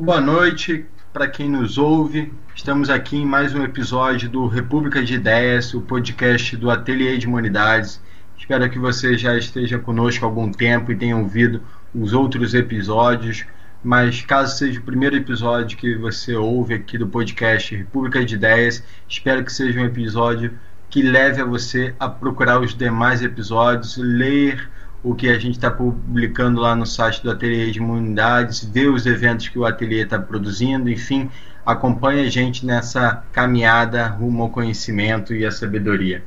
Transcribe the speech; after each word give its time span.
Boa 0.00 0.20
noite 0.20 0.86
para 1.12 1.26
quem 1.26 1.50
nos 1.50 1.76
ouve. 1.76 2.32
Estamos 2.54 2.88
aqui 2.88 3.16
em 3.16 3.26
mais 3.26 3.52
um 3.52 3.64
episódio 3.64 4.28
do 4.28 4.46
República 4.46 5.02
de 5.02 5.14
Ideias, 5.14 5.74
o 5.74 5.80
podcast 5.80 6.56
do 6.56 6.70
Ateliê 6.70 7.18
de 7.18 7.26
Humanidades. 7.26 8.00
Espero 8.38 8.70
que 8.70 8.78
você 8.78 9.18
já 9.18 9.36
esteja 9.36 9.76
conosco 9.76 10.24
há 10.24 10.28
algum 10.28 10.52
tempo 10.52 10.92
e 10.92 10.96
tenha 10.96 11.16
ouvido 11.16 11.60
os 11.92 12.12
outros 12.12 12.54
episódios. 12.54 13.44
Mas 13.82 14.22
caso 14.22 14.56
seja 14.56 14.78
o 14.78 14.84
primeiro 14.84 15.16
episódio 15.16 15.76
que 15.76 15.96
você 15.96 16.36
ouve 16.36 16.74
aqui 16.74 16.96
do 16.96 17.08
podcast 17.08 17.74
República 17.74 18.24
de 18.24 18.36
Ideias, 18.36 18.84
espero 19.08 19.44
que 19.44 19.52
seja 19.52 19.80
um 19.80 19.84
episódio 19.84 20.56
que 20.88 21.02
leve 21.02 21.42
a 21.42 21.44
você 21.44 21.92
a 21.98 22.08
procurar 22.08 22.60
os 22.60 22.72
demais 22.72 23.20
episódios, 23.20 23.96
ler 23.96 24.70
o 25.02 25.14
que 25.14 25.28
a 25.28 25.38
gente 25.38 25.56
está 25.56 25.70
publicando 25.70 26.60
lá 26.60 26.74
no 26.74 26.84
site 26.84 27.22
do 27.22 27.30
Ateliê 27.30 27.70
de 27.70 27.78
Imunidades, 27.78 28.64
ver 28.64 28.88
os 28.88 29.06
eventos 29.06 29.48
que 29.48 29.58
o 29.58 29.64
Ateliê 29.64 30.02
está 30.02 30.18
produzindo, 30.18 30.90
enfim, 30.90 31.30
acompanhe 31.64 32.26
a 32.26 32.30
gente 32.30 32.66
nessa 32.66 33.22
caminhada 33.32 34.06
rumo 34.06 34.42
ao 34.42 34.50
conhecimento 34.50 35.34
e 35.34 35.46
à 35.46 35.50
sabedoria. 35.50 36.24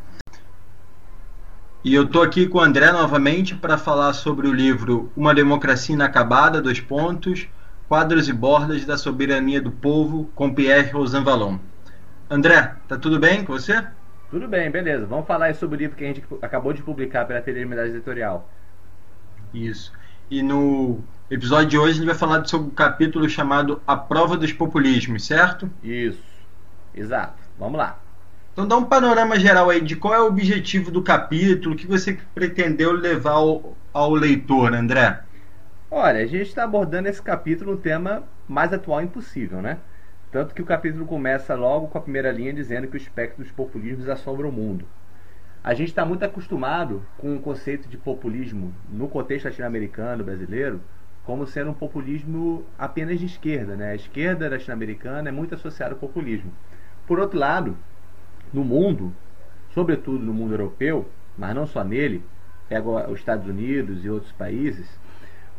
E 1.84 1.96
eu 1.96 2.04
estou 2.04 2.22
aqui 2.22 2.48
com 2.48 2.60
o 2.60 2.62
André 2.62 2.92
novamente 2.92 3.56
para 3.56 3.78
falar 3.78 4.14
sobre 4.14 4.48
o 4.48 4.54
livro 4.54 5.12
Uma 5.18 5.34
Democracia 5.34 5.96
Inacabada, 5.96 6.62
dois 6.62 6.80
pontos, 6.80 7.48
Quadros 7.90 8.30
e 8.30 8.34
Bordas 8.34 8.86
da 8.86 8.98
Soberania 8.98 9.60
do 9.60 9.72
Povo, 9.72 10.30
com 10.36 10.54
Pierre 10.54 10.92
Rosanvallon. 10.92 11.58
André, 12.30 12.76
tá 12.88 12.98
tudo 12.98 13.20
bem 13.20 13.44
com 13.44 13.54
você? 13.54 13.84
Tudo 14.30 14.48
bem, 14.48 14.72
beleza. 14.72 15.06
Vamos 15.06 15.28
falar 15.28 15.54
sobre 15.56 15.76
o 15.76 15.80
livro 15.80 15.98
que 15.98 16.06
a 16.06 16.08
gente 16.08 16.24
acabou 16.42 16.72
de 16.72 16.82
publicar 16.82 17.26
pela 17.26 17.42
de 17.42 17.52
Editorial. 17.52 18.48
Isso. 19.54 19.92
E 20.30 20.42
no 20.42 21.00
episódio 21.30 21.68
de 21.68 21.78
hoje 21.78 21.92
a 21.92 21.96
gente 21.96 22.06
vai 22.06 22.16
falar 22.16 22.46
sobre 22.46 22.70
o 22.70 22.72
capítulo 22.72 23.30
chamado 23.30 23.82
A 23.86 23.96
Prova 23.96 24.38
dos 24.38 24.54
Populismos, 24.54 25.26
certo? 25.26 25.70
Isso. 25.84 26.24
Exato. 26.94 27.42
Vamos 27.58 27.78
lá. 27.78 28.00
Então 28.54 28.68
dá 28.68 28.76
um 28.78 28.84
panorama 28.84 29.40
geral 29.40 29.70
aí 29.70 29.80
de 29.80 29.96
qual 29.96 30.14
é 30.14 30.22
o 30.22 30.28
objetivo 30.28 30.92
do 30.92 31.02
capítulo, 31.02 31.74
o 31.74 31.78
que 31.78 31.88
você 31.88 32.20
pretendeu 32.36 32.92
levar 32.92 33.32
ao, 33.32 33.78
ao 33.94 34.14
leitor, 34.14 34.74
André? 34.74 35.22
Olha, 35.90 36.22
a 36.22 36.26
gente 36.26 36.48
está 36.48 36.64
abordando 36.64 37.08
esse 37.08 37.22
capítulo 37.22 37.74
um 37.74 37.78
tema 37.78 38.24
mais 38.48 38.74
atual 38.74 39.02
impossível, 39.02 39.62
né? 39.62 39.78
Tanto 40.32 40.54
que 40.54 40.62
o 40.62 40.66
capítulo 40.66 41.06
começa 41.06 41.56
logo 41.56 41.88
com 41.88 41.98
a 41.98 42.02
primeira 42.02 42.32
linha 42.32 42.54
dizendo 42.54 42.88
que 42.88 42.96
o 42.96 42.98
espectro 42.98 43.44
dos 43.44 43.52
populismos 43.52 44.08
assombra 44.08 44.48
o 44.48 44.52
mundo. 44.52 44.86
A 45.64 45.76
gente 45.76 45.90
está 45.90 46.04
muito 46.04 46.26
acostumado 46.26 47.04
com 47.20 47.36
o 47.36 47.40
conceito 47.40 47.88
de 47.88 47.96
populismo 47.96 48.74
no 48.90 49.08
contexto 49.08 49.46
latino-americano, 49.46 50.24
brasileiro, 50.24 50.82
como 51.24 51.46
sendo 51.46 51.70
um 51.70 51.74
populismo 51.74 52.66
apenas 52.80 53.20
de 53.20 53.28
esquerda. 53.28 53.76
Né? 53.76 53.92
A 53.92 53.96
esquerda 53.96 54.50
latino-americana 54.50 55.30
é 55.30 55.32
muito 55.32 55.54
associada 55.54 55.94
ao 55.94 56.00
populismo. 56.00 56.52
Por 57.06 57.20
outro 57.20 57.38
lado, 57.38 57.78
no 58.52 58.64
mundo, 58.64 59.14
sobretudo 59.72 60.24
no 60.24 60.34
mundo 60.34 60.54
europeu, 60.54 61.08
mas 61.38 61.54
não 61.54 61.68
só 61.68 61.84
nele, 61.84 62.24
pega 62.68 62.88
os 63.10 63.20
Estados 63.20 63.48
Unidos 63.48 64.04
e 64.04 64.10
outros 64.10 64.32
países, 64.32 64.88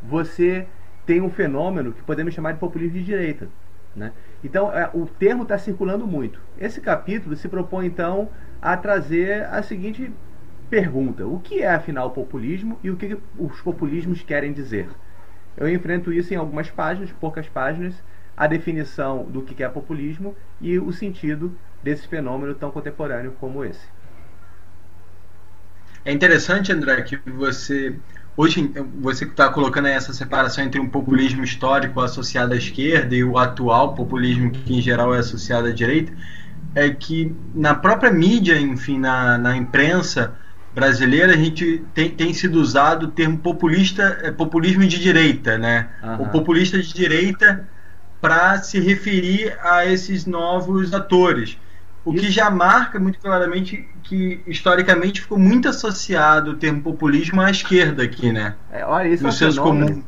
você 0.03 0.67
tem 1.07 1.21
um 1.21 1.31
fenômeno 1.31 1.93
que 1.93 2.03
podemos 2.03 2.35
chamar 2.35 2.53
de 2.53 2.59
populismo 2.59 2.99
de 2.99 3.05
direita. 3.05 3.49
Né? 3.95 4.13
Então, 4.43 4.73
é, 4.73 4.91
o 4.93 5.07
termo 5.07 5.45
está 5.45 5.57
circulando 5.59 6.09
muito. 6.09 6.41
Esse 6.59 6.81
capítulo 6.81 7.37
se 7.37 7.49
propõe, 7.49 7.87
então, 7.87 8.29
a 8.63 8.77
trazer 8.77 9.45
a 9.47 9.63
seguinte 9.63 10.13
pergunta: 10.71 11.27
o 11.27 11.41
que 11.41 11.61
é 11.61 11.75
afinal 11.75 12.13
populismo 12.13 12.79
e 12.83 12.91
o 12.91 12.97
que 12.97 13.19
os 13.37 13.61
populismos 13.61 14.23
querem 14.23 14.53
dizer? 14.53 14.89
Eu 15.57 15.69
enfrento 15.69 16.13
isso 16.13 16.33
em 16.33 16.37
algumas 16.37 16.71
páginas, 16.71 17.11
poucas 17.21 17.49
páginas, 17.49 17.95
a 18.37 18.47
definição 18.47 19.25
do 19.25 19.43
que 19.43 19.63
é 19.63 19.69
populismo 19.69 20.35
e 20.61 20.79
o 20.79 20.93
sentido 20.93 21.55
desse 21.83 22.07
fenômeno 22.09 22.55
tão 22.55 22.71
contemporâneo 22.71 23.33
como 23.39 23.65
esse. 23.65 23.87
É 26.05 26.13
interessante, 26.13 26.73
André, 26.73 27.03
que 27.03 27.17
você 27.31 27.97
hoje 28.35 28.73
você 29.01 29.25
está 29.25 29.51
colocando 29.51 29.89
essa 29.89 30.13
separação 30.13 30.65
entre 30.65 30.81
um 30.81 30.89
populismo 30.89 31.45
histórico 31.45 32.01
associado 32.01 32.55
à 32.55 32.57
esquerda 32.57 33.15
e 33.15 33.23
o 33.23 33.37
atual 33.37 33.95
populismo 33.95 34.51
que 34.51 34.79
em 34.79 34.81
geral 34.81 35.15
é 35.15 35.19
associado 35.19 35.69
à 35.69 35.73
direita 35.73 36.13
é 36.75 36.91
que 36.91 37.35
na 37.55 37.75
própria 37.75 38.11
mídia, 38.11 38.59
enfim, 38.59 38.99
na, 38.99 39.37
na 39.39 39.57
imprensa 39.57 40.35
brasileira, 40.75 41.35
a 41.35 41.37
gente 41.37 41.85
tem, 41.95 42.11
tem 42.11 42.33
sido 42.33 42.61
usado 42.61 43.05
o 43.05 43.09
termo 43.09 43.39
populista, 43.39 44.21
é, 44.23 44.31
populismo 44.31 44.87
de 44.87 44.99
direita, 44.99 45.59
né? 45.59 45.89
Uhum. 46.03 46.23
O 46.23 46.29
populista 46.31 46.79
de 46.81 46.93
direita 46.93 47.69
para 48.21 48.59
se 48.59 48.81
referir 48.81 49.55
a 49.63 49.85
esses 49.85 50.25
novos 50.25 50.95
atores. 50.95 51.59
O 52.05 52.13
Isso. 52.13 52.25
que 52.25 52.31
já 52.33 52.51
marca 52.51 52.99
muito 52.99 53.21
claramente 53.21 53.89
que 54.03 54.41
historicamente 54.47 55.21
ficou 55.21 55.39
muito 55.39 55.69
associado 55.69 56.51
o 56.51 56.57
termo 56.57 56.83
populismo 56.83 57.41
à 57.41 57.49
esquerda 57.49 58.03
aqui, 58.03 58.33
né? 58.33 58.57
É, 58.73 58.85
olha, 58.85 59.09
isso 59.09 59.23
Nos 59.23 59.41
é 59.41 59.47
um 59.47 59.53
fenômeno 59.53 60.05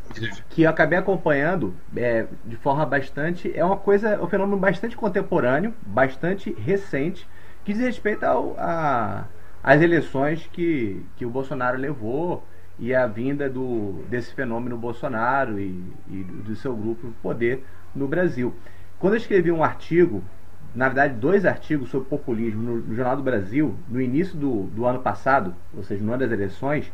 que 0.51 0.63
eu 0.63 0.71
acabei 0.71 0.99
acompanhando 0.99 1.75
é, 1.97 2.27
de 2.45 2.57
forma 2.57 2.85
bastante. 2.85 3.53
É 3.55 3.65
uma 3.65 3.77
coisa, 3.77 4.09
é 4.09 4.21
um 4.21 4.27
fenômeno 4.27 4.59
bastante 4.59 4.97
contemporâneo, 4.97 5.73
bastante 5.87 6.53
recente, 6.59 7.29
que 7.65 7.73
diz 7.73 7.83
respeito 7.83 8.25
ao, 8.25 8.57
a, 8.59 9.25
às 9.63 9.81
eleições 9.81 10.49
que, 10.53 11.01
que 11.17 11.25
o 11.25 11.31
Bolsonaro 11.31 11.79
levou 11.79 12.45
e 12.77 12.93
a 12.93 13.07
vinda 13.07 13.49
do, 13.49 14.05
desse 14.11 14.35
fenômeno 14.35 14.77
Bolsonaro 14.77 15.61
e, 15.61 15.81
e 16.11 16.25
do 16.25 16.57
seu 16.57 16.75
grupo 16.75 17.13
poder 17.23 17.65
no 17.95 18.09
Brasil. 18.09 18.53
Quando 18.99 19.15
eu 19.15 19.19
escrevi 19.19 19.53
um 19.53 19.63
artigo 19.63 20.25
na 20.75 20.89
verdade, 20.89 21.15
dois 21.15 21.47
artigos 21.47 21.89
sobre 21.89 22.09
populismo 22.09 22.63
no, 22.63 22.77
no 22.79 22.95
Jornal 22.95 23.17
do 23.17 23.23
Brasil, 23.23 23.77
no 23.89 24.01
início 24.01 24.37
do, 24.37 24.65
do, 24.65 24.85
ano 24.85 24.99
passado, 24.99 25.55
ou 25.77 25.83
seja, 25.83 26.03
no 26.03 26.13
ano 26.13 26.21
das 26.21 26.33
eleições, 26.33 26.93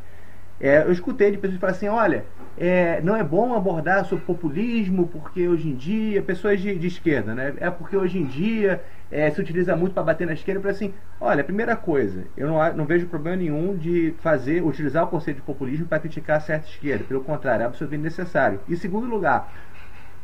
é, 0.61 0.83
eu 0.83 0.93
escutei 0.93 1.31
de 1.31 1.39
pessoas 1.39 1.59
falar 1.59 1.73
assim: 1.73 1.89
olha, 1.89 2.25
é, 2.59 3.01
não 3.01 3.17
é 3.17 3.25
bom 3.25 3.55
abordar 3.55 4.05
sobre 4.05 4.27
populismo 4.27 5.09
porque 5.09 5.49
hoje 5.49 5.69
em 5.71 5.75
dia, 5.75 6.21
pessoas 6.21 6.61
de, 6.61 6.75
de 6.79 6.87
esquerda, 6.87 7.35
né? 7.35 7.55
É 7.57 7.71
porque 7.71 7.97
hoje 7.97 8.19
em 8.19 8.27
dia 8.27 8.83
é, 9.11 9.31
se 9.31 9.41
utiliza 9.41 9.75
muito 9.75 9.95
para 9.95 10.03
bater 10.03 10.27
na 10.27 10.35
esquerda. 10.35 10.61
para 10.61 10.71
assim: 10.71 10.93
olha, 11.19 11.43
primeira 11.43 11.75
coisa, 11.75 12.25
eu 12.37 12.47
não, 12.47 12.75
não 12.75 12.85
vejo 12.85 13.07
problema 13.07 13.39
nenhum 13.39 13.75
de 13.75 14.15
fazer, 14.21 14.63
utilizar 14.63 15.05
o 15.05 15.07
conceito 15.07 15.39
de 15.39 15.43
populismo 15.43 15.87
para 15.87 16.01
criticar 16.01 16.43
certa 16.43 16.69
esquerda, 16.69 17.05
pelo 17.05 17.25
contrário, 17.25 17.63
é 17.63 17.67
absolutamente 17.67 18.05
necessário. 18.05 18.61
E 18.69 18.77
segundo 18.77 19.07
lugar, 19.07 19.51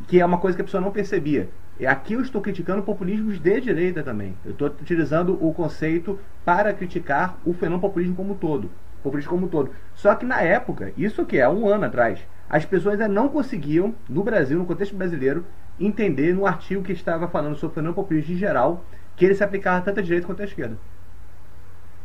que 0.07 0.21
é 0.21 0.25
uma 0.25 0.39
coisa 0.39 0.57
que 0.57 0.63
a 0.63 0.65
pessoa 0.65 0.81
não 0.81 0.91
percebia. 0.91 1.49
Aqui 1.87 2.15
eu 2.15 2.23
estou 2.23 2.41
criticando 2.41 2.83
populismos 2.83 3.39
de 3.39 3.61
direita 3.61 4.03
também. 4.03 4.35
Eu 4.45 4.53
estou 4.53 4.69
utilizando 4.69 5.37
o 5.45 5.53
conceito 5.53 6.19
para 6.45 6.73
criticar 6.73 7.37
o 7.45 7.53
fenômeno 7.53 7.81
populismo 7.81 8.17
como 8.17 8.33
um 8.33 8.37
todo. 8.37 8.71
Populismo 9.03 9.31
como 9.31 9.49
todo. 9.49 9.71
Só 9.95 10.15
que 10.15 10.25
na 10.25 10.41
época, 10.41 10.93
isso 10.97 11.27
que 11.27 11.37
é 11.37 11.49
um 11.49 11.69
ano 11.69 11.85
atrás, 11.85 12.19
as 12.49 12.65
pessoas 12.65 12.95
ainda 12.95 13.09
não 13.09 13.29
conseguiam, 13.29 13.95
no 14.09 14.23
Brasil, 14.23 14.59
no 14.59 14.65
contexto 14.65 14.97
brasileiro, 14.97 15.45
entender 15.79 16.35
no 16.35 16.47
artigo 16.47 16.83
que 16.83 16.93
estava 16.93 17.29
falando 17.29 17.57
sobre 17.57 17.73
o 17.73 17.75
fenômeno 17.75 17.95
populismo 17.95 18.35
em 18.35 18.39
geral, 18.39 18.83
que 19.15 19.25
ele 19.25 19.35
se 19.35 19.45
aplicava 19.45 19.85
tanto 19.85 20.01
à 20.01 20.03
direita 20.03 20.27
quanto 20.27 20.41
à 20.41 20.45
esquerda. 20.45 20.79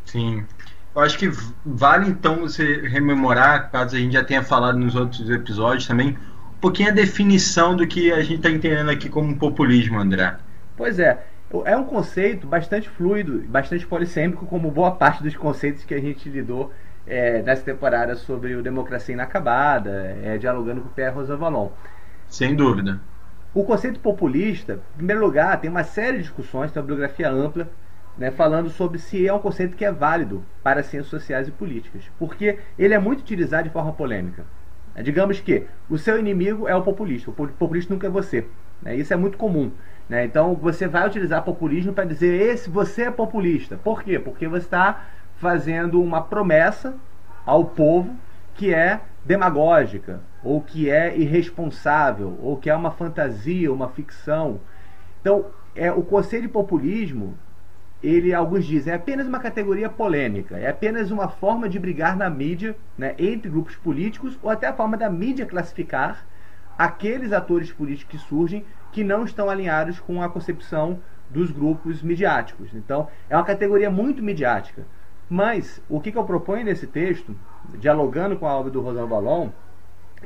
Sim. 0.05 0.43
Eu 0.93 1.01
acho 1.01 1.17
que 1.17 1.31
vale 1.65 2.09
então 2.09 2.41
você 2.41 2.81
rememorar, 2.81 3.71
caso 3.71 3.95
a 3.95 3.99
gente 3.99 4.11
já 4.11 4.23
tenha 4.23 4.43
falado 4.43 4.77
nos 4.77 4.95
outros 4.95 5.29
episódios 5.29 5.87
também, 5.87 6.17
pouquinho 6.61 6.89
a 6.89 6.93
definição 6.93 7.75
do 7.75 7.87
que 7.87 8.11
a 8.11 8.21
gente 8.21 8.35
está 8.35 8.49
entendendo 8.49 8.89
aqui 8.89 9.09
como 9.09 9.35
populismo, 9.35 9.99
André. 9.99 10.37
Pois 10.77 10.99
é. 10.99 11.25
É 11.65 11.75
um 11.75 11.83
conceito 11.83 12.47
bastante 12.47 12.87
fluido, 12.87 13.39
bastante 13.47 13.85
polissêmico, 13.85 14.45
como 14.45 14.71
boa 14.71 14.91
parte 14.91 15.21
dos 15.21 15.35
conceitos 15.35 15.83
que 15.83 15.93
a 15.93 15.99
gente 15.99 16.29
lidou 16.29 16.71
é, 17.05 17.41
nessa 17.41 17.63
temporada 17.63 18.15
sobre 18.15 18.55
o 18.55 18.63
Democracia 18.63 19.13
Inacabada, 19.13 20.17
é, 20.23 20.37
dialogando 20.37 20.79
com 20.79 20.87
o 20.87 20.91
Pierre 20.91 21.13
Rosanvallon. 21.13 21.69
Sem 22.29 22.55
dúvida. 22.55 23.01
O 23.53 23.65
conceito 23.65 23.99
populista, 23.99 24.79
em 24.93 24.97
primeiro 24.97 25.19
lugar, 25.19 25.59
tem 25.59 25.69
uma 25.69 25.83
série 25.83 26.17
de 26.17 26.23
discussões, 26.23 26.71
tem 26.71 26.79
uma 26.79 26.87
bibliografia 26.87 27.29
ampla, 27.29 27.69
né, 28.17 28.31
falando 28.31 28.69
sobre 28.69 28.97
se 28.97 29.27
é 29.27 29.33
um 29.33 29.39
conceito 29.39 29.75
que 29.75 29.83
é 29.83 29.91
válido 29.91 30.45
para 30.63 30.83
ciências 30.83 31.09
sociais 31.09 31.49
e 31.49 31.51
políticas, 31.51 32.03
porque 32.17 32.59
ele 32.79 32.93
é 32.93 32.99
muito 32.99 33.19
utilizado 33.19 33.63
de 33.63 33.73
forma 33.73 33.91
polêmica. 33.91 34.45
É, 34.95 35.01
digamos 35.01 35.39
que 35.39 35.65
o 35.89 35.97
seu 35.97 36.19
inimigo 36.19 36.67
é 36.67 36.75
o 36.75 36.81
populista, 36.81 37.31
o 37.31 37.33
populista 37.33 37.93
nunca 37.93 38.07
é 38.07 38.09
você. 38.09 38.45
Né? 38.81 38.95
Isso 38.95 39.13
é 39.13 39.17
muito 39.17 39.37
comum. 39.37 39.71
Né? 40.09 40.25
Então 40.25 40.55
você 40.55 40.87
vai 40.87 41.07
utilizar 41.07 41.43
populismo 41.43 41.93
para 41.93 42.03
dizer 42.03 42.33
esse 42.33 42.69
você 42.69 43.03
é 43.03 43.11
populista. 43.11 43.77
Por 43.77 44.03
quê? 44.03 44.19
Porque 44.19 44.47
você 44.47 44.65
está 44.65 45.05
fazendo 45.37 46.01
uma 46.01 46.21
promessa 46.21 46.95
ao 47.45 47.65
povo 47.65 48.15
que 48.55 48.73
é 48.73 49.01
demagógica, 49.25 50.19
ou 50.43 50.61
que 50.61 50.89
é 50.89 51.17
irresponsável, 51.17 52.37
ou 52.41 52.57
que 52.57 52.69
é 52.69 52.75
uma 52.75 52.91
fantasia, 52.91 53.71
uma 53.71 53.89
ficção. 53.89 54.59
Então, 55.21 55.45
é, 55.75 55.91
o 55.91 56.01
conceito 56.01 56.43
de 56.43 56.47
populismo 56.47 57.37
ele, 58.03 58.33
alguns 58.33 58.65
dizem, 58.65 58.93
é 58.93 58.95
apenas 58.95 59.27
uma 59.27 59.39
categoria 59.39 59.89
polêmica, 59.89 60.57
é 60.57 60.67
apenas 60.67 61.11
uma 61.11 61.27
forma 61.27 61.69
de 61.69 61.77
brigar 61.77 62.17
na 62.17 62.29
mídia, 62.29 62.75
né, 62.97 63.13
entre 63.17 63.49
grupos 63.49 63.75
políticos, 63.75 64.39
ou 64.41 64.49
até 64.49 64.67
a 64.67 64.73
forma 64.73 64.97
da 64.97 65.09
mídia 65.09 65.45
classificar 65.45 66.25
aqueles 66.77 67.31
atores 67.31 67.71
políticos 67.71 68.11
que 68.11 68.27
surgem 68.27 68.65
que 68.91 69.03
não 69.03 69.23
estão 69.23 69.49
alinhados 69.49 69.99
com 69.99 70.21
a 70.21 70.29
concepção 70.29 70.99
dos 71.29 71.51
grupos 71.51 72.01
midiáticos. 72.01 72.73
Então, 72.73 73.07
é 73.29 73.35
uma 73.35 73.45
categoria 73.45 73.89
muito 73.89 74.21
midiática. 74.23 74.83
Mas, 75.29 75.81
o 75.87 76.01
que, 76.01 76.11
que 76.11 76.17
eu 76.17 76.23
proponho 76.23 76.65
nesse 76.65 76.87
texto, 76.87 77.35
dialogando 77.77 78.35
com 78.35 78.47
a 78.47 78.53
obra 78.53 78.71
do 78.71 78.81
Rosal 78.81 79.07
Ballon, 79.07 79.49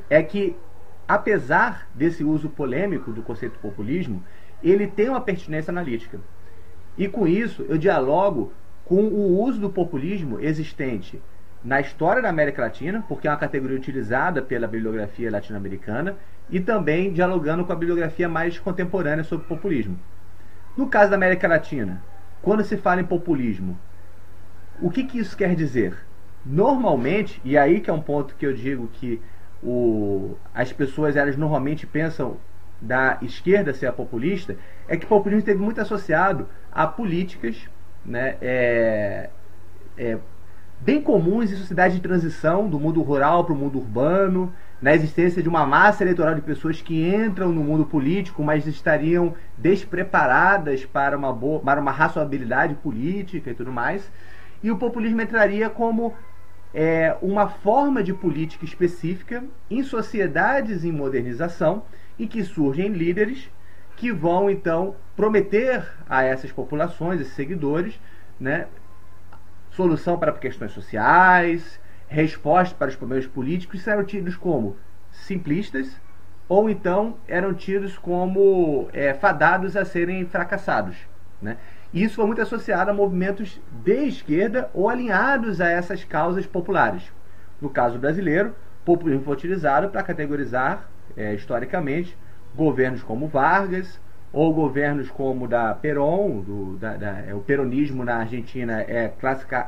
é 0.09 0.23
que, 0.23 0.55
apesar 1.07 1.87
desse 1.93 2.23
uso 2.23 2.49
polêmico 2.49 3.11
do 3.11 3.21
conceito 3.21 3.59
populismo, 3.59 4.23
ele 4.63 4.87
tem 4.87 5.09
uma 5.09 5.21
pertinência 5.21 5.71
analítica. 5.71 6.19
E 6.97 7.07
com 7.07 7.27
isso, 7.27 7.65
eu 7.67 7.77
dialogo 7.77 8.53
com 8.85 9.03
o 9.03 9.41
uso 9.41 9.59
do 9.59 9.69
populismo 9.69 10.39
existente 10.39 11.21
na 11.63 11.81
história 11.81 12.21
da 12.21 12.29
América 12.29 12.61
Latina, 12.61 13.03
porque 13.07 13.27
é 13.27 13.31
uma 13.31 13.37
categoria 13.37 13.75
utilizada 13.75 14.41
pela 14.41 14.67
bibliografia 14.67 15.31
latino-americana, 15.31 16.15
e 16.49 16.59
também 16.59 17.11
dialogando 17.11 17.65
com 17.65 17.73
a 17.73 17.75
bibliografia 17.75 18.29
mais 18.29 18.59
contemporânea 18.59 19.23
sobre 19.23 19.47
populismo. 19.47 19.99
No 20.77 20.87
caso 20.87 21.09
da 21.09 21.15
América 21.15 21.47
Latina, 21.47 22.03
quando 22.41 22.63
se 22.63 22.77
fala 22.77 23.01
em 23.01 23.05
populismo, 23.05 23.79
o 24.79 24.91
que, 24.91 25.03
que 25.03 25.17
isso 25.17 25.35
quer 25.35 25.55
dizer? 25.55 25.97
Normalmente, 26.45 27.41
e 27.43 27.57
aí 27.57 27.79
que 27.79 27.89
é 27.89 27.93
um 27.93 28.01
ponto 28.01 28.35
que 28.35 28.45
eu 28.45 28.53
digo 28.53 28.87
que 28.93 29.19
o, 29.63 30.35
as 30.53 30.71
pessoas 30.71 31.15
elas 31.15 31.35
normalmente 31.35 31.87
pensam 31.87 32.37
da 32.81 33.17
esquerda 33.21 33.73
ser 33.73 33.91
populista, 33.93 34.55
é 34.87 34.97
que 34.97 35.05
o 35.05 35.09
populismo 35.09 35.39
esteve 35.39 35.59
muito 35.59 35.81
associado 35.81 36.47
a 36.71 36.85
políticas 36.85 37.69
né, 38.05 38.35
é, 38.41 39.29
é, 39.97 40.17
bem 40.79 41.01
comuns 41.01 41.51
em 41.51 41.55
sociedades 41.55 41.95
de 41.95 42.01
transição, 42.01 42.67
do 42.67 42.79
mundo 42.79 43.01
rural 43.01 43.43
para 43.43 43.53
o 43.53 43.57
mundo 43.57 43.79
urbano, 43.79 44.53
na 44.81 44.93
existência 44.93 45.41
de 45.41 45.49
uma 45.49 45.65
massa 45.65 46.03
eleitoral 46.03 46.35
de 46.35 46.41
pessoas 46.41 46.81
que 46.81 47.09
entram 47.09 47.51
no 47.51 47.63
mundo 47.63 47.85
político, 47.85 48.43
mas 48.43 48.67
estariam 48.67 49.33
despreparadas 49.57 50.85
para 50.85 51.17
uma, 51.17 51.33
boa, 51.33 51.59
para 51.59 51.81
uma 51.81 51.91
razoabilidade 51.91 52.75
política 52.75 53.49
e 53.49 53.53
tudo 53.53 53.71
mais. 53.71 54.11
E 54.61 54.69
o 54.69 54.77
populismo 54.77 55.21
entraria 55.21 55.69
como 55.69 56.13
é, 56.73 57.15
uma 57.21 57.47
forma 57.47 58.03
de 58.03 58.13
política 58.13 58.65
específica 58.65 59.43
em 59.69 59.81
sociedades 59.81 60.83
em 60.83 60.91
modernização 60.91 61.83
e 62.17 62.27
que 62.27 62.43
surgem 62.43 62.89
líderes 62.89 63.49
que 63.95 64.11
vão 64.11 64.49
então 64.49 64.95
prometer 65.15 65.87
a 66.09 66.23
essas 66.23 66.51
populações, 66.51 67.21
esses 67.21 67.33
seguidores, 67.33 67.99
né, 68.39 68.67
solução 69.71 70.17
para 70.17 70.31
questões 70.33 70.71
sociais, 70.71 71.79
resposta 72.07 72.75
para 72.75 72.89
os 72.89 72.95
problemas 72.95 73.27
políticos, 73.27 73.87
eram 73.87 74.03
tidos 74.03 74.35
como 74.35 74.77
simplistas 75.11 75.99
ou 76.47 76.69
então 76.69 77.17
eram 77.27 77.53
tidos 77.53 77.97
como 77.97 78.87
é, 78.93 79.13
fadados 79.13 79.75
a 79.75 79.83
serem 79.83 80.25
fracassados. 80.25 80.95
Né? 81.41 81.57
Isso 81.93 82.15
foi 82.15 82.25
muito 82.25 82.41
associado 82.41 82.91
a 82.91 82.93
movimentos 82.93 83.59
de 83.83 84.07
esquerda 84.07 84.69
ou 84.73 84.89
alinhados 84.89 85.59
a 85.61 85.69
essas 85.69 86.03
causas 86.03 86.45
populares. 86.45 87.03
No 87.61 87.69
caso 87.69 87.97
brasileiro, 87.97 88.53
populismo 88.83 89.23
foi 89.23 89.33
utilizado 89.33 89.89
para 89.89 90.03
categorizar, 90.03 90.87
é, 91.15 91.33
historicamente, 91.33 92.17
governos 92.55 93.03
como 93.03 93.27
Vargas, 93.27 93.99
ou 94.35 94.53
governos 94.53 95.09
como 95.09 95.47
da 95.47 95.73
Perón, 95.73 96.41
do, 96.41 96.77
da, 96.77 96.97
da, 96.97 97.19
é, 97.21 97.33
o 97.33 97.39
peronismo 97.39 98.03
na 98.03 98.17
Argentina 98.17 98.81
é 98.81 99.07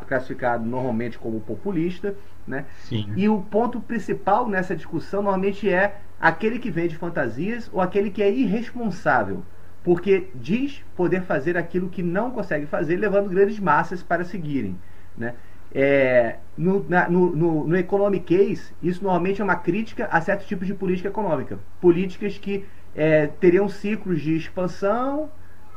classificado 0.05 0.65
normalmente 0.65 1.17
como 1.17 1.39
populista, 1.39 2.13
né? 2.45 2.65
Sim. 2.79 3.09
E 3.15 3.29
o 3.29 3.41
ponto 3.41 3.79
principal 3.79 4.49
nessa 4.49 4.75
discussão 4.75 5.21
normalmente 5.21 5.69
é 5.69 5.95
aquele 6.19 6.59
que 6.59 6.69
vende 6.69 6.97
fantasias 6.97 7.69
ou 7.71 7.79
aquele 7.79 8.11
que 8.11 8.21
é 8.21 8.29
irresponsável, 8.29 9.41
porque 9.85 10.29
diz 10.35 10.83
poder 10.97 11.21
fazer 11.21 11.55
aquilo 11.55 11.87
que 11.87 12.03
não 12.03 12.31
consegue 12.31 12.65
fazer, 12.65 12.97
levando 12.97 13.29
grandes 13.29 13.59
massas 13.59 14.03
para 14.03 14.25
seguirem, 14.25 14.77
né? 15.17 15.33
É, 15.79 16.37
no, 16.57 16.83
na, 16.89 17.07
no, 17.07 17.35
no, 17.35 17.67
no 17.67 17.77
Economic 17.77 18.35
Case, 18.35 18.73
isso 18.81 19.03
normalmente 19.03 19.41
é 19.41 19.43
uma 19.43 19.55
crítica 19.55 20.07
a 20.11 20.19
certos 20.19 20.47
tipos 20.47 20.65
de 20.65 20.73
política 20.73 21.07
econômica. 21.07 21.59
Políticas 21.79 22.35
que 22.39 22.65
é, 22.95 23.27
teriam 23.27 23.69
ciclos 23.69 24.19
de 24.19 24.35
expansão, 24.35 25.29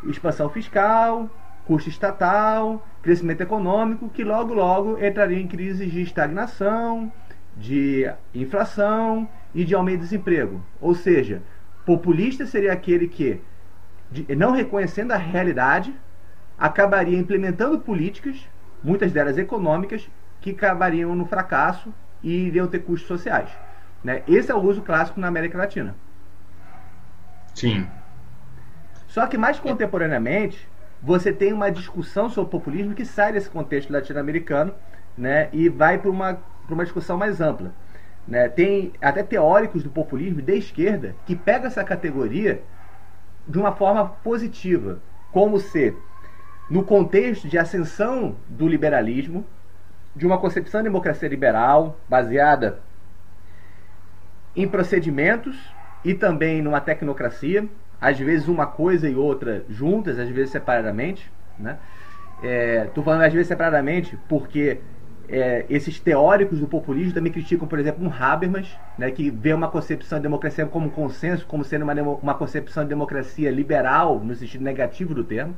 expansão 0.05 0.49
fiscal, 0.49 1.29
custo 1.67 1.91
estatal, 1.91 2.82
crescimento 3.02 3.43
econômico, 3.43 4.08
que 4.08 4.25
logo 4.25 4.55
logo 4.55 4.99
entrariam 5.05 5.38
em 5.38 5.47
crises 5.47 5.93
de 5.93 6.00
estagnação, 6.00 7.12
de 7.55 8.11
inflação 8.35 9.29
e 9.55 9.67
de 9.67 9.75
aumento 9.75 9.99
de 9.99 10.05
desemprego. 10.05 10.64
Ou 10.81 10.94
seja, 10.94 11.43
populista 11.85 12.47
seria 12.47 12.73
aquele 12.73 13.06
que, 13.06 13.38
não 14.35 14.52
reconhecendo 14.52 15.12
a 15.12 15.19
realidade, 15.19 15.94
acabaria 16.58 17.19
implementando 17.19 17.79
políticas, 17.81 18.49
muitas 18.82 19.12
delas 19.12 19.38
econômicas, 19.38 20.09
que 20.41 20.50
acabariam 20.50 21.15
no 21.15 21.27
fracasso 21.27 21.93
e 22.23 22.31
iriam 22.31 22.67
ter 22.67 22.81
custos 22.81 23.09
sociais. 23.09 23.50
Né? 24.03 24.23
Esse 24.27 24.50
é 24.50 24.55
o 24.55 24.61
uso 24.61 24.82
clássico 24.82 25.21
na 25.21 25.29
América 25.29 25.59
Latina. 25.59 25.94
Sim. 27.55 27.87
Só 29.06 29.27
que 29.27 29.37
mais 29.37 29.59
contemporaneamente, 29.59 30.69
você 31.03 31.32
tem 31.32 31.53
uma 31.53 31.71
discussão 31.71 32.29
sobre 32.29 32.50
populismo 32.50 32.94
que 32.94 33.05
sai 33.05 33.32
desse 33.32 33.50
contexto 33.50 33.93
latino-americano 33.93 34.73
né, 35.17 35.49
e 35.53 35.69
vai 35.69 35.99
para 35.99 36.11
uma, 36.11 36.38
uma 36.69 36.85
discussão 36.85 37.17
mais 37.17 37.41
ampla. 37.41 37.73
Né? 38.26 38.49
Tem 38.49 38.93
até 39.00 39.23
teóricos 39.23 39.83
do 39.83 39.91
populismo 39.91 40.41
de 40.41 40.56
esquerda 40.56 41.17
que 41.26 41.35
pegam 41.35 41.67
essa 41.67 41.83
categoria 41.83 42.62
de 43.49 43.59
uma 43.59 43.73
forma 43.73 44.06
positiva, 44.23 45.00
como 45.33 45.59
se, 45.59 45.97
no 46.70 46.84
contexto 46.84 47.49
de 47.49 47.58
ascensão 47.58 48.37
do 48.49 48.69
liberalismo, 48.69 49.44
de 50.14 50.25
uma 50.25 50.38
concepção 50.38 50.81
de 50.81 50.84
democracia 50.84 51.28
liberal 51.28 51.99
baseada 52.08 52.78
em 54.55 54.69
procedimentos 54.69 55.56
e 56.05 56.14
também 56.14 56.62
numa 56.62 56.81
tecnocracia, 56.81 57.67
às 58.00 58.19
vezes 58.19 58.49
uma 58.49 58.66
coisa 58.66 59.09
e 59.09 59.14
outra 59.14 59.64
juntas, 59.68 60.18
às 60.18 60.28
vezes 60.28 60.50
separadamente. 60.50 61.30
Né? 61.59 61.76
É, 62.42 62.88
falando 63.04 63.23
às 63.23 63.33
vezes 63.33 63.49
separadamente 63.49 64.16
porque 64.28 64.78
é, 65.28 65.66
esses 65.68 66.00
teóricos 66.00 66.59
do 66.59 66.66
populismo 66.66 67.12
também 67.12 67.33
criticam, 67.33 67.68
por 67.68 67.78
exemplo, 67.78 68.04
um 68.04 68.12
Habermas, 68.12 68.68
né, 68.97 69.11
que 69.11 69.30
vê 69.30 69.52
uma 69.52 69.68
concepção 69.68 70.18
de 70.18 70.23
democracia 70.23 70.66
como 70.66 70.90
consenso, 70.90 71.47
como 71.47 71.64
sendo 71.64 71.83
uma, 71.83 71.92
uma 71.95 72.35
concepção 72.35 72.83
de 72.83 72.88
democracia 72.88 73.50
liberal, 73.50 74.18
no 74.18 74.35
sentido 74.35 74.64
negativo 74.64 75.14
do 75.14 75.23
termo. 75.23 75.54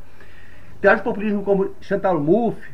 Teóricos 0.83 1.05
do 1.05 1.15
populismo 1.15 1.45
como 1.45 1.75
Chantal 1.81 2.21
Mouffe, 2.21 2.73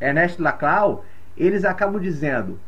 Ernest 0.00 0.42
Laclau, 0.42 1.04
eles 1.36 1.64
acabam 1.64 2.00
dizendo 2.00 2.58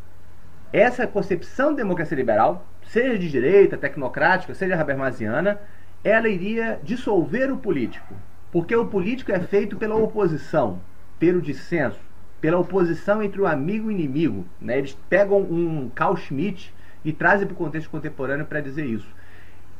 essa 0.72 1.08
concepção 1.08 1.70
de 1.70 1.78
democracia 1.78 2.16
liberal 2.16 2.64
seja 2.86 3.18
de 3.18 3.28
direita, 3.28 3.76
tecnocrática, 3.76 4.54
seja 4.54 4.80
habermasiana, 4.80 5.60
ela 6.04 6.28
iria 6.28 6.78
dissolver 6.84 7.52
o 7.52 7.56
político. 7.56 8.14
Porque 8.52 8.76
o 8.76 8.86
político 8.86 9.32
é 9.32 9.40
feito 9.40 9.76
pela 9.76 9.96
oposição, 9.96 10.78
pelo 11.18 11.42
dissenso, 11.42 11.98
pela 12.40 12.56
oposição 12.56 13.20
entre 13.20 13.40
o 13.40 13.46
amigo 13.46 13.90
e 13.90 13.94
o 13.94 13.98
inimigo. 13.98 14.46
Né? 14.60 14.78
Eles 14.78 14.96
pegam 15.10 15.40
um 15.40 15.90
Carl 15.92 16.16
Schmitt 16.16 16.72
e 17.04 17.12
trazem 17.12 17.44
para 17.44 17.54
o 17.54 17.58
contexto 17.58 17.90
contemporâneo 17.90 18.46
para 18.46 18.60
dizer 18.60 18.86
isso. 18.86 19.08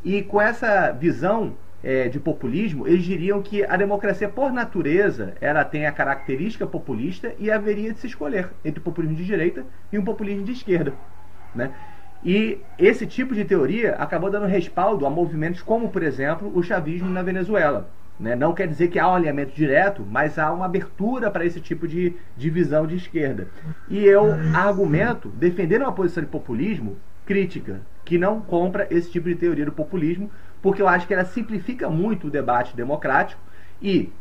E 0.05 0.21
com 0.25 0.41
essa 0.41 0.91
visão 0.91 1.55
é, 1.83 2.09
de 2.09 2.19
populismo, 2.19 2.87
eles 2.87 3.05
diriam 3.05 3.43
que 3.43 3.65
a 3.65 3.77
democracia, 3.77 4.29
por 4.29 4.53
natureza, 4.53 5.35
ela 5.41 5.65
tem 5.65 5.87
a 5.87 5.93
característica 5.93 6.67
populista 6.67 7.33
e 7.39 7.51
haveria 7.51 7.93
de 7.93 8.01
se 8.01 8.07
escolher 8.07 8.51
entre 8.65 8.81
o 8.81 8.83
populismo 8.83 9.17
de 9.17 9.25
direita 9.25 9.65
e 9.93 9.99
um 9.99 10.05
populismo 10.05 10.45
de 10.45 10.53
esquerda. 10.53 10.93
Né? 11.55 11.71
E 12.25 12.59
esse 12.79 13.07
tipo 13.07 13.35
de 13.35 13.45
teoria 13.45 13.95
acabou 13.95 14.31
dando 14.31 14.47
respaldo 14.47 15.07
a 15.07 15.11
movimentos 15.11 15.63
como, 15.63 15.89
por 15.91 16.03
exemplo, 16.03 16.51
o 16.55 16.63
chavismo 16.63 17.09
na 17.09 17.23
Venezuela. 17.23 17.89
Né? 18.19 18.35
Não 18.35 18.55
quer 18.55 18.67
dizer 18.67 18.89
que 18.89 18.99
há 18.99 19.09
um 19.09 19.15
alinhamento 19.15 19.55
direto, 19.55 20.05
mas 20.11 20.39
há 20.39 20.51
uma 20.53 20.65
abertura 20.65 21.31
para 21.31 21.45
esse 21.45 21.61
tipo 21.61 21.87
de 21.87 22.15
divisão 22.37 22.87
de 22.87 22.97
esquerda. 22.97 23.49
E 23.89 24.05
eu 24.05 24.33
argumento, 24.55 25.29
defendendo 25.29 25.83
uma 25.83 25.93
posição 25.93 26.23
de 26.23 26.31
populismo 26.31 26.97
crítica, 27.27 27.81
que 28.05 28.17
não 28.17 28.41
compra 28.41 28.87
esse 28.91 29.11
tipo 29.11 29.29
de 29.29 29.35
teoria 29.35 29.65
do 29.65 29.73
populismo, 29.73 30.31
porque 30.63 30.83
eu 30.83 30.89
acho 30.89 31.07
que 31.07 31.15
ela 31.15 31.25
simplifica 31.25 31.89
muito 31.89 32.27
o 32.27 32.31
debate 32.31 32.77
democrático 32.77 33.41
e 33.81 34.13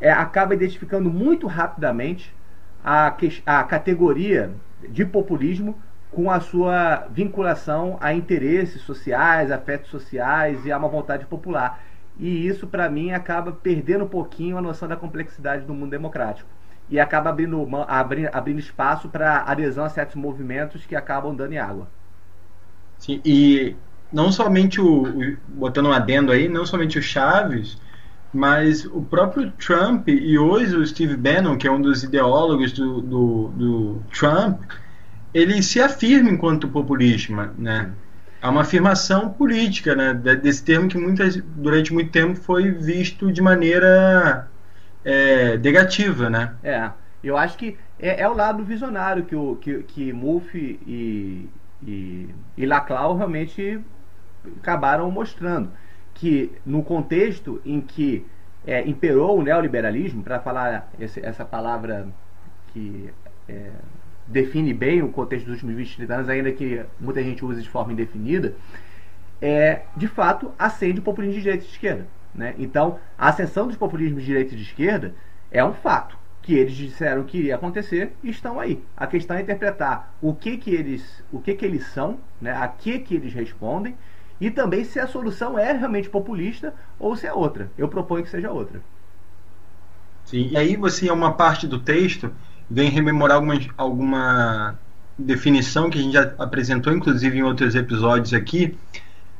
é, 0.00 0.10
acaba 0.10 0.54
identificando 0.54 1.10
muito 1.10 1.46
rapidamente 1.46 2.34
a, 2.82 3.16
a 3.46 3.64
categoria 3.64 4.52
de 4.88 5.04
populismo 5.04 5.78
com 6.10 6.30
a 6.30 6.40
sua 6.40 7.06
vinculação 7.10 7.96
a 8.00 8.14
interesses 8.14 8.82
sociais, 8.82 9.50
afetos 9.50 9.90
sociais 9.90 10.64
e 10.64 10.72
a 10.72 10.78
uma 10.78 10.88
vontade 10.88 11.26
popular. 11.26 11.82
E 12.16 12.46
isso, 12.46 12.68
para 12.68 12.88
mim, 12.88 13.10
acaba 13.12 13.52
perdendo 13.52 14.04
um 14.04 14.08
pouquinho 14.08 14.56
a 14.56 14.62
noção 14.62 14.88
da 14.88 14.96
complexidade 14.96 15.66
do 15.66 15.74
mundo 15.74 15.90
democrático. 15.90 16.48
E 16.88 17.00
acaba 17.00 17.30
abrindo, 17.30 17.66
abrindo, 17.88 18.28
abrindo 18.32 18.58
espaço 18.60 19.08
para 19.08 19.42
adesão 19.42 19.84
a 19.84 19.88
certos 19.88 20.14
movimentos 20.16 20.86
que 20.86 20.94
acabam 20.94 21.34
dando 21.34 21.52
em 21.54 21.58
água. 21.58 21.90
Sim, 22.98 23.20
e 23.24 23.76
não 24.14 24.30
somente 24.30 24.80
o, 24.80 25.02
o, 25.02 25.36
botando 25.48 25.86
um 25.86 25.92
adendo 25.92 26.30
aí, 26.30 26.48
não 26.48 26.64
somente 26.64 26.98
o 26.98 27.02
Chaves, 27.02 27.76
mas 28.32 28.84
o 28.84 29.02
próprio 29.02 29.50
Trump 29.52 30.08
e 30.08 30.38
hoje 30.38 30.76
o 30.76 30.86
Steve 30.86 31.16
Bannon, 31.16 31.58
que 31.58 31.66
é 31.66 31.70
um 31.70 31.82
dos 31.82 32.04
ideólogos 32.04 32.72
do, 32.72 33.00
do, 33.00 33.48
do 33.48 34.02
Trump, 34.16 34.62
ele 35.34 35.60
se 35.62 35.80
afirma 35.80 36.30
enquanto 36.30 36.68
populista, 36.68 37.52
né? 37.58 37.90
Há 38.40 38.50
uma 38.50 38.60
afirmação 38.60 39.30
política, 39.30 39.94
né, 39.96 40.12
desse 40.12 40.62
termo 40.62 40.86
que 40.86 40.98
muitas, 40.98 41.36
durante 41.36 41.92
muito 41.94 42.10
tempo 42.10 42.36
foi 42.36 42.70
visto 42.70 43.32
de 43.32 43.40
maneira 43.40 44.48
é, 45.04 45.56
negativa, 45.56 46.28
né? 46.28 46.54
É, 46.62 46.90
eu 47.22 47.36
acho 47.36 47.56
que 47.56 47.76
é, 47.98 48.20
é 48.20 48.28
o 48.28 48.34
lado 48.34 48.62
visionário 48.62 49.24
que, 49.24 49.34
o, 49.34 49.56
que, 49.56 49.82
que 49.84 50.12
Mulf 50.12 50.54
e, 50.54 51.48
e, 51.82 52.28
e 52.56 52.66
Laclau 52.66 53.16
realmente 53.16 53.80
acabaram 54.60 55.10
mostrando 55.10 55.70
que 56.12 56.52
no 56.64 56.82
contexto 56.82 57.60
em 57.64 57.80
que 57.80 58.26
é, 58.66 58.86
imperou 58.86 59.38
o 59.38 59.42
neoliberalismo, 59.42 60.22
para 60.22 60.40
falar 60.40 60.90
esse, 60.98 61.24
essa 61.24 61.44
palavra 61.44 62.08
que 62.72 63.10
é, 63.48 63.70
define 64.26 64.72
bem 64.72 65.02
o 65.02 65.08
contexto 65.08 65.46
dos 65.46 65.54
últimos 65.54 65.76
20, 65.76 65.96
30 65.96 66.14
anos, 66.14 66.28
ainda 66.28 66.52
que 66.52 66.82
muita 66.98 67.22
gente 67.22 67.44
use 67.44 67.62
de 67.62 67.68
forma 67.68 67.92
indefinida, 67.92 68.54
é, 69.40 69.82
de 69.96 70.08
fato 70.08 70.52
acende 70.58 71.00
o 71.00 71.02
populismo 71.02 71.36
de 71.36 71.36
direita 71.36 71.64
e 71.64 71.66
de 71.66 71.72
esquerda. 71.72 72.06
Né? 72.34 72.54
Então, 72.58 72.98
a 73.18 73.28
ascensão 73.28 73.66
dos 73.66 73.76
populismos 73.76 74.22
de 74.22 74.26
direita 74.26 74.54
e 74.54 74.56
de 74.56 74.62
esquerda 74.62 75.14
é 75.50 75.64
um 75.64 75.72
fato 75.72 76.16
que 76.42 76.54
eles 76.54 76.74
disseram 76.74 77.24
que 77.24 77.38
iria 77.38 77.54
acontecer 77.54 78.12
e 78.22 78.30
estão 78.30 78.58
aí. 78.60 78.82
A 78.96 79.06
questão 79.06 79.36
é 79.36 79.40
interpretar 79.40 80.14
o 80.20 80.34
que 80.34 80.58
que 80.58 80.74
eles, 80.74 81.22
o 81.32 81.40
que 81.40 81.54
que 81.54 81.64
eles 81.64 81.86
são, 81.88 82.18
né? 82.40 82.52
a 82.52 82.68
que 82.68 82.98
que 82.98 83.14
eles 83.14 83.32
respondem 83.32 83.94
e 84.44 84.50
também 84.50 84.84
se 84.84 85.00
a 85.00 85.06
solução 85.06 85.58
é 85.58 85.72
realmente 85.72 86.10
populista 86.10 86.74
ou 87.00 87.16
se 87.16 87.26
é 87.26 87.32
outra. 87.32 87.70
Eu 87.78 87.88
proponho 87.88 88.22
que 88.22 88.28
seja 88.28 88.50
outra. 88.50 88.78
Sim, 90.26 90.48
e 90.50 90.56
aí 90.56 90.76
você, 90.76 91.08
é 91.08 91.12
uma 91.12 91.32
parte 91.32 91.66
do 91.66 91.78
texto, 91.78 92.30
vem 92.68 92.90
rememorar 92.90 93.36
alguma, 93.36 93.58
alguma 93.78 94.78
definição 95.18 95.88
que 95.88 95.98
a 95.98 96.02
gente 96.02 96.12
já 96.12 96.34
apresentou, 96.38 96.92
inclusive 96.92 97.38
em 97.38 97.42
outros 97.42 97.74
episódios 97.74 98.34
aqui, 98.34 98.76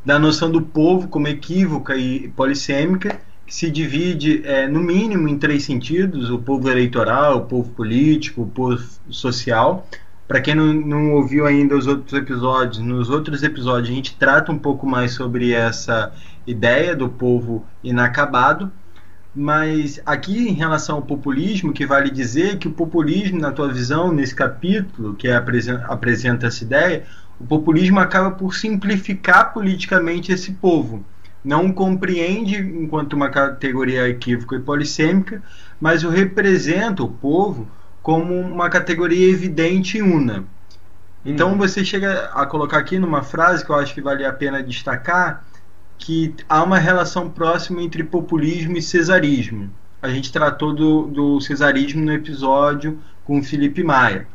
da 0.02 0.18
noção 0.18 0.50
do 0.50 0.62
povo 0.62 1.06
como 1.08 1.28
equívoca 1.28 1.94
e 1.94 2.28
polissêmica, 2.28 3.20
que 3.46 3.54
se 3.54 3.70
divide, 3.70 4.40
é, 4.46 4.66
no 4.66 4.80
mínimo, 4.80 5.28
em 5.28 5.36
três 5.36 5.64
sentidos: 5.64 6.30
o 6.30 6.38
povo 6.38 6.70
eleitoral, 6.70 7.38
o 7.38 7.44
povo 7.44 7.70
político, 7.72 8.40
o 8.40 8.46
povo 8.46 8.82
social. 9.10 9.86
Para 10.26 10.40
quem 10.40 10.54
não, 10.54 10.72
não 10.72 11.12
ouviu 11.12 11.46
ainda 11.46 11.76
os 11.76 11.86
outros 11.86 12.12
episódios, 12.14 12.78
nos 12.78 13.10
outros 13.10 13.42
episódios 13.42 13.90
a 13.90 13.94
gente 13.94 14.16
trata 14.16 14.50
um 14.50 14.58
pouco 14.58 14.86
mais 14.86 15.12
sobre 15.12 15.52
essa 15.52 16.12
ideia 16.46 16.96
do 16.96 17.08
povo 17.08 17.64
inacabado. 17.82 18.72
Mas 19.36 20.00
aqui, 20.06 20.48
em 20.48 20.52
relação 20.52 20.96
ao 20.96 21.02
populismo, 21.02 21.72
que 21.72 21.84
vale 21.84 22.08
dizer 22.08 22.56
que 22.58 22.68
o 22.68 22.70
populismo, 22.70 23.40
na 23.40 23.50
tua 23.50 23.68
visão, 23.68 24.12
nesse 24.12 24.34
capítulo, 24.34 25.14
que 25.14 25.28
apresenta, 25.28 25.84
apresenta 25.86 26.46
essa 26.46 26.62
ideia, 26.62 27.04
o 27.38 27.44
populismo 27.44 27.98
acaba 27.98 28.30
por 28.30 28.54
simplificar 28.54 29.52
politicamente 29.52 30.32
esse 30.32 30.52
povo. 30.52 31.04
Não 31.44 31.72
compreende 31.72 32.56
enquanto 32.56 33.14
uma 33.14 33.28
categoria 33.28 34.08
equívoca 34.08 34.56
e 34.56 34.60
polissêmica, 34.60 35.42
mas 35.80 36.04
o 36.04 36.08
representa 36.08 37.02
o 37.02 37.08
povo 37.08 37.68
como 38.04 38.38
uma 38.38 38.68
categoria 38.68 39.30
evidente 39.30 39.96
e 39.96 40.02
una. 40.02 40.44
Então 41.24 41.54
hum. 41.54 41.56
você 41.56 41.82
chega 41.82 42.26
a 42.34 42.44
colocar 42.44 42.76
aqui 42.76 42.98
numa 42.98 43.22
frase 43.22 43.64
que 43.64 43.70
eu 43.70 43.76
acho 43.76 43.94
que 43.94 44.02
vale 44.02 44.26
a 44.26 44.32
pena 44.32 44.62
destacar, 44.62 45.42
que 45.96 46.34
há 46.46 46.62
uma 46.62 46.78
relação 46.78 47.30
próxima 47.30 47.80
entre 47.80 48.04
populismo 48.04 48.76
e 48.76 48.82
cesarismo. 48.82 49.70
A 50.02 50.10
gente 50.10 50.30
tratou 50.30 50.74
do, 50.74 51.06
do 51.06 51.40
cesarismo 51.40 52.04
no 52.04 52.12
episódio 52.12 53.00
com 53.24 53.42
Felipe 53.42 53.82
Maia. 53.82 54.28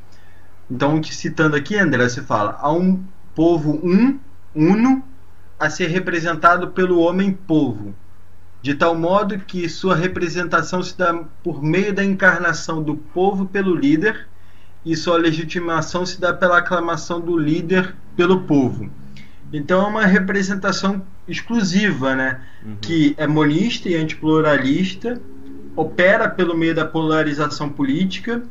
Então, 0.69 0.99
te 0.99 1.13
citando 1.13 1.55
aqui, 1.55 1.77
André, 1.77 2.09
você 2.09 2.23
fala: 2.23 2.57
há 2.59 2.73
um 2.73 3.03
povo 3.35 3.79
um, 3.83 4.17
uno, 4.55 5.03
a 5.59 5.69
ser 5.69 5.89
representado 5.89 6.69
pelo 6.69 6.99
homem-povo, 7.01 7.93
de 8.61 8.73
tal 8.73 8.95
modo 8.95 9.39
que 9.39 9.69
sua 9.69 9.95
representação 9.95 10.83
se 10.83 10.97
dá 10.97 11.13
por 11.43 11.63
meio 11.63 11.93
da 11.93 12.03
encarnação 12.03 12.83
do 12.83 12.95
povo 12.95 13.45
pelo 13.45 13.73
líder 13.73 14.27
e 14.85 14.95
sua 14.95 15.17
legitimação 15.17 16.05
se 16.05 16.19
dá 16.19 16.33
pela 16.33 16.57
aclamação 16.57 17.21
do 17.21 17.37
líder 17.37 17.95
pelo 18.15 18.41
povo. 18.41 18.89
Então 19.51 19.85
é 19.85 19.87
uma 19.87 20.05
representação 20.05 21.01
exclusiva, 21.27 22.15
né? 22.15 22.41
Uhum. 22.63 22.77
Que 22.81 23.13
é 23.17 23.25
monista 23.25 23.89
e 23.89 23.95
antipluralista, 23.95 25.19
opera 25.75 26.29
pelo 26.29 26.55
meio 26.55 26.75
da 26.75 26.85
polarização 26.85 27.69
política, 27.69 28.43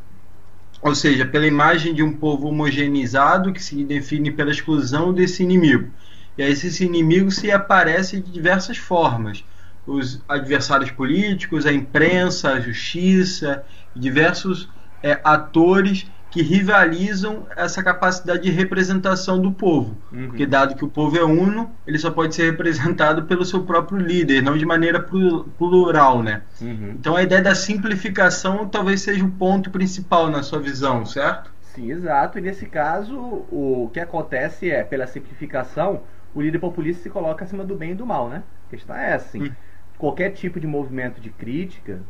ou 0.81 0.95
seja, 0.95 1.27
pela 1.27 1.47
imagem 1.47 1.93
de 1.93 2.03
um 2.03 2.13
povo 2.13 2.49
homogeneizado 2.49 3.53
que 3.53 3.63
se 3.63 3.85
define 3.85 4.31
pela 4.31 4.51
exclusão 4.51 5.13
desse 5.13 5.43
inimigo. 5.43 5.89
E 6.37 6.43
aí 6.43 6.53
esse 6.53 6.85
inimigo 6.85 7.31
se 7.31 7.51
aparece 7.51 8.21
de 8.21 8.31
diversas 8.31 8.77
formas. 8.77 9.45
Os 9.89 10.23
adversários 10.29 10.91
políticos, 10.91 11.67
a 11.67 11.73
imprensa, 11.73 12.51
a 12.51 12.61
justiça, 12.61 13.65
diversos 13.95 14.69
é, 15.03 15.19
atores 15.25 16.07
que 16.31 16.43
rivalizam 16.43 17.47
essa 17.57 17.83
capacidade 17.83 18.43
de 18.43 18.51
representação 18.51 19.41
do 19.41 19.51
povo. 19.51 19.97
Uhum. 20.13 20.27
Porque, 20.29 20.47
dado 20.47 20.75
que 20.75 20.85
o 20.85 20.89
povo 20.89 21.17
é 21.17 21.25
uno, 21.25 21.71
ele 21.87 21.99
só 21.99 22.11
pode 22.11 22.35
ser 22.35 22.51
representado 22.51 23.25
pelo 23.25 23.45
seu 23.45 23.63
próprio 23.63 23.99
líder, 23.99 24.43
não 24.43 24.57
de 24.57 24.67
maneira 24.67 25.01
plural. 25.01 26.23
Né? 26.23 26.43
Uhum. 26.61 26.97
Então, 26.99 27.17
a 27.17 27.23
ideia 27.23 27.43
da 27.43 27.55
simplificação 27.55 28.69
talvez 28.69 29.01
seja 29.01 29.25
o 29.25 29.31
ponto 29.31 29.71
principal 29.71 30.29
na 30.29 30.43
sua 30.43 30.61
visão, 30.61 31.07
certo? 31.07 31.51
Sim, 31.63 31.91
exato. 31.91 32.39
E 32.39 32.43
nesse 32.43 32.67
caso, 32.67 33.17
o 33.17 33.91
que 33.93 34.01
acontece 34.01 34.71
é, 34.71 34.85
pela 34.85 35.07
simplificação, 35.07 36.03
o 36.35 36.43
líder 36.43 36.59
populista 36.59 37.05
se 37.05 37.11
coloca 37.11 37.45
acima 37.45 37.65
do 37.65 37.75
bem 37.75 37.93
e 37.93 37.95
do 37.95 38.05
mal. 38.05 38.29
Né? 38.29 38.43
A 38.67 38.71
questão 38.71 38.97
é 38.97 39.15
assim: 39.15 39.45
uhum. 39.45 39.53
Qualquer 39.99 40.31
tipo 40.31 40.59
de 40.61 40.67
movimento 40.67 41.21
de 41.21 41.31
crítica, 41.31 42.01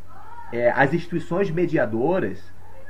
é, 0.52 0.70
as 0.70 0.94
instituições 0.94 1.50
mediadoras 1.50 2.40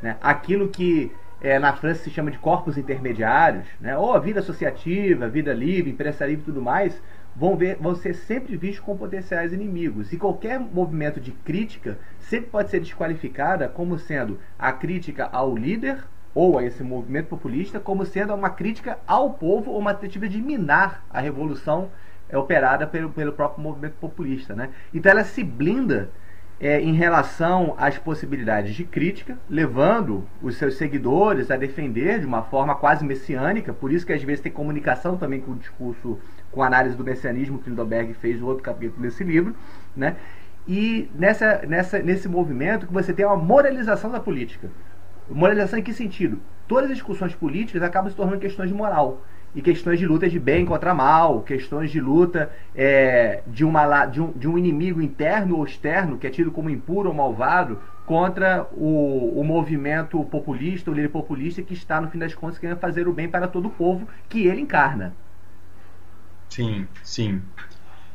né? 0.02 0.16
Aquilo 0.20 0.68
que 0.68 1.12
é, 1.40 1.58
na 1.58 1.72
França 1.72 2.04
se 2.04 2.10
chama 2.10 2.30
de 2.30 2.38
corpos 2.38 2.76
intermediários, 2.76 3.66
né? 3.80 3.96
ou 3.96 4.12
a 4.12 4.18
vida 4.18 4.40
associativa, 4.40 5.28
vida 5.28 5.52
livre, 5.52 5.90
empresarial 5.90 6.38
e 6.38 6.42
tudo 6.42 6.60
mais, 6.62 7.00
vão, 7.34 7.56
ver, 7.56 7.76
vão 7.80 7.94
ser 7.94 8.14
sempre 8.14 8.56
vistos 8.56 8.84
como 8.84 8.98
potenciais 8.98 9.52
inimigos. 9.52 10.12
E 10.12 10.16
qualquer 10.16 10.58
movimento 10.58 11.20
de 11.20 11.32
crítica 11.32 11.98
sempre 12.18 12.50
pode 12.50 12.70
ser 12.70 12.80
desqualificada 12.80 13.68
como 13.68 13.98
sendo 13.98 14.38
a 14.58 14.72
crítica 14.72 15.28
ao 15.30 15.56
líder 15.56 15.98
ou 16.34 16.58
a 16.58 16.64
esse 16.64 16.82
movimento 16.84 17.28
populista, 17.28 17.80
como 17.80 18.04
sendo 18.04 18.34
uma 18.34 18.50
crítica 18.50 18.98
ao 19.06 19.32
povo 19.32 19.70
ou 19.70 19.78
uma 19.78 19.94
tentativa 19.94 20.28
de 20.28 20.40
minar 20.40 21.04
a 21.10 21.20
revolução 21.20 21.90
é, 22.28 22.36
operada 22.36 22.86
pelo, 22.86 23.10
pelo 23.10 23.32
próprio 23.32 23.62
movimento 23.62 23.94
populista. 23.94 24.54
Né? 24.54 24.70
Então 24.92 25.10
ela 25.10 25.24
se 25.24 25.42
blinda 25.42 26.10
é, 26.60 26.80
em 26.80 26.92
relação 26.92 27.74
às 27.78 27.96
possibilidades 27.98 28.74
de 28.74 28.84
crítica, 28.84 29.38
levando 29.48 30.26
os 30.42 30.56
seus 30.56 30.76
seguidores 30.76 31.50
a 31.50 31.56
defender 31.56 32.20
de 32.20 32.26
uma 32.26 32.42
forma 32.42 32.74
quase 32.74 33.04
messiânica, 33.04 33.72
por 33.72 33.92
isso 33.92 34.04
que 34.04 34.12
às 34.12 34.22
vezes 34.22 34.40
tem 34.40 34.50
comunicação 34.50 35.16
também 35.16 35.40
com 35.40 35.52
o 35.52 35.56
discurso, 35.56 36.18
com 36.50 36.62
a 36.62 36.66
análise 36.66 36.96
do 36.96 37.04
messianismo 37.04 37.58
que 37.58 37.70
Lindoberg 37.70 38.12
fez 38.14 38.40
no 38.40 38.46
outro 38.46 38.62
capítulo 38.62 39.02
desse 39.02 39.22
livro, 39.22 39.54
né? 39.96 40.16
E 40.66 41.10
nessa, 41.14 41.62
nessa, 41.66 41.98
nesse 42.00 42.28
movimento 42.28 42.86
que 42.86 42.92
você 42.92 43.12
tem 43.12 43.24
uma 43.24 43.36
moralização 43.36 44.10
da 44.10 44.20
política. 44.20 44.68
Moralização 45.30 45.78
em 45.78 45.82
que 45.82 45.94
sentido? 45.94 46.40
Todas 46.66 46.90
as 46.90 46.96
discussões 46.96 47.34
políticas 47.34 47.82
acabam 47.82 48.10
se 48.10 48.16
tornando 48.16 48.38
questões 48.38 48.68
de 48.68 48.74
moral 48.74 49.22
e 49.54 49.62
questões 49.62 49.98
de 49.98 50.06
luta 50.06 50.28
de 50.28 50.38
bem 50.38 50.64
contra 50.64 50.94
mal, 50.94 51.42
questões 51.42 51.90
de 51.90 52.00
luta 52.00 52.50
é, 52.74 53.42
de, 53.46 53.64
uma, 53.64 54.06
de, 54.06 54.20
um, 54.20 54.32
de 54.32 54.46
um 54.48 54.58
inimigo 54.58 55.00
interno 55.00 55.56
ou 55.56 55.64
externo, 55.64 56.18
que 56.18 56.26
é 56.26 56.30
tido 56.30 56.50
como 56.50 56.70
impuro 56.70 57.08
ou 57.08 57.14
malvado, 57.14 57.80
contra 58.04 58.66
o, 58.72 59.38
o 59.38 59.44
movimento 59.44 60.24
populista, 60.24 60.90
o 60.90 60.94
líder 60.94 61.10
populista, 61.10 61.62
que 61.62 61.74
está, 61.74 62.00
no 62.00 62.08
fim 62.10 62.18
das 62.18 62.34
contas, 62.34 62.58
querendo 62.58 62.78
fazer 62.78 63.06
o 63.06 63.12
bem 63.12 63.28
para 63.28 63.46
todo 63.48 63.66
o 63.66 63.70
povo 63.70 64.08
que 64.28 64.46
ele 64.46 64.62
encarna. 64.62 65.14
Sim, 66.48 66.88
sim. 67.02 67.42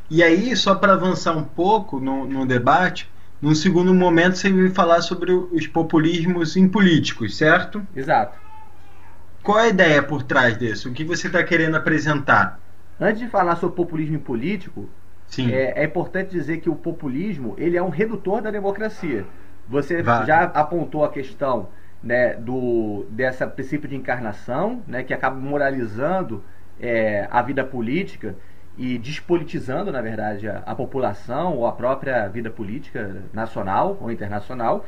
E 0.09 0.23
aí, 0.23 0.55
só 0.55 0.75
para 0.75 0.93
avançar 0.93 1.37
um 1.37 1.43
pouco 1.43 1.99
no, 1.99 2.25
no 2.25 2.45
debate, 2.45 3.09
num 3.41 3.53
segundo 3.53 3.93
momento 3.93 4.37
você 4.37 4.51
vai 4.51 4.69
falar 4.69 5.01
sobre 5.01 5.31
os 5.31 5.67
populismos 5.67 6.55
impolíticos, 6.55 7.37
certo? 7.37 7.85
Exato. 7.95 8.42
Qual 9.43 9.59
é 9.59 9.63
a 9.63 9.67
ideia 9.67 10.01
por 10.01 10.23
trás 10.23 10.57
disso? 10.57 10.89
O 10.89 10.93
que 10.93 11.03
você 11.03 11.27
está 11.27 11.43
querendo 11.43 11.75
apresentar? 11.75 12.59
Antes 13.00 13.19
de 13.19 13.27
falar 13.27 13.57
sobre 13.57 13.75
populismo 13.75 14.19
político, 14.19 14.89
é, 15.38 15.81
é, 15.81 15.83
importante 15.83 16.31
dizer 16.31 16.59
que 16.59 16.69
o 16.69 16.75
populismo 16.75 17.53
ele 17.57 17.75
é 17.75 17.83
um 17.83 17.89
redutor 17.89 18.41
da 18.41 18.50
democracia. 18.50 19.25
Você 19.67 20.01
Vai. 20.01 20.25
já 20.25 20.43
apontou 20.43 21.03
a 21.03 21.09
questão 21.09 21.69
né, 22.01 22.35
do 22.35 23.05
dessa 23.09 23.45
princípio 23.45 23.89
de 23.89 23.95
encarnação, 23.95 24.81
né, 24.88 25.03
que 25.03 25.13
acaba 25.13 25.35
moralizando 25.35 26.43
é, 26.79 27.27
a 27.29 27.41
vida 27.41 27.63
política 27.63 28.35
e 28.77 28.97
despolitizando, 28.97 29.91
na 29.91 30.01
verdade, 30.01 30.47
a, 30.47 30.63
a, 30.65 30.75
população 30.75 31.57
ou 31.57 31.67
a 31.67 31.71
própria 31.71 32.27
vida 32.27 32.50
política 32.50 33.23
nacional 33.33 33.97
ou 34.00 34.12
internacional, 34.12 34.85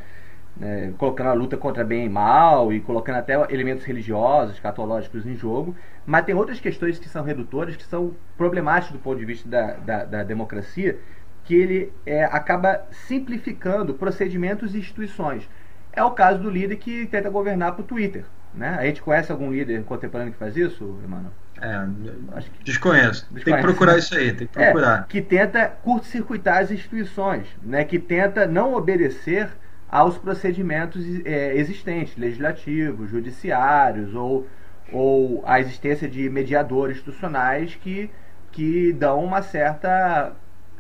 né, 0.58 0.94
colocando 0.98 1.28
a 1.28 1.34
luta 1.34 1.58
contra 1.58 1.84
bem 1.84 2.06
e 2.06 2.10
mal 2.10 2.72
e 2.72 2.80
colocando 2.80 3.18
até 3.18 3.34
elementos 3.54 3.84
religiosos, 3.86 4.60
catológicos 4.60 5.26
em 5.26 5.36
jogo. 5.36 5.76
Mas 6.06 6.26
tem 6.26 6.36
outras 6.36 6.60
questões 6.60 6.98
que 6.98 7.10
são 7.10 7.24
redutoras, 7.24 7.76
que 7.76 7.84
são 7.84 8.14
problemáticas 8.38 8.94
do 8.94 9.00
ponto 9.00 9.18
de 9.20 9.26
vista 9.26 9.48
da, 9.50 9.74
da, 9.74 10.06
da 10.06 10.24
democracia, 10.24 11.00
que 11.44 11.56
ele 11.56 11.94
é, 12.06 12.24
acaba 12.26 12.82
simplificando 12.92 13.94
procedimentos 13.94 14.74
e 14.74 14.80
instituições. 14.80 15.48
É 15.92 16.04
o 16.04 16.12
caso 16.12 16.40
do 16.40 16.50
líder 16.50 16.78
que 16.78 17.06
tenta 17.06 17.30
governar 17.30 17.76
por 17.76 17.84
Twitter. 17.84 18.26
Né? 18.54 18.70
A 18.80 18.86
gente 18.86 19.02
conhece 19.02 19.32
algum 19.32 19.52
líder 19.52 19.84
contemporâneo 19.84 20.34
que 20.34 20.40
faz 20.40 20.56
isso, 20.56 21.00
Emmanuel? 21.04 21.32
É, 21.62 22.38
Acho 22.38 22.52
que... 22.52 22.64
desconheço. 22.64 23.28
Desconhece. 23.32 23.44
Tem 23.44 23.56
que 23.56 23.62
procurar 23.62 23.98
isso 23.98 24.16
aí, 24.16 24.34
tem 24.34 24.48
que 24.48 24.60
é, 24.60 24.72
procurar. 24.72 25.02
É, 25.02 25.06
que 25.08 25.22
tenta 25.22 25.68
curto-circuitar 25.68 26.62
as 26.62 26.72
instituições, 26.72 27.48
né? 27.62 27.84
que 27.84 28.00
tenta 28.00 28.46
não 28.46 28.74
obedecer 28.74 29.50
aos 29.96 30.18
procedimentos 30.18 31.06
é, 31.24 31.56
existentes, 31.56 32.18
legislativos, 32.18 33.10
judiciários, 33.10 34.14
ou, 34.14 34.46
ou 34.92 35.42
a 35.46 35.62
existência 35.62 36.06
de 36.06 36.30
mediadores 36.30 36.98
institucionais 36.98 37.76
que, 37.76 38.10
que 38.52 38.92
dão 38.92 39.24
uma 39.24 39.42
certa 39.42 40.34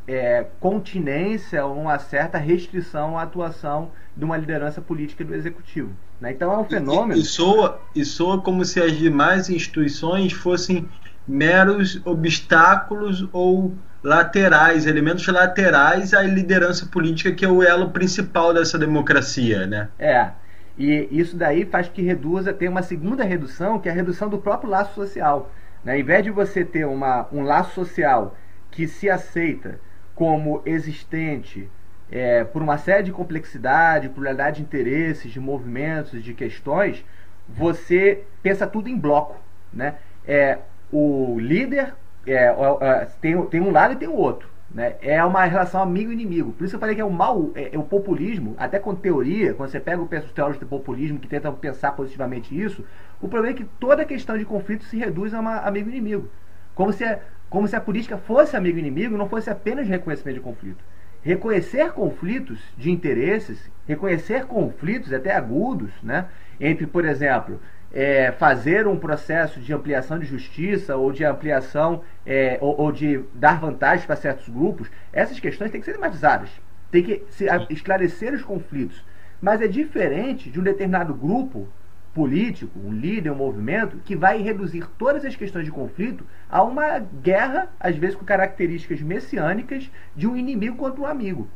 é, 0.05 0.45
continência, 0.59 1.65
uma 1.65 1.97
certa 1.97 2.37
restrição 2.37 3.17
à 3.17 3.21
atuação 3.21 3.89
de 4.17 4.25
uma 4.25 4.35
liderança 4.35 4.81
política 4.81 5.23
do 5.23 5.33
executivo. 5.33 5.93
Né? 6.19 6.33
Então 6.33 6.51
é 6.51 6.57
um 6.57 6.65
fenômeno. 6.65 7.17
E, 7.17 7.23
e, 7.23 7.25
soa, 7.25 7.79
e 7.95 8.03
soa 8.03 8.41
como 8.41 8.65
se 8.65 8.81
as 8.81 8.91
demais 8.97 9.49
instituições 9.49 10.33
fossem 10.33 10.89
meros 11.25 12.01
obstáculos 12.05 13.25
ou 13.31 13.73
laterais, 14.05 14.85
elementos 14.85 15.27
laterais 15.27 16.13
à 16.13 16.21
liderança 16.21 16.85
política, 16.85 17.31
que 17.31 17.43
é 17.43 17.49
o 17.49 17.63
elo 17.63 17.89
principal 17.89 18.53
dessa 18.53 18.77
democracia. 18.77 19.65
Né? 19.65 19.89
É. 19.97 20.29
E 20.77 21.07
isso 21.09 21.35
daí 21.35 21.65
faz 21.65 21.89
que 21.89 22.03
reduza, 22.03 22.53
tem 22.53 22.69
uma 22.69 22.83
segunda 22.83 23.23
redução, 23.23 23.79
que 23.79 23.89
é 23.89 23.91
a 23.91 23.95
redução 23.95 24.29
do 24.29 24.37
próprio 24.37 24.69
laço 24.69 24.93
social. 24.93 25.51
Né? 25.83 25.93
Ao 25.93 25.99
invés 25.99 26.23
de 26.23 26.29
você 26.29 26.63
ter 26.63 26.85
uma, 26.85 27.27
um 27.31 27.41
laço 27.41 27.73
social 27.73 28.37
que 28.69 28.87
se 28.87 29.09
aceita 29.09 29.79
como 30.13 30.61
existente 30.65 31.67
é, 32.11 32.43
por 32.43 32.61
uma 32.61 32.77
série 32.77 33.03
de 33.03 33.11
complexidade, 33.11 34.09
pluralidade 34.09 34.57
de 34.57 34.61
interesses, 34.61 35.31
de 35.31 35.39
movimentos, 35.39 36.23
de 36.23 36.33
questões, 36.35 37.03
você 37.49 38.23
pensa 38.43 38.67
tudo 38.67 38.87
em 38.87 38.97
bloco. 38.97 39.41
Né? 39.73 39.95
É, 40.27 40.59
o 40.91 41.39
líder 41.39 41.95
é, 42.27 42.55
é, 42.81 43.07
tem, 43.21 43.45
tem 43.47 43.61
um 43.61 43.71
lado 43.71 43.93
e 43.93 43.97
tem 43.97 44.07
o 44.07 44.15
outro. 44.15 44.49
Né? 44.75 44.95
É 45.01 45.23
uma 45.23 45.45
relação 45.45 45.81
amigo-inimigo. 45.81 46.51
Por 46.51 46.65
isso 46.65 46.75
eu 46.75 46.79
falei 46.79 46.95
que 46.95 47.01
é 47.01 47.05
o 47.05 47.09
mal, 47.09 47.51
é, 47.55 47.69
é, 47.73 47.77
o 47.77 47.83
populismo, 47.83 48.55
até 48.57 48.77
com 48.77 48.93
teoria, 48.93 49.53
quando 49.53 49.69
você 49.69 49.79
pega 49.79 50.01
os 50.01 50.31
teóricos 50.33 50.59
do 50.59 50.65
populismo 50.67 51.17
que 51.17 51.27
tentam 51.27 51.53
pensar 51.53 51.93
positivamente 51.93 52.59
isso, 52.59 52.83
o 53.21 53.27
problema 53.27 53.55
é 53.55 53.57
que 53.57 53.63
toda 53.79 54.03
questão 54.03 54.37
de 54.37 54.43
conflito 54.43 54.83
se 54.83 54.97
reduz 54.97 55.33
a 55.33 55.39
amigo-inimigo. 55.65 56.29
Como 56.73 56.91
se 56.91 57.05
a, 57.05 57.19
como 57.49 57.67
se 57.67 57.75
a 57.75 57.79
política 57.81 58.17
fosse 58.17 58.57
amigo-inimigo, 58.57 59.17
não 59.17 59.29
fosse 59.29 59.49
apenas 59.49 59.87
reconhecimento 59.87 60.35
de 60.35 60.41
conflito. 60.41 60.83
Reconhecer 61.21 61.93
conflitos 61.93 62.59
de 62.77 62.91
interesses, 62.91 63.71
reconhecer 63.87 64.45
conflitos 64.45 65.13
até 65.13 65.33
agudos, 65.33 65.91
né, 66.03 66.25
entre, 66.59 66.85
por 66.85 67.05
exemplo, 67.05 67.59
é, 67.95 68.33
fazer 68.33 68.85
um 68.87 68.99
processo 68.99 69.61
de 69.61 69.73
ampliação 69.73 70.19
de 70.19 70.25
justiça 70.25 70.97
ou 70.97 71.13
de 71.13 71.23
ampliação 71.23 72.01
é, 72.25 72.57
ou, 72.59 72.77
ou, 72.77 72.91
de 72.91 73.23
dar 73.33 73.57
vantagens 73.57 74.05
para 74.05 74.17
certos 74.17 74.49
grupos, 74.49 74.91
essas 75.13 75.39
questões 75.39 75.71
têm 75.71 75.79
que 75.79 75.85
ser 75.85 75.93
debatizadas, 75.93 76.49
tem 76.91 77.01
que 77.01 77.23
se, 77.29 77.45
esclarecer 77.69 78.33
os 78.33 78.43
conflitos. 78.43 79.01
Mas 79.41 79.61
é 79.61 79.67
diferente 79.67 80.49
de 80.49 80.59
um 80.59 80.63
determinado 80.63 81.13
grupo 81.13 81.69
político, 82.13 82.77
um 82.79 82.91
líder, 82.91 83.31
um 83.31 83.35
movimento, 83.35 83.97
que 84.03 84.15
vai 84.15 84.41
reduzir 84.41 84.85
todas 84.97 85.23
as 85.23 85.35
questões 85.35 85.63
de 85.63 85.71
conflito 85.71 86.25
a 86.49 86.63
uma 86.63 86.99
guerra, 86.99 87.69
às 87.79 87.95
vezes 87.95 88.15
com 88.15 88.25
características 88.25 89.01
messiânicas, 89.01 89.89
de 90.15 90.27
um 90.27 90.35
inimigo 90.35 90.75
contra 90.75 91.01
um 91.01 91.05
amigo. 91.05 91.47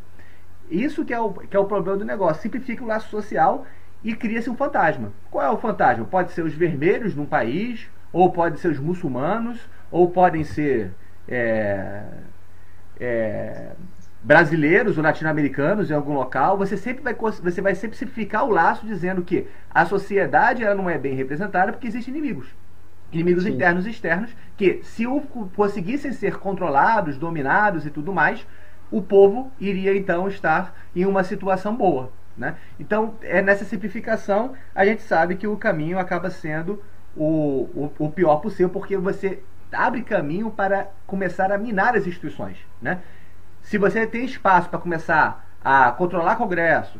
Isso 0.69 1.03
que 1.03 1.13
é 1.13 1.19
o, 1.19 1.31
que 1.33 1.55
é 1.55 1.59
o 1.59 1.65
problema 1.65 1.97
do 1.97 2.05
negócio. 2.05 2.41
Simplifica 2.41 2.83
o 2.83 2.87
laço 2.87 3.09
social 3.09 3.65
e 4.03 4.15
cria-se 4.15 4.49
um 4.49 4.55
fantasma. 4.55 5.11
Qual 5.29 5.45
é 5.45 5.49
o 5.49 5.57
fantasma? 5.57 6.05
Pode 6.05 6.31
ser 6.31 6.43
os 6.43 6.53
vermelhos 6.53 7.15
num 7.15 7.25
país, 7.25 7.89
ou 8.11 8.31
pode 8.31 8.59
ser 8.59 8.69
os 8.69 8.79
muçulmanos, 8.79 9.59
ou 9.91 10.09
podem 10.09 10.43
ser 10.43 10.91
é, 11.27 12.03
é, 12.99 13.71
brasileiros 14.21 14.97
ou 14.97 15.03
latino-americanos 15.03 15.89
em 15.89 15.93
algum 15.93 16.13
local, 16.13 16.57
você 16.57 16.75
sempre 16.75 17.03
vai 17.03 17.13
você 17.13 17.61
vai 17.61 17.75
sempre 17.75 17.97
simplificar 17.97 18.45
o 18.45 18.49
laço 18.49 18.85
dizendo 18.85 19.21
que 19.21 19.47
a 19.69 19.85
sociedade 19.85 20.63
ela 20.63 20.75
não 20.75 20.89
é 20.89 20.97
bem 20.97 21.15
representada 21.15 21.71
porque 21.71 21.87
existem 21.87 22.13
inimigos. 22.13 22.47
Inimigos 23.11 23.43
Sim. 23.43 23.51
internos 23.51 23.87
e 23.87 23.89
externos 23.89 24.35
que 24.55 24.81
se 24.83 25.03
conseguissem 25.55 26.11
ser 26.11 26.37
controlados, 26.37 27.17
dominados 27.17 27.85
e 27.85 27.89
tudo 27.89 28.13
mais, 28.13 28.45
o 28.91 29.01
povo 29.01 29.51
iria 29.59 29.95
então 29.95 30.27
estar 30.27 30.75
em 30.95 31.05
uma 31.05 31.23
situação 31.23 31.75
boa. 31.75 32.11
Né? 32.39 32.55
Então, 32.79 33.15
é 33.21 33.41
nessa 33.41 33.65
simplificação, 33.65 34.53
a 34.73 34.85
gente 34.85 35.03
sabe 35.03 35.35
que 35.35 35.45
o 35.45 35.57
caminho 35.57 35.99
acaba 35.99 36.31
sendo 36.31 36.81
o, 37.15 37.69
o, 37.75 37.91
o 37.99 38.11
pior 38.11 38.37
possível, 38.37 38.69
porque 38.69 38.95
você 38.97 39.43
abre 39.71 40.01
caminho 40.01 40.49
para 40.49 40.87
começar 41.05 41.51
a 41.51 41.57
minar 41.57 41.95
as 41.95 42.07
instituições. 42.07 42.57
Né? 42.81 42.99
se 43.61 43.77
você 43.77 44.05
tem 44.07 44.25
espaço 44.25 44.69
para 44.69 44.79
começar 44.79 45.45
a 45.63 45.91
controlar 45.91 46.35
Congresso, 46.37 46.99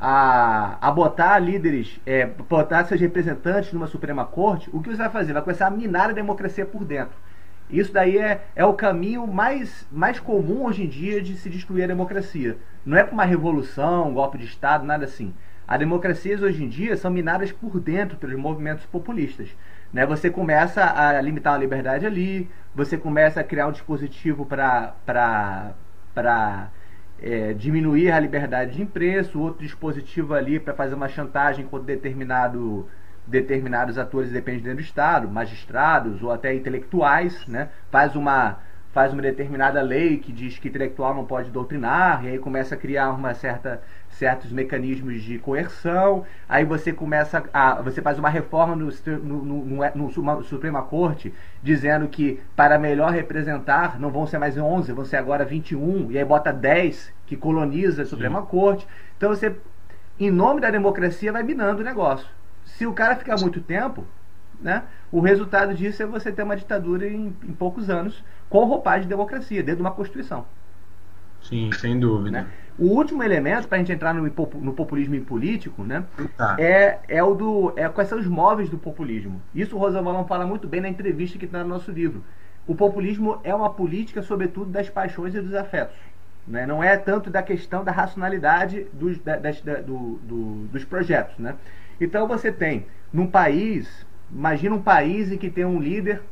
a, 0.00 0.76
a 0.80 0.90
botar 0.90 1.38
líderes, 1.38 2.00
é, 2.04 2.26
botar 2.26 2.84
seus 2.84 3.00
representantes 3.00 3.72
numa 3.72 3.86
Suprema 3.86 4.24
Corte, 4.24 4.68
o 4.72 4.80
que 4.80 4.90
você 4.90 4.96
vai 4.96 5.10
fazer? 5.10 5.32
Vai 5.32 5.42
começar 5.42 5.66
a 5.66 5.70
minar 5.70 6.10
a 6.10 6.12
democracia 6.12 6.66
por 6.66 6.84
dentro. 6.84 7.16
Isso 7.70 7.92
daí 7.92 8.18
é, 8.18 8.44
é 8.54 8.64
o 8.64 8.74
caminho 8.74 9.26
mais, 9.26 9.86
mais 9.90 10.20
comum 10.20 10.64
hoje 10.64 10.84
em 10.84 10.88
dia 10.88 11.22
de 11.22 11.34
se 11.36 11.48
destruir 11.48 11.84
a 11.84 11.88
democracia. 11.88 12.56
Não 12.84 12.96
é 12.96 13.02
para 13.02 13.12
uma 13.12 13.24
revolução, 13.24 14.10
um 14.10 14.14
golpe 14.14 14.38
de 14.38 14.44
Estado, 14.44 14.84
nada 14.84 15.04
assim. 15.04 15.32
As 15.66 15.78
democracias 15.78 16.42
hoje 16.42 16.62
em 16.62 16.68
dia 16.68 16.96
são 16.96 17.10
minadas 17.10 17.50
por 17.50 17.80
dentro 17.80 18.18
pelos 18.18 18.36
movimentos 18.36 18.84
populistas. 18.84 19.48
Né? 19.92 20.04
Você 20.04 20.28
começa 20.28 20.84
a 20.84 21.20
limitar 21.20 21.54
a 21.54 21.58
liberdade 21.58 22.04
ali, 22.04 22.50
você 22.74 22.98
começa 22.98 23.40
a 23.40 23.44
criar 23.44 23.68
um 23.68 23.72
dispositivo 23.72 24.44
para 24.44 24.92
é, 27.22 27.54
diminuir 27.54 28.10
a 28.10 28.20
liberdade 28.20 28.72
de 28.72 28.82
imprensa, 28.82 29.38
outro 29.38 29.62
dispositivo 29.62 30.34
ali 30.34 30.60
para 30.60 30.74
fazer 30.74 30.94
uma 30.94 31.08
chantagem 31.08 31.64
contra 31.64 31.86
determinado, 31.86 32.86
determinados 33.26 33.98
atores 33.98 34.30
dependendo 34.30 34.76
do 34.76 34.82
Estado, 34.82 35.28
magistrados 35.28 36.22
ou 36.22 36.30
até 36.30 36.54
intelectuais, 36.54 37.46
né? 37.46 37.68
faz 37.90 38.14
uma 38.14 38.58
faz 38.94 39.12
uma 39.12 39.22
determinada 39.22 39.82
lei 39.82 40.18
que 40.18 40.32
diz 40.32 40.56
que 40.56 40.68
intelectual 40.68 41.12
não 41.12 41.24
pode 41.24 41.50
doutrinar, 41.50 42.24
e 42.24 42.28
aí 42.28 42.38
começa 42.38 42.76
a 42.76 42.78
criar 42.78 43.10
uma 43.10 43.34
certa 43.34 43.82
certos 44.08 44.52
mecanismos 44.52 45.20
de 45.22 45.36
coerção, 45.38 46.24
aí 46.48 46.64
você 46.64 46.92
começa 46.92 47.42
a. 47.52 47.82
você 47.82 48.00
faz 48.00 48.20
uma 48.20 48.28
reforma 48.28 48.76
no, 48.76 48.88
no, 49.18 49.44
no, 49.44 49.92
no, 49.96 50.44
Suprema 50.44 50.82
Corte, 50.82 51.34
dizendo 51.60 52.06
que 52.06 52.40
para 52.54 52.78
melhor 52.78 53.10
representar 53.10 53.98
não 53.98 54.10
vão 54.10 54.28
ser 54.28 54.38
mais 54.38 54.56
11, 54.56 54.92
vão 54.92 55.04
ser 55.04 55.16
agora 55.16 55.44
21, 55.44 56.12
e 56.12 56.18
aí 56.18 56.24
bota 56.24 56.52
10 56.52 57.12
que 57.26 57.36
coloniza 57.36 58.02
a 58.02 58.06
Suprema 58.06 58.42
Sim. 58.42 58.46
Corte. 58.46 58.86
Então 59.16 59.30
você, 59.30 59.56
em 60.20 60.30
nome 60.30 60.60
da 60.60 60.70
democracia, 60.70 61.32
vai 61.32 61.42
minando 61.42 61.82
o 61.82 61.84
negócio. 61.84 62.28
Se 62.78 62.86
o 62.86 62.92
cara 62.92 63.16
ficar 63.16 63.38
muito 63.38 63.60
tempo, 63.60 64.04
né, 64.60 64.82
o 65.10 65.20
resultado 65.20 65.74
disso 65.74 66.02
é 66.02 66.06
você 66.06 66.32
ter 66.32 66.42
uma 66.42 66.56
ditadura 66.56 67.06
em, 67.06 67.34
em 67.42 67.52
poucos 67.52 67.88
anos, 67.88 68.22
com 68.48 68.64
roupagem 68.64 69.02
de 69.02 69.08
democracia, 69.08 69.62
dentro 69.62 69.76
de 69.76 69.82
uma 69.82 69.90
Constituição. 69.92 70.44
Sim, 71.42 71.70
sem 71.72 72.00
dúvida. 72.00 72.30
Né? 72.30 72.46
O 72.78 72.86
último 72.86 73.22
elemento 73.22 73.68
para 73.68 73.76
a 73.76 73.78
gente 73.78 73.92
entrar 73.92 74.14
no, 74.14 74.22
no 74.22 74.72
populismo 74.72 75.20
político, 75.20 75.84
né, 75.84 76.04
tá. 76.36 76.56
é, 76.58 76.98
é 77.06 77.22
o 77.22 77.34
do 77.34 77.72
é 77.76 77.88
quais 77.88 78.08
são 78.08 78.18
os 78.18 78.26
móveis 78.26 78.68
do 78.68 78.78
populismo. 78.78 79.40
Isso 79.54 79.76
o 79.76 79.78
Rosavalão 79.78 80.26
fala 80.26 80.46
muito 80.46 80.66
bem 80.66 80.80
na 80.80 80.88
entrevista 80.88 81.38
que 81.38 81.44
está 81.44 81.62
no 81.62 81.68
nosso 81.68 81.92
livro. 81.92 82.24
O 82.66 82.74
populismo 82.74 83.38
é 83.44 83.54
uma 83.54 83.70
política, 83.70 84.22
sobretudo, 84.22 84.70
das 84.70 84.88
paixões 84.88 85.34
e 85.34 85.40
dos 85.40 85.54
afetos. 85.54 85.96
Né? 86.46 86.66
Não 86.66 86.82
é 86.82 86.96
tanto 86.96 87.30
da 87.30 87.42
questão 87.42 87.84
da 87.84 87.92
racionalidade 87.92 88.86
dos, 88.92 89.18
da, 89.18 89.36
das, 89.36 89.60
da, 89.60 89.74
do, 89.74 90.18
do, 90.22 90.66
dos 90.72 90.84
projetos. 90.84 91.38
Né? 91.38 91.54
Então 92.00 92.26
você 92.26 92.50
tem, 92.50 92.86
num 93.12 93.26
país, 93.26 94.06
imagina 94.30 94.74
um 94.74 94.82
país 94.82 95.30
em 95.30 95.38
que 95.38 95.50
tem 95.50 95.64
um 95.64 95.80
líder 95.80 96.22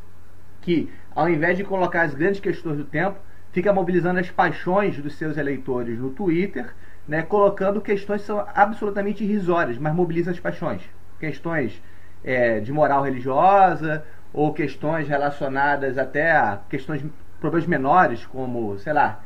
que, 0.61 0.91
ao 1.15 1.29
invés 1.29 1.57
de 1.57 1.65
colocar 1.65 2.03
as 2.03 2.15
grandes 2.15 2.41
questões 2.41 2.77
do 2.77 2.85
tempo, 2.85 3.19
fica 3.53 3.73
mobilizando 3.73 4.19
as 4.19 4.31
paixões 4.31 4.97
dos 4.99 5.15
seus 5.15 5.37
eleitores 5.37 5.99
no 5.99 6.11
Twitter, 6.11 6.73
né, 7.07 7.23
colocando 7.23 7.81
questões 7.81 8.23
que 8.23 8.27
são 8.27 8.47
absolutamente 8.55 9.25
irrisórias, 9.25 9.77
mas 9.77 9.95
mobiliza 9.95 10.31
as 10.31 10.41
paixões. 10.41 10.83
Questões 11.19 11.83
é, 12.25 12.61
de 12.61 12.73
moral 12.73 13.03
religiosa 13.03 14.05
ou 14.33 14.53
questões 14.53 15.09
relacionadas 15.09 15.99
até 15.99 16.33
a 16.33 16.61
questões 16.69 17.05
problemas 17.41 17.67
menores, 17.67 18.25
como, 18.25 18.79
sei 18.79 18.93
lá, 18.93 19.21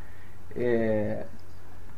é, 0.54 1.26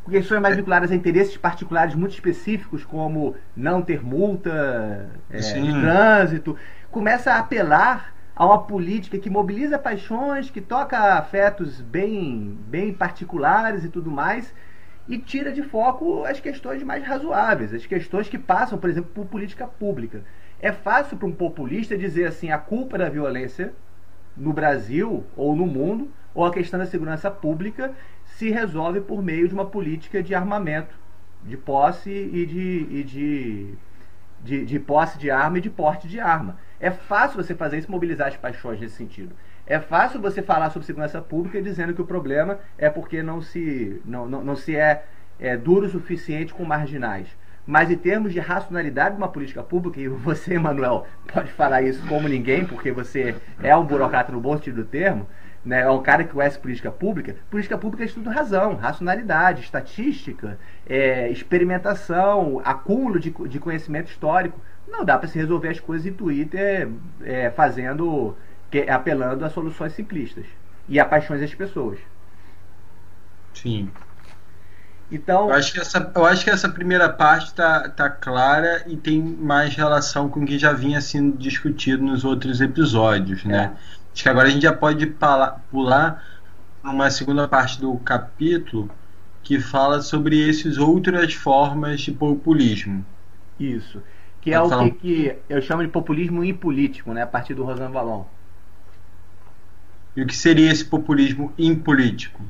questões 0.09 0.41
mais 0.41 0.57
vinculadas 0.57 0.91
a 0.91 0.95
interesses 0.95 1.37
particulares 1.37 1.95
muito 1.95 2.13
específicos, 2.13 2.85
como 2.85 3.37
não 3.57 3.83
ter 3.83 4.03
multa 4.03 5.09
é, 5.31 5.39
de 5.39 5.81
trânsito, 5.81 6.57
começa 6.91 7.33
a 7.33 7.39
apelar 7.39 8.15
a 8.35 8.47
uma 8.47 8.63
política 8.63 9.19
que 9.19 9.29
mobiliza 9.29 9.79
paixões, 9.79 10.49
que 10.49 10.61
toca 10.61 11.15
afetos 11.15 11.81
bem, 11.81 12.57
bem 12.69 12.93
particulares 12.93 13.85
e 13.85 13.89
tudo 13.89 14.11
mais, 14.11 14.55
e 15.09 15.19
tira 15.19 15.51
de 15.51 15.63
foco 15.63 16.25
as 16.25 16.39
questões 16.39 16.83
mais 16.83 17.05
razoáveis, 17.05 17.75
as 17.75 17.87
questões 17.87 18.29
que 18.29 18.39
passam, 18.39 18.79
por 18.79 18.89
exemplo, 18.89 19.11
por 19.13 19.27
política 19.27 19.67
pública. 19.67 20.23
É 20.61 20.71
fácil 20.71 21.17
para 21.17 21.27
um 21.27 21.33
populista 21.33 21.97
dizer 21.97 22.27
assim: 22.27 22.51
a 22.51 22.59
culpa 22.59 22.99
da 22.99 23.09
violência 23.09 23.73
no 24.37 24.53
Brasil 24.53 25.25
ou 25.37 25.57
no 25.57 25.67
mundo, 25.67 26.09
ou 26.35 26.45
a 26.45 26.53
questão 26.53 26.79
da 26.79 26.87
segurança 26.87 27.31
pública, 27.31 27.93
se 28.39 28.51
resolve 28.51 29.01
por 29.01 29.21
meio 29.21 29.49
de 29.49 29.55
uma 29.55 29.67
política 29.67 30.23
de 30.23 30.33
armamento, 30.33 30.95
de 31.43 31.57
posse 31.57 32.09
e 32.09 32.47
de, 32.47 32.87
e 32.89 33.03
de, 33.03 33.75
de, 34.45 34.65
de 34.65 34.79
posse 34.79 35.19
de 35.19 35.29
arma 35.29 35.59
e 35.59 35.61
de 35.61 35.69
porte 35.69 36.07
de 36.07 36.21
arma. 36.21 36.57
É 36.79 36.89
fácil 36.89 37.43
você 37.43 37.53
fazer 37.53 37.79
isso, 37.79 37.91
mobilizar 37.91 38.29
as 38.29 38.37
paixões 38.37 38.79
nesse 38.79 38.95
sentido. 38.95 39.35
É 39.67 39.81
fácil 39.81 40.21
você 40.21 40.41
falar 40.41 40.71
sobre 40.71 40.87
segurança 40.87 41.21
pública 41.21 41.61
dizendo 41.61 41.93
que 41.93 42.01
o 42.01 42.07
problema 42.07 42.61
é 42.79 42.89
porque 42.89 43.25
não 43.25 43.43
se, 43.43 44.01
não, 44.05 44.29
não, 44.29 44.45
não 44.45 44.55
se 44.55 44.77
é, 44.77 45.05
é 45.41 45.57
duro 45.57 45.87
o 45.87 45.91
suficiente 45.91 46.55
com 46.55 46.65
marginais. 46.65 47.27
Mas 47.67 47.91
em 47.91 47.97
termos 47.97 48.33
de 48.33 48.39
racionalidade 48.39 49.17
de 49.17 49.21
uma 49.21 49.29
política 49.29 49.65
pública, 49.65 50.01
e 50.01 50.07
você, 50.09 50.55
Emanuel, 50.55 51.09
pode 51.27 51.51
falar 51.51 51.83
isso 51.83 52.07
como 52.07 52.29
ninguém, 52.29 52.65
porque 52.65 52.93
você 52.93 53.35
é 53.61 53.77
um 53.77 53.85
burocrata 53.85 54.31
no 54.31 54.41
bom 54.41 54.57
sentido 54.57 54.85
do 54.85 54.89
termo, 54.89 55.27
né, 55.69 55.83
é 55.83 55.91
um 55.91 56.03
cara 56.03 56.25
que 56.25 56.33
conhece 56.33 56.59
política 56.59 56.91
pública. 56.91 57.37
Política 57.51 57.77
pública 57.77 58.03
é 58.03 58.07
estudo 58.07 58.31
razão, 58.31 58.77
racionalidade, 58.77 59.61
estatística, 59.61 60.59
é, 60.89 61.29
experimentação, 61.29 62.63
acúmulo 62.65 63.21
de, 63.21 63.31
de 63.31 63.61
conhecimento 63.61 64.11
histórico. 64.11 64.59
Não 64.89 65.05
dá 65.05 65.19
para 65.19 65.29
se 65.29 65.39
resolver 65.39 65.69
as 65.69 65.79
coisas 65.79 66.07
em 66.07 66.13
Twitter 66.15 66.89
é, 67.23 67.51
fazendo, 67.51 68.35
que, 68.71 68.89
apelando 68.89 69.45
a 69.45 69.51
soluções 69.51 69.93
simplistas 69.93 70.47
e 70.89 70.99
a 70.99 71.05
paixões 71.05 71.43
das 71.43 71.55
pessoas. 71.55 71.99
Sim. 73.53 73.91
Então, 75.11 75.49
eu 75.49 75.55
acho 75.55 75.73
que 75.75 75.81
essa, 75.81 76.13
eu 76.15 76.25
acho 76.25 76.45
que 76.45 76.51
essa 76.51 76.69
primeira 76.69 77.11
parte 77.11 77.47
está 77.47 77.91
tá 77.91 78.09
clara 78.09 78.85
e 78.87 78.97
tem 78.97 79.23
mais 79.23 79.75
relação 79.75 80.31
com 80.31 80.41
o 80.41 80.47
que 80.47 80.59
já 80.59 80.73
vinha 80.73 81.01
sendo 81.01 81.37
discutido 81.37 82.03
nos 82.03 82.25
outros 82.25 82.61
episódios, 82.63 83.45
né? 83.45 83.75
É. 83.75 83.98
Acho 84.19 84.25
que 84.25 84.29
agora 84.31 84.49
a 84.49 84.51
gente 84.51 84.63
já 84.63 84.73
pode 84.73 85.07
pular, 85.71 86.25
uma 86.83 87.09
segunda 87.09 87.47
parte 87.47 87.81
do 87.81 87.97
capítulo 87.99 88.91
que 89.45 89.61
fala 89.61 90.01
sobre 90.01 90.51
essas 90.51 90.77
outras 90.77 91.35
formas 91.35 92.01
de 92.01 92.11
populismo. 92.11 93.07
Isso. 93.61 94.03
Que 94.41 94.53
é 94.53 94.61
o 94.61 94.69
que, 94.69 94.91
que, 94.91 95.37
eu 95.49 95.63
chamo 95.63 95.85
de 95.85 95.89
populismo 95.89 96.43
impolítico, 96.43 97.13
né? 97.13 97.23
A 97.23 97.29
partir 97.29 97.55
do 97.55 97.63
Rosan 97.63 97.91
Valon. 97.91 98.25
E 100.17 100.23
o 100.23 100.27
que 100.27 100.37
seria 100.37 100.69
esse 100.73 100.85
populismo 100.85 101.53
impolítico? 101.57 102.43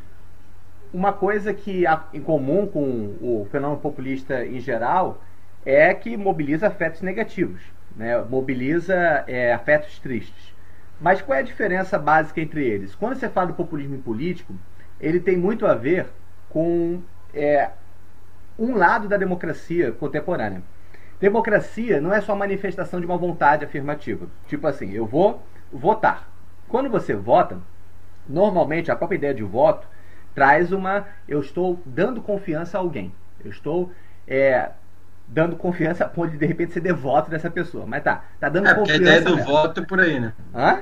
uma 0.90 1.12
coisa 1.12 1.52
que 1.52 1.86
há 1.86 2.02
em 2.14 2.22
comum 2.22 2.66
com 2.66 3.14
o 3.20 3.46
fenômeno 3.50 3.78
populista 3.78 4.42
em 4.42 4.58
geral 4.58 5.22
é 5.66 5.92
que 5.92 6.16
mobiliza 6.16 6.68
afetos 6.68 7.02
negativos, 7.02 7.60
né? 7.94 8.18
mobiliza 8.22 8.94
é, 9.26 9.52
afetos 9.52 9.98
tristes. 9.98 10.57
Mas 11.00 11.22
qual 11.22 11.36
é 11.36 11.40
a 11.40 11.44
diferença 11.44 11.98
básica 11.98 12.40
entre 12.40 12.66
eles? 12.66 12.94
Quando 12.94 13.16
você 13.16 13.28
fala 13.28 13.48
do 13.48 13.54
populismo 13.54 13.98
político, 13.98 14.54
ele 15.00 15.20
tem 15.20 15.36
muito 15.36 15.66
a 15.66 15.74
ver 15.74 16.06
com 16.48 17.00
é, 17.32 17.70
um 18.58 18.74
lado 18.74 19.06
da 19.08 19.16
democracia 19.16 19.92
contemporânea. 19.92 20.62
Democracia 21.20 22.00
não 22.00 22.12
é 22.12 22.20
só 22.20 22.34
manifestação 22.34 23.00
de 23.00 23.06
uma 23.06 23.16
vontade 23.16 23.64
afirmativa. 23.64 24.26
Tipo 24.46 24.66
assim, 24.66 24.92
eu 24.92 25.06
vou 25.06 25.42
votar. 25.72 26.28
Quando 26.68 26.88
você 26.88 27.14
vota, 27.14 27.58
normalmente 28.28 28.90
a 28.90 28.96
própria 28.96 29.16
ideia 29.16 29.34
de 29.34 29.42
voto 29.42 29.86
traz 30.34 30.72
uma. 30.72 31.06
Eu 31.26 31.40
estou 31.40 31.80
dando 31.84 32.22
confiança 32.22 32.78
a 32.78 32.80
alguém. 32.80 33.12
Eu 33.44 33.50
estou 33.50 33.90
é, 34.26 34.70
dando 35.28 35.56
confiança 35.56 36.04
a 36.04 36.08
ponto 36.08 36.30
de 36.30 36.38
de 36.38 36.46
repente 36.46 36.72
ser 36.72 36.80
devoto 36.80 37.30
dessa 37.30 37.50
pessoa. 37.50 37.84
Mas 37.86 38.02
tá, 38.02 38.24
tá 38.40 38.48
dando 38.48 38.68
é, 38.68 38.74
confiança. 38.74 38.92
A 38.92 39.02
ideia 39.02 39.20
do 39.22 39.36
voto 39.36 39.80
é 39.80 39.84
por 39.84 40.00
aí, 40.00 40.18
né? 40.18 40.32
Hã? 40.54 40.80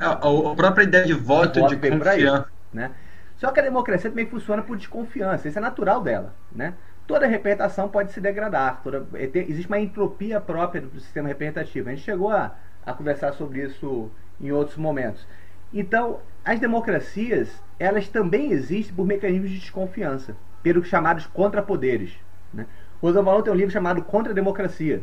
A, 0.00 0.12
a, 0.12 0.54
própria 0.56 0.84
ideia 0.84 1.06
de 1.06 1.14
voto, 1.14 1.60
voto 1.60 1.76
de 1.76 1.90
confiança. 1.90 2.48
Aí, 2.48 2.76
né? 2.76 2.90
Só 3.36 3.50
que 3.50 3.60
a 3.60 3.62
democracia 3.62 4.10
também 4.10 4.26
funciona 4.26 4.62
por 4.62 4.76
desconfiança. 4.76 5.48
Isso 5.48 5.58
é 5.58 5.62
natural 5.62 6.00
dela, 6.00 6.34
né? 6.50 6.74
Toda 7.06 7.26
representação 7.26 7.88
pode 7.88 8.12
se 8.12 8.20
degradar. 8.20 8.80
Toda, 8.82 9.06
é, 9.14 9.30
existe 9.34 9.66
uma 9.66 9.78
entropia 9.78 10.40
própria 10.40 10.80
do 10.80 11.00
sistema 11.00 11.28
representativo. 11.28 11.88
A 11.88 11.92
gente 11.92 12.04
chegou 12.04 12.30
a, 12.30 12.54
a 12.84 12.92
conversar 12.92 13.32
sobre 13.32 13.62
isso 13.62 14.10
em 14.40 14.50
outros 14.50 14.76
momentos. 14.76 15.26
Então, 15.72 16.20
as 16.44 16.60
democracias, 16.60 17.48
elas 17.78 18.08
também 18.08 18.52
existem 18.52 18.94
por 18.94 19.06
mecanismos 19.06 19.50
de 19.50 19.58
desconfiança, 19.58 20.36
pelos 20.62 20.86
chamados 20.88 21.26
contrapoderes. 21.26 22.12
Né? 22.52 22.66
Valon 23.10 23.42
tem 23.42 23.52
um 23.52 23.56
livro 23.56 23.72
chamado 23.72 24.02
Contra 24.02 24.32
a 24.32 24.34
Democracia, 24.34 25.02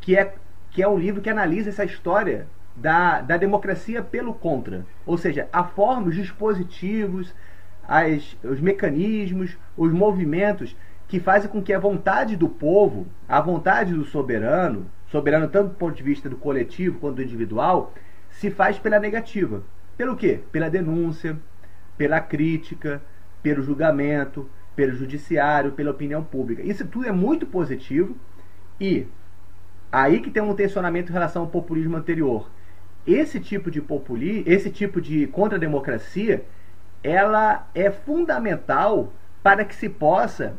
que 0.00 0.16
é, 0.16 0.34
que 0.70 0.82
é 0.82 0.88
um 0.88 0.98
livro 0.98 1.20
que 1.20 1.30
analisa 1.30 1.68
essa 1.68 1.84
história 1.84 2.48
da, 2.74 3.20
da 3.20 3.36
democracia 3.36 4.02
pelo 4.02 4.34
contra. 4.34 4.84
Ou 5.06 5.16
seja, 5.16 5.48
a 5.52 5.62
forma, 5.62 6.08
os 6.08 6.16
dispositivos, 6.16 7.32
as, 7.86 8.36
os 8.42 8.60
mecanismos, 8.60 9.56
os 9.76 9.92
movimentos 9.92 10.76
que 11.08 11.20
fazem 11.20 11.48
com 11.48 11.62
que 11.62 11.72
a 11.72 11.78
vontade 11.78 12.36
do 12.36 12.48
povo, 12.48 13.06
a 13.28 13.40
vontade 13.40 13.94
do 13.94 14.04
soberano, 14.04 14.86
soberano 15.06 15.48
tanto 15.48 15.68
do 15.68 15.76
ponto 15.76 15.94
de 15.94 16.02
vista 16.02 16.28
do 16.28 16.36
coletivo 16.36 16.98
quanto 16.98 17.16
do 17.16 17.22
individual, 17.22 17.94
se 18.28 18.50
faz 18.50 18.76
pela 18.78 18.98
negativa. 18.98 19.62
Pelo 19.96 20.16
quê? 20.16 20.40
Pela 20.50 20.68
denúncia, 20.68 21.38
pela 21.96 22.20
crítica, 22.20 23.00
pelo 23.40 23.62
julgamento, 23.62 24.50
pelo 24.76 24.94
judiciário, 24.94 25.72
pela 25.72 25.90
opinião 25.90 26.22
pública. 26.22 26.62
Isso 26.62 26.86
tudo 26.86 27.08
é 27.08 27.12
muito 27.12 27.46
positivo 27.46 28.14
e 28.78 29.06
aí 29.90 30.20
que 30.20 30.30
tem 30.30 30.42
um 30.42 30.54
tensionamento 30.54 31.10
em 31.10 31.14
relação 31.14 31.42
ao 31.42 31.48
populismo 31.48 31.96
anterior. 31.96 32.50
Esse 33.06 33.40
tipo 33.40 33.70
de 33.70 33.80
populismo, 33.80 34.44
esse 34.46 34.70
tipo 34.70 35.00
de 35.00 35.26
contra-democracia, 35.28 36.44
ela 37.02 37.66
é 37.74 37.90
fundamental 37.90 39.12
para 39.42 39.64
que 39.64 39.74
se 39.74 39.88
possa 39.88 40.54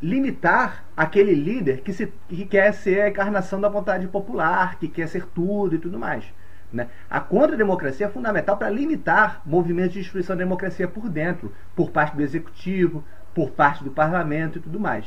limitar 0.00 0.84
aquele 0.96 1.34
líder 1.34 1.80
que, 1.80 1.92
se, 1.92 2.12
que 2.28 2.44
quer 2.44 2.72
ser 2.72 3.00
a 3.00 3.08
encarnação 3.08 3.60
da 3.60 3.68
vontade 3.68 4.06
popular, 4.06 4.78
que 4.78 4.86
quer 4.86 5.08
ser 5.08 5.26
tudo 5.26 5.74
e 5.74 5.78
tudo 5.78 5.98
mais. 5.98 6.24
Né? 6.72 6.88
A 7.08 7.20
contra-democracia 7.20 8.06
é 8.06 8.10
fundamental 8.10 8.56
para 8.56 8.70
limitar 8.70 9.40
movimentos 9.44 9.94
de 9.94 10.00
destruição 10.00 10.36
da 10.36 10.44
democracia 10.44 10.86
por 10.86 11.08
dentro, 11.08 11.52
por 11.74 11.90
parte 11.90 12.14
do 12.14 12.22
executivo, 12.22 13.02
por 13.38 13.52
parte 13.52 13.84
do 13.84 13.92
parlamento 13.92 14.58
e 14.58 14.60
tudo 14.60 14.80
mais. 14.80 15.06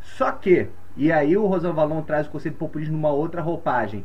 Só 0.00 0.32
que, 0.32 0.66
e 0.96 1.12
aí 1.12 1.36
o 1.36 1.46
Rosan 1.46 1.72
Valon 1.72 2.02
traz 2.02 2.26
o 2.26 2.30
conceito 2.30 2.54
de 2.54 2.58
populismo 2.58 2.96
numa 2.96 3.12
outra 3.12 3.40
roupagem, 3.40 4.04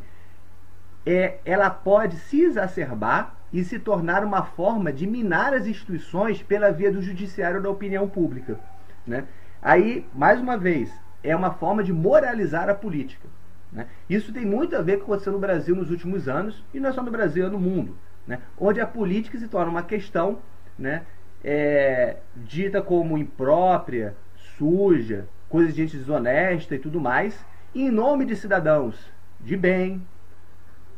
é, 1.04 1.40
ela 1.44 1.68
pode 1.68 2.18
se 2.18 2.40
exacerbar 2.40 3.36
e 3.52 3.64
se 3.64 3.80
tornar 3.80 4.24
uma 4.24 4.44
forma 4.44 4.94
de 4.94 5.08
minar 5.08 5.56
as 5.56 5.66
instituições 5.66 6.44
pela 6.44 6.72
via 6.72 6.92
do 6.92 7.02
judiciário 7.02 7.60
da 7.60 7.68
opinião 7.68 8.08
pública. 8.08 8.60
Né? 9.08 9.24
Aí, 9.60 10.08
mais 10.14 10.40
uma 10.40 10.56
vez, 10.56 10.94
é 11.24 11.36
uma 11.36 11.50
forma 11.50 11.84
de 11.84 11.92
moralizar 11.92 12.70
a 12.70 12.76
política. 12.76 13.28
Né? 13.72 13.88
Isso 14.08 14.32
tem 14.32 14.46
muito 14.46 14.76
a 14.76 14.84
ver 14.84 14.98
com 14.98 15.02
o 15.02 15.06
que 15.06 15.12
aconteceu 15.14 15.34
no 15.34 15.40
Brasil 15.40 15.76
nos 15.76 15.90
últimos 15.90 16.30
anos, 16.30 16.64
e 16.72 16.80
não 16.80 16.92
é 16.92 16.94
só 16.94 17.02
no 17.02 17.10
Brasil, 17.10 17.48
é 17.48 17.50
no 17.50 17.60
mundo, 17.60 17.98
né? 18.28 18.40
onde 18.56 18.80
a 18.80 18.86
política 18.86 19.40
se 19.40 19.48
torna 19.48 19.72
uma 19.72 19.82
questão 19.82 20.38
né, 20.78 21.02
é, 21.44 22.18
dita 22.36 22.82
como 22.82 23.18
imprópria, 23.18 24.16
suja, 24.58 25.28
coisa 25.50 25.72
de 25.72 25.78
gente 25.78 25.98
desonesta 25.98 26.76
e 26.76 26.80
tudo 26.80 27.00
mais, 27.00 27.46
em 27.74 27.90
nome 27.90 28.26
de 28.26 28.36
cidadãos 28.36 29.12
de 29.40 29.56
bem, 29.56 30.06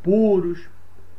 puros, 0.02 0.69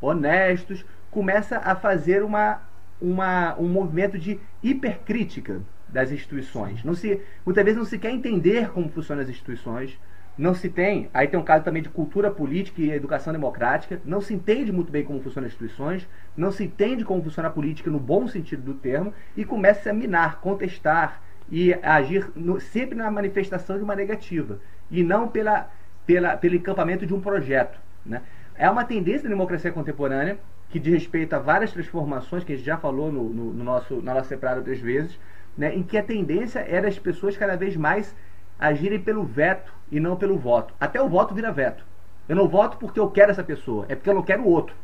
honestos, 0.00 0.84
começa 1.10 1.58
a 1.58 1.74
fazer 1.74 2.22
uma, 2.22 2.62
uma, 3.00 3.56
um 3.58 3.68
movimento 3.68 4.18
de 4.18 4.40
hipercrítica 4.62 5.60
das 5.88 6.10
instituições. 6.10 6.82
Não 6.84 6.94
se, 6.94 7.20
muitas 7.44 7.64
vezes 7.64 7.78
não 7.78 7.84
se 7.84 7.98
quer 7.98 8.10
entender 8.10 8.70
como 8.70 8.88
funcionam 8.88 9.22
as 9.22 9.28
instituições, 9.28 9.98
não 10.40 10.54
se 10.54 10.70
tem, 10.70 11.10
aí 11.12 11.28
tem 11.28 11.38
um 11.38 11.44
caso 11.44 11.62
também 11.62 11.82
de 11.82 11.90
cultura 11.90 12.30
política 12.30 12.80
e 12.80 12.90
educação 12.90 13.30
democrática, 13.30 14.00
não 14.06 14.22
se 14.22 14.32
entende 14.32 14.72
muito 14.72 14.90
bem 14.90 15.04
como 15.04 15.20
funcionam 15.20 15.46
as 15.46 15.52
instituições, 15.52 16.08
não 16.34 16.50
se 16.50 16.64
entende 16.64 17.04
como 17.04 17.22
funciona 17.22 17.50
a 17.50 17.52
política 17.52 17.90
no 17.90 18.00
bom 18.00 18.26
sentido 18.26 18.62
do 18.62 18.72
termo, 18.72 19.12
e 19.36 19.44
começa 19.44 19.90
a 19.90 19.92
minar, 19.92 20.40
contestar 20.40 21.20
e 21.50 21.74
agir 21.82 22.30
no, 22.34 22.58
sempre 22.58 22.96
na 22.96 23.10
manifestação 23.10 23.76
de 23.76 23.84
uma 23.84 23.94
negativa, 23.94 24.58
e 24.90 25.04
não 25.04 25.28
pela, 25.28 25.70
pela, 26.06 26.38
pelo 26.38 26.54
encampamento 26.54 27.06
de 27.06 27.12
um 27.12 27.20
projeto. 27.20 27.78
Né? 28.06 28.22
É 28.54 28.70
uma 28.70 28.84
tendência 28.86 29.24
da 29.24 29.28
democracia 29.28 29.70
contemporânea 29.70 30.38
que 30.70 30.78
diz 30.78 30.94
respeito 30.94 31.34
a 31.34 31.38
várias 31.38 31.70
transformações 31.70 32.44
que 32.44 32.54
a 32.54 32.56
gente 32.56 32.64
já 32.64 32.78
falou 32.78 33.12
no, 33.12 33.24
no, 33.24 33.52
no 33.52 33.64
nosso, 33.64 34.00
na 34.00 34.14
nossa 34.14 34.30
separada 34.30 34.60
outras 34.60 34.78
vezes, 34.78 35.20
né, 35.54 35.74
em 35.74 35.82
que 35.82 35.98
a 35.98 36.02
tendência 36.02 36.60
era 36.60 36.88
as 36.88 36.98
pessoas 36.98 37.36
cada 37.36 37.58
vez 37.58 37.76
mais 37.76 38.16
agirem 38.58 39.00
pelo 39.00 39.22
veto 39.22 39.79
e 39.90 39.98
não 40.00 40.16
pelo 40.16 40.38
voto. 40.38 40.74
Até 40.78 41.00
o 41.00 41.08
voto 41.08 41.34
vira 41.34 41.52
veto. 41.52 41.84
Eu 42.28 42.36
não 42.36 42.48
voto 42.48 42.76
porque 42.76 43.00
eu 43.00 43.10
quero 43.10 43.30
essa 43.30 43.42
pessoa, 43.42 43.86
é 43.88 43.94
porque 43.94 44.08
eu 44.08 44.14
não 44.14 44.22
quero 44.22 44.42
o 44.42 44.48
outro. 44.48 44.74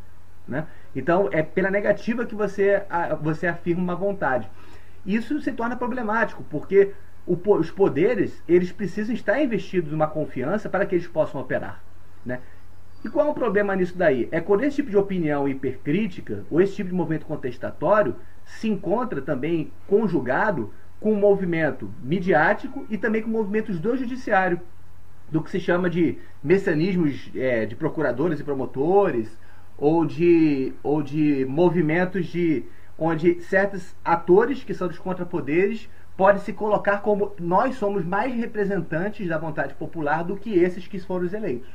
Né? 0.46 0.66
Então, 0.94 1.28
é 1.32 1.42
pela 1.42 1.70
negativa 1.70 2.24
que 2.24 2.34
você, 2.34 2.82
você 3.20 3.46
afirma 3.46 3.82
uma 3.82 3.96
vontade. 3.96 4.48
Isso 5.04 5.40
se 5.40 5.52
torna 5.52 5.76
problemático, 5.76 6.44
porque 6.50 6.92
o, 7.26 7.36
os 7.54 7.70
poderes 7.70 8.42
eles 8.48 8.72
precisam 8.72 9.14
estar 9.14 9.40
investidos 9.40 9.92
numa 9.92 10.06
confiança 10.06 10.68
para 10.68 10.86
que 10.86 10.94
eles 10.94 11.06
possam 11.06 11.40
operar. 11.40 11.82
Né? 12.24 12.40
E 13.04 13.08
qual 13.08 13.26
é 13.26 13.30
o 13.30 13.34
problema 13.34 13.76
nisso 13.76 13.96
daí? 13.96 14.28
É 14.32 14.40
quando 14.40 14.64
esse 14.64 14.76
tipo 14.76 14.90
de 14.90 14.96
opinião 14.96 15.48
hipercrítica, 15.48 16.44
ou 16.50 16.60
esse 16.60 16.74
tipo 16.74 16.90
de 16.90 16.96
movimento 16.96 17.26
contestatório, 17.26 18.16
se 18.44 18.68
encontra 18.68 19.20
também 19.20 19.70
conjugado 19.86 20.72
com 20.98 21.12
um 21.12 21.18
movimento 21.18 21.92
midiático 22.02 22.86
e 22.88 22.96
também 22.96 23.22
com 23.22 23.28
movimentos 23.28 23.78
do 23.78 23.96
judiciário, 23.96 24.60
do 25.30 25.42
que 25.42 25.50
se 25.50 25.60
chama 25.60 25.90
de 25.90 26.18
mecanismos 26.42 27.30
é, 27.34 27.66
de 27.66 27.74
procuradores 27.74 28.40
e 28.40 28.44
promotores, 28.44 29.38
ou 29.78 30.06
de, 30.06 30.72
ou 30.82 31.02
de 31.02 31.44
movimentos 31.46 32.26
de 32.26 32.64
onde 32.98 33.40
certos 33.42 33.94
atores 34.04 34.64
que 34.64 34.72
são 34.72 34.88
dos 34.88 34.98
contrapoderes 34.98 35.88
podem 36.16 36.40
se 36.40 36.52
colocar 36.52 37.02
como 37.02 37.34
nós 37.38 37.76
somos 37.76 38.04
mais 38.04 38.34
representantes 38.34 39.28
da 39.28 39.36
vontade 39.36 39.74
popular 39.74 40.24
do 40.24 40.36
que 40.36 40.54
esses 40.58 40.86
que 40.88 40.98
foram 40.98 41.26
os 41.26 41.34
eleitos. 41.34 41.68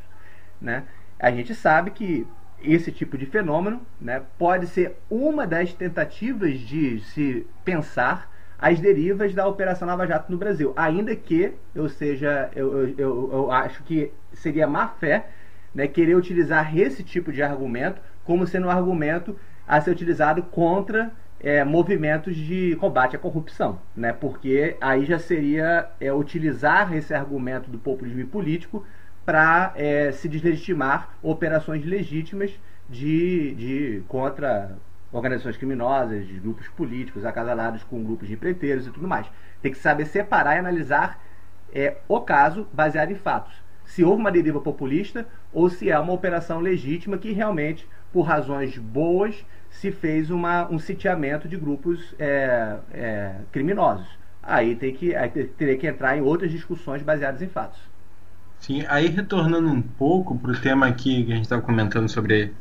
Né? 0.59 0.83
a 1.21 1.31
gente 1.31 1.53
sabe 1.53 1.91
que 1.91 2.27
esse 2.63 2.91
tipo 2.91 3.17
de 3.17 3.27
fenômeno 3.27 3.81
né, 3.99 4.23
pode 4.37 4.67
ser 4.67 4.97
uma 5.09 5.45
das 5.45 5.73
tentativas 5.73 6.59
de 6.59 6.99
se 6.99 7.45
pensar 7.63 8.30
as 8.61 8.79
derivas 8.79 9.33
da 9.33 9.47
Operação 9.47 9.87
Lava 9.87 10.05
Jato 10.05 10.31
no 10.31 10.37
Brasil. 10.37 10.71
Ainda 10.75 11.15
que 11.15 11.51
eu 11.73 11.89
seja, 11.89 12.51
eu, 12.55 12.89
eu, 12.89 13.29
eu 13.33 13.51
acho 13.51 13.81
que 13.83 14.11
seria 14.31 14.67
má 14.67 14.87
fé 14.87 15.29
né, 15.73 15.87
querer 15.87 16.15
utilizar 16.15 16.77
esse 16.77 17.03
tipo 17.03 17.33
de 17.33 17.41
argumento 17.41 17.99
como 18.23 18.45
sendo 18.45 18.67
um 18.67 18.69
argumento 18.69 19.35
a 19.67 19.81
ser 19.81 19.89
utilizado 19.89 20.43
contra 20.43 21.11
é, 21.39 21.63
movimentos 21.63 22.35
de 22.35 22.75
combate 22.75 23.15
à 23.15 23.19
corrupção, 23.19 23.81
né? 23.95 24.13
porque 24.13 24.77
aí 24.79 25.05
já 25.05 25.17
seria 25.17 25.89
é, 25.99 26.13
utilizar 26.13 26.93
esse 26.95 27.13
argumento 27.15 27.71
do 27.71 27.79
populismo 27.79 28.27
político 28.27 28.85
para 29.25 29.73
é, 29.75 30.11
se 30.11 30.29
deslegitimar 30.29 31.15
operações 31.23 31.83
legítimas 31.83 32.51
de, 32.87 33.55
de 33.55 34.03
contra 34.07 34.77
organizações 35.11 35.57
criminosas, 35.57 36.27
de 36.27 36.39
grupos 36.39 36.67
políticos 36.69 37.25
acasalados 37.25 37.83
com 37.83 38.03
grupos 38.03 38.27
de 38.27 38.33
empreiteiros 38.33 38.87
e 38.87 38.91
tudo 38.91 39.07
mais. 39.07 39.27
Tem 39.61 39.71
que 39.71 39.77
saber 39.77 40.05
separar 40.05 40.55
e 40.55 40.59
analisar 40.59 41.19
é, 41.73 41.97
o 42.07 42.19
caso 42.21 42.67
baseado 42.73 43.11
em 43.11 43.15
fatos. 43.15 43.53
Se 43.85 44.03
houve 44.03 44.21
uma 44.21 44.31
deriva 44.31 44.61
populista 44.61 45.27
ou 45.51 45.69
se 45.69 45.89
é 45.89 45.99
uma 45.99 46.13
operação 46.13 46.59
legítima 46.59 47.17
que 47.17 47.31
realmente, 47.31 47.87
por 48.11 48.21
razões 48.21 48.77
boas, 48.77 49.45
se 49.69 49.91
fez 49.91 50.29
uma, 50.29 50.69
um 50.69 50.79
sitiamento 50.79 51.47
de 51.47 51.57
grupos 51.57 52.13
é, 52.19 52.77
é, 52.93 53.35
criminosos. 53.51 54.07
Aí, 54.43 54.75
tem 54.75 54.93
que, 54.93 55.15
aí 55.15 55.29
teria 55.29 55.77
que 55.77 55.87
entrar 55.87 56.17
em 56.17 56.21
outras 56.21 56.51
discussões 56.51 57.01
baseadas 57.01 57.41
em 57.41 57.47
fatos. 57.47 57.79
Sim, 58.59 58.85
aí 58.87 59.07
retornando 59.07 59.69
um 59.69 59.81
pouco 59.81 60.37
para 60.37 60.51
o 60.51 60.57
tema 60.57 60.87
aqui 60.87 61.23
que 61.23 61.31
a 61.31 61.35
gente 61.35 61.45
estava 61.45 61.61
comentando 61.61 62.07
sobre 62.07 62.53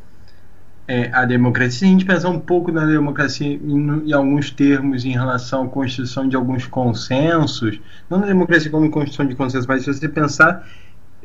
é, 0.90 1.08
a 1.12 1.24
democracia, 1.24 1.86
a 1.86 1.90
gente 1.92 2.04
pensar 2.04 2.30
um 2.30 2.40
pouco 2.40 2.72
na 2.72 2.84
democracia 2.84 3.46
em, 3.46 4.08
em, 4.08 4.12
alguns 4.12 4.50
termos 4.50 5.04
em 5.04 5.12
relação 5.12 5.62
à 5.62 5.68
construção 5.68 6.28
de 6.28 6.34
alguns 6.34 6.66
consensos, 6.66 7.80
não 8.10 8.18
na 8.18 8.26
democracia 8.26 8.68
como 8.72 8.90
construção 8.90 9.24
de 9.24 9.36
consensos, 9.36 9.68
mas 9.68 9.84
se 9.84 9.94
você 9.94 10.08
pensar 10.08 10.68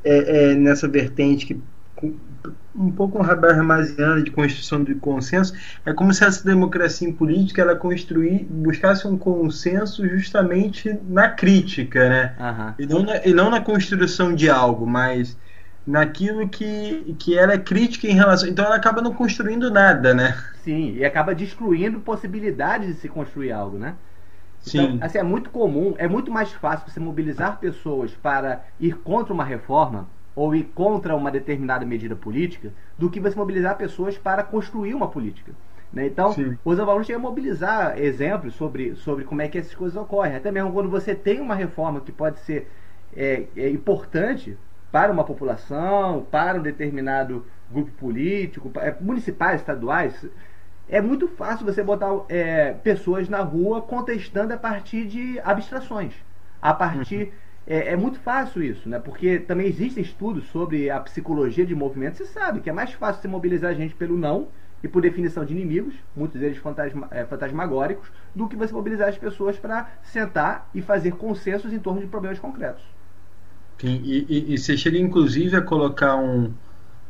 é, 0.04 0.52
é, 0.52 0.56
nessa 0.56 0.88
vertente 0.88 1.48
que 1.48 1.60
um 2.76 2.92
pouco 2.92 3.18
um 3.20 4.24
de 4.24 4.30
construção 4.30 4.84
de 4.84 4.94
consenso, 4.94 5.56
é 5.84 5.94
como 5.94 6.14
se 6.14 6.24
essa 6.24 6.46
democracia 6.46 7.08
em 7.08 7.12
política 7.12 7.64
ela 7.64 7.76
construir, 7.76 8.46
buscasse 8.48 9.08
um 9.08 9.18
consenso 9.18 10.08
justamente 10.08 10.96
na 11.10 11.30
crítica, 11.30 12.08
né? 12.08 12.36
Uhum. 12.40 12.74
E, 12.78 12.86
não 12.86 13.02
na, 13.02 13.26
e 13.26 13.34
não 13.34 13.50
na 13.50 13.62
construção 13.62 14.36
de 14.36 14.48
algo, 14.48 14.86
mas 14.86 15.36
naquilo 15.86 16.50
que, 16.50 17.16
que 17.20 17.38
ela 17.38 17.54
é 17.54 17.58
crítica 17.58 18.08
em 18.08 18.14
relação. 18.14 18.50
Então 18.50 18.66
ela 18.66 18.76
acaba 18.76 19.02
não 19.02 19.14
construindo 19.14 19.70
nada, 19.70 20.14
né? 20.14 20.36
Sim, 20.64 20.96
e 20.96 21.06
acaba 21.06 21.36
destruindo 21.36 22.00
possibilidades 22.00 22.88
de 22.88 22.94
se 22.96 23.08
construir 23.08 23.52
algo, 23.52 23.78
né? 23.78 23.96
Então, 24.68 24.94
Sim. 24.94 24.98
assim, 25.00 25.18
é 25.20 25.24
muito 25.24 25.52
comum, 25.52 25.94
é 25.98 26.08
muito 26.08 26.32
mais 26.32 26.52
fácil 26.52 26.90
você 26.90 27.00
mobilizar 27.00 27.60
pessoas 27.60 28.16
para 28.16 28.66
ir 28.80 28.98
contra 28.98 29.32
uma 29.34 29.44
reforma 29.44 30.10
ou 30.36 30.56
ir 30.56 30.64
contra 30.74 31.16
uma 31.16 31.32
determinada 31.32 31.86
medida 31.86 32.16
política 32.16 32.74
do 32.98 33.10
que 33.10 33.20
você 33.20 33.36
mobilizar 33.36 33.78
pessoas 33.78 34.18
para 34.18 34.44
construir 34.44 34.96
uma 34.96 35.08
política. 35.08 35.56
Né? 35.94 36.08
Então, 36.08 36.34
Sim. 36.34 36.58
os 36.66 36.80
alunos 36.80 37.08
têm 37.08 37.16
a 37.16 37.20
mobilizar 37.20 37.98
exemplos 38.00 38.56
sobre, 38.56 38.96
sobre 38.96 39.24
como 39.24 39.42
é 39.42 39.48
que 39.48 39.58
essas 39.58 39.76
coisas 39.76 39.96
ocorrem. 39.96 40.36
Até 40.36 40.52
mesmo 40.52 40.74
quando 40.74 40.90
você 40.90 41.14
tem 41.16 41.40
uma 41.40 41.56
reforma 41.56 42.02
que 42.02 42.12
pode 42.12 42.40
ser 42.40 42.72
é, 43.16 43.48
é 43.56 43.70
importante 43.70 44.58
para 44.96 45.12
uma 45.12 45.26
população, 45.26 46.26
para 46.32 46.58
um 46.58 46.62
determinado 46.62 47.46
grupo 47.70 47.92
político, 47.92 48.72
é, 48.76 48.96
municipais, 49.02 49.60
estaduais, 49.60 50.26
é 50.88 51.02
muito 51.02 51.28
fácil 51.28 51.66
você 51.66 51.84
botar 51.84 52.22
é, 52.30 52.72
pessoas 52.72 53.28
na 53.28 53.42
rua 53.42 53.82
contestando 53.82 54.54
a 54.54 54.58
partir 54.58 55.04
de 55.06 55.38
abstrações, 55.44 56.14
a 56.62 56.74
partir 56.74 57.24
uhum 57.24 57.32
é, 57.68 57.94
é, 57.94 57.96
muito 57.98 58.20
fácil 58.20 58.64
isso, 58.64 58.88
né? 58.88 59.00
Porque 59.00 59.40
também 59.40 59.68
existem 59.68 60.04
estudos 60.04 60.46
sobre 60.50 60.90
a 60.90 61.00
psicologia 61.00 61.66
de 61.66 61.74
movimento. 61.74 62.18
Você 62.18 62.26
sabe 62.26 62.62
que 62.62 62.70
é 62.70 62.74
mais 62.74 62.94
fácil 62.94 63.22
você 63.22 63.28
mobilizar 63.28 63.72
a 63.72 63.74
gente 63.74 63.96
pelo 63.96 64.16
não 64.16 64.50
e 64.84 64.88
por 64.88 65.02
definição 65.02 65.44
de 65.44 65.52
inimigos, 65.52 65.96
muitos 66.16 66.40
deles 66.40 66.60
fantasma, 66.60 67.08
é, 67.10 67.26
fantasmagóricos, 67.26 68.12
do 68.36 68.48
que 68.48 68.56
você 68.56 68.72
mobilizar 68.72 69.10
as 69.10 69.18
pessoas 69.18 69.58
para 69.58 69.90
sentar 70.04 70.70
e 70.76 70.82
fazer 70.82 71.14
consensos 71.14 71.74
em 71.74 71.80
torno 71.80 72.02
de 72.02 72.08
problemas 72.08 72.38
concretos. 72.38 72.95
Sim, 73.80 74.02
e, 74.04 74.26
e, 74.30 74.54
e 74.54 74.58
você 74.58 74.78
chega 74.78 74.98
inclusive 74.98 75.56
a 75.58 75.62
colocar 75.62 76.16
um, 76.16 76.52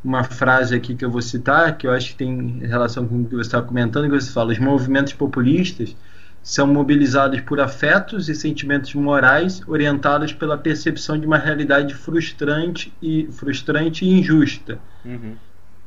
uma 0.02 0.24
frase 0.24 0.74
aqui 0.74 0.94
que 0.94 1.04
eu 1.04 1.10
vou 1.10 1.22
citar, 1.22 1.76
que 1.76 1.86
eu 1.86 1.92
acho 1.92 2.10
que 2.10 2.16
tem 2.16 2.58
relação 2.60 3.06
com 3.06 3.22
o 3.22 3.24
que 3.24 3.34
você 3.34 3.42
estava 3.42 3.66
comentando, 3.66 4.04
que 4.04 4.20
você 4.20 4.30
fala, 4.30 4.52
os 4.52 4.58
movimentos 4.58 5.12
populistas 5.12 5.96
são 6.42 6.66
mobilizados 6.66 7.40
por 7.40 7.60
afetos 7.60 8.28
e 8.28 8.34
sentimentos 8.34 8.94
morais 8.94 9.60
orientados 9.66 10.32
pela 10.32 10.56
percepção 10.56 11.18
de 11.18 11.26
uma 11.26 11.38
realidade 11.38 11.92
frustrante 11.92 12.92
e 13.02 13.28
frustrante 13.32 14.04
e 14.04 14.20
injusta. 14.20 14.78
Uhum. 15.04 15.34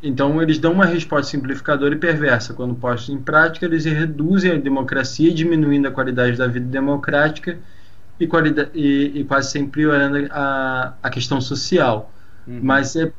Então 0.03 0.41
eles 0.41 0.59
dão 0.59 0.73
uma 0.73 0.85
resposta 0.85 1.31
simplificadora 1.31 1.95
e 1.95 1.97
perversa. 1.97 2.53
Quando 2.53 2.75
postos 2.75 3.09
em 3.09 3.17
prática, 3.17 3.65
eles 3.65 3.85
reduzem 3.85 4.51
a 4.51 4.57
democracia, 4.57 5.33
diminuindo 5.33 5.87
a 5.87 5.91
qualidade 5.91 6.37
da 6.37 6.47
vida 6.47 6.65
democrática 6.65 7.57
e, 8.19 8.27
qualidade, 8.27 8.71
e, 8.73 9.19
e 9.19 9.23
quase 9.23 9.51
sempre 9.51 9.81
piorando 9.81 10.27
a, 10.31 10.93
a 11.01 11.09
questão 11.09 11.39
social. 11.39 12.11
Uhum. 12.45 12.59
Mas 12.61 12.95
é 12.95 13.11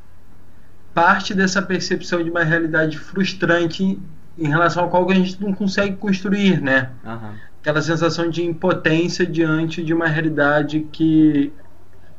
parte 0.92 1.32
dessa 1.34 1.62
percepção 1.62 2.22
de 2.22 2.30
uma 2.30 2.42
realidade 2.42 2.98
frustrante 2.98 3.98
em 4.38 4.48
relação 4.48 4.84
ao 4.84 4.90
qual 4.90 5.08
a 5.10 5.14
gente 5.14 5.40
não 5.40 5.52
consegue 5.52 5.96
construir, 5.96 6.60
né? 6.60 6.90
Uhum. 7.04 7.34
Aquela 7.60 7.82
sensação 7.82 8.28
de 8.28 8.42
impotência 8.42 9.26
diante 9.26 9.82
de 9.82 9.92
uma 9.92 10.06
realidade 10.06 10.80
que 10.92 11.52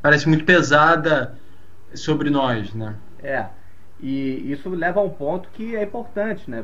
parece 0.02 0.28
muito 0.28 0.46
pesada 0.46 1.36
sobre 1.94 2.30
nós, 2.30 2.74
né? 2.74 2.96
É. 3.22 3.46
E 4.00 4.52
isso 4.52 4.70
leva 4.70 5.00
a 5.00 5.04
um 5.04 5.10
ponto 5.10 5.50
que 5.54 5.76
é 5.76 5.84
importante, 5.84 6.50
né? 6.50 6.64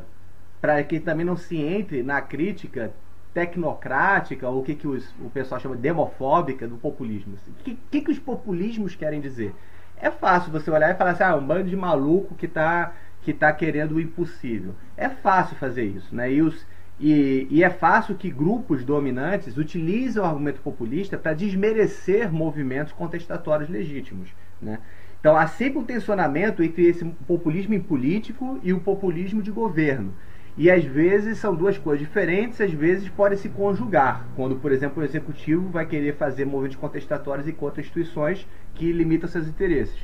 Para 0.59 0.83
que 0.83 0.99
também 0.99 1.25
não 1.25 1.37
se 1.37 1.57
entre 1.57 2.01
na 2.01 2.21
crítica 2.21 2.91
tecnocrática, 3.37 4.49
ou 4.49 4.61
o 4.61 4.63
que, 4.63 4.73
que 4.73 4.87
os, 4.87 5.13
o 5.21 5.29
pessoal 5.29 5.61
chama 5.61 5.75
de 5.75 5.83
demofóbica 5.83 6.67
do 6.67 6.75
populismo. 6.75 7.35
O 7.47 7.63
que, 7.63 7.77
que, 7.91 8.01
que 8.01 8.11
os 8.11 8.17
populismos 8.17 8.95
querem 8.95 9.21
dizer? 9.21 9.53
É 10.01 10.09
fácil 10.09 10.51
você 10.51 10.71
olhar 10.71 10.89
e 10.89 10.97
falar 10.97 11.11
assim, 11.11 11.21
ah, 11.21 11.35
um 11.35 11.45
bando 11.45 11.69
de 11.69 11.75
maluco 11.75 12.33
que 12.33 12.47
está 12.47 12.93
que 13.21 13.31
está 13.31 13.51
querendo 13.51 13.95
o 13.95 14.01
impossível. 14.01 14.73
É 14.95 15.09
fácil 15.09 15.55
fazer 15.57 15.83
isso, 15.83 16.15
né? 16.15 16.31
E, 16.31 16.41
os, 16.41 16.65
e, 16.99 17.45
e 17.51 17.63
é 17.63 17.69
fácil 17.69 18.15
que 18.15 18.29
grupos 18.29 18.85
dominantes 18.85 19.57
utilizem 19.57 20.21
o 20.21 20.25
argumento 20.25 20.61
populista 20.61 21.17
para 21.17 21.33
desmerecer 21.33 22.31
movimentos 22.31 22.93
contestatórios 22.93 23.69
legítimos, 23.69 24.29
né? 24.59 24.79
Então 25.19 25.35
há 25.35 25.45
sempre 25.45 25.77
um 25.77 25.83
tensionamento 25.83 26.63
entre 26.63 26.87
esse 26.87 27.05
populismo 27.27 27.79
político 27.83 28.59
e 28.63 28.73
o 28.73 28.79
populismo 28.79 29.43
de 29.43 29.51
governo. 29.51 30.13
E 30.57 30.71
às 30.71 30.83
vezes 30.83 31.37
são 31.37 31.53
duas 31.53 31.77
coisas 31.77 32.05
diferentes, 32.05 32.59
às 32.59 32.71
vezes 32.71 33.07
podem 33.09 33.37
se 33.37 33.47
conjugar. 33.47 34.25
Quando, 34.35 34.55
por 34.55 34.71
exemplo, 34.71 35.03
o 35.03 35.05
executivo 35.05 35.69
vai 35.69 35.85
querer 35.85 36.15
fazer 36.15 36.45
movimentos 36.45 36.77
contestatórios 36.77 37.47
e 37.47 37.53
contra 37.53 37.79
instituições 37.79 38.47
que 38.73 38.91
limitam 38.91 39.29
seus 39.29 39.47
interesses. 39.47 39.99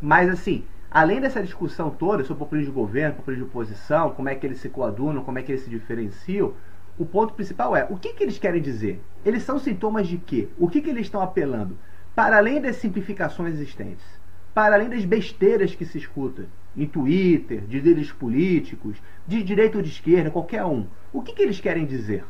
Mas 0.00 0.28
assim, 0.28 0.64
além 0.90 1.20
dessa 1.20 1.40
discussão 1.40 1.88
toda 1.88 2.24
sobre 2.24 2.40
populismo 2.40 2.72
de 2.72 2.80
governo, 2.80 3.14
populismo 3.14 3.44
de 3.44 3.50
oposição, 3.50 4.10
como 4.10 4.28
é 4.28 4.34
que 4.34 4.44
eles 4.44 4.58
se 4.58 4.68
coadunam, 4.68 5.22
como 5.22 5.38
é 5.38 5.42
que 5.42 5.52
eles 5.52 5.62
se 5.62 5.70
diferenciam, 5.70 6.52
o 6.98 7.06
ponto 7.06 7.34
principal 7.34 7.76
é 7.76 7.86
o 7.88 7.96
que, 7.96 8.12
que 8.12 8.24
eles 8.24 8.38
querem 8.38 8.60
dizer? 8.60 9.00
Eles 9.24 9.44
são 9.44 9.56
sintomas 9.56 10.08
de 10.08 10.18
quê? 10.18 10.48
O 10.58 10.68
que, 10.68 10.80
que 10.80 10.90
eles 10.90 11.06
estão 11.06 11.22
apelando? 11.22 11.78
Para 12.12 12.38
além 12.38 12.60
das 12.60 12.74
simplificações 12.76 13.54
existentes, 13.54 14.04
para 14.52 14.74
além 14.74 14.88
das 14.88 15.04
besteiras 15.04 15.76
que 15.76 15.86
se 15.86 15.96
escuta 15.96 16.46
em 16.76 16.86
Twitter, 16.86 17.60
de 17.60 17.78
líderes 17.78 18.10
políticos, 18.10 19.00
de 19.26 19.42
direita 19.42 19.78
ou 19.78 19.82
de 19.82 19.90
esquerda, 19.90 20.30
qualquer 20.30 20.64
um, 20.64 20.86
o 21.12 21.22
que, 21.22 21.32
que 21.32 21.42
eles 21.42 21.60
querem 21.60 21.86
dizer? 21.86 22.24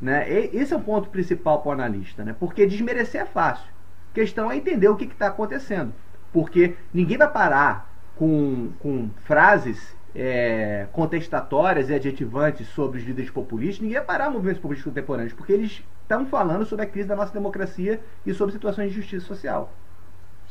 Né? 0.00 0.28
Esse 0.52 0.74
é 0.74 0.76
o 0.76 0.80
ponto 0.80 1.08
principal 1.08 1.60
para 1.62 1.70
o 1.70 1.72
analista, 1.72 2.24
né? 2.24 2.34
porque 2.38 2.66
desmerecer 2.66 3.22
é 3.22 3.26
fácil. 3.26 3.68
A 4.10 4.14
questão 4.14 4.50
é 4.50 4.56
entender 4.56 4.88
o 4.88 4.96
que 4.96 5.04
está 5.04 5.28
acontecendo. 5.28 5.92
Porque 6.32 6.74
ninguém 6.92 7.16
vai 7.16 7.30
parar 7.30 7.90
com, 8.16 8.72
com 8.80 9.10
frases 9.24 9.96
é, 10.14 10.86
contestatórias 10.92 11.90
e 11.90 11.94
adjetivantes 11.94 12.66
sobre 12.68 12.98
os 12.98 13.04
líderes 13.04 13.30
populistas, 13.30 13.80
ninguém 13.80 13.98
vai 13.98 14.06
parar 14.06 14.30
movimentos 14.30 14.60
populistas 14.60 14.90
contemporâneos, 14.90 15.34
porque 15.34 15.52
eles 15.52 15.82
estão 16.02 16.24
falando 16.26 16.64
sobre 16.64 16.86
a 16.86 16.88
crise 16.88 17.06
da 17.06 17.14
nossa 17.14 17.32
democracia 17.32 18.00
e 18.24 18.32
sobre 18.32 18.52
situações 18.54 18.90
de 18.90 18.96
justiça 18.96 19.26
social. 19.26 19.72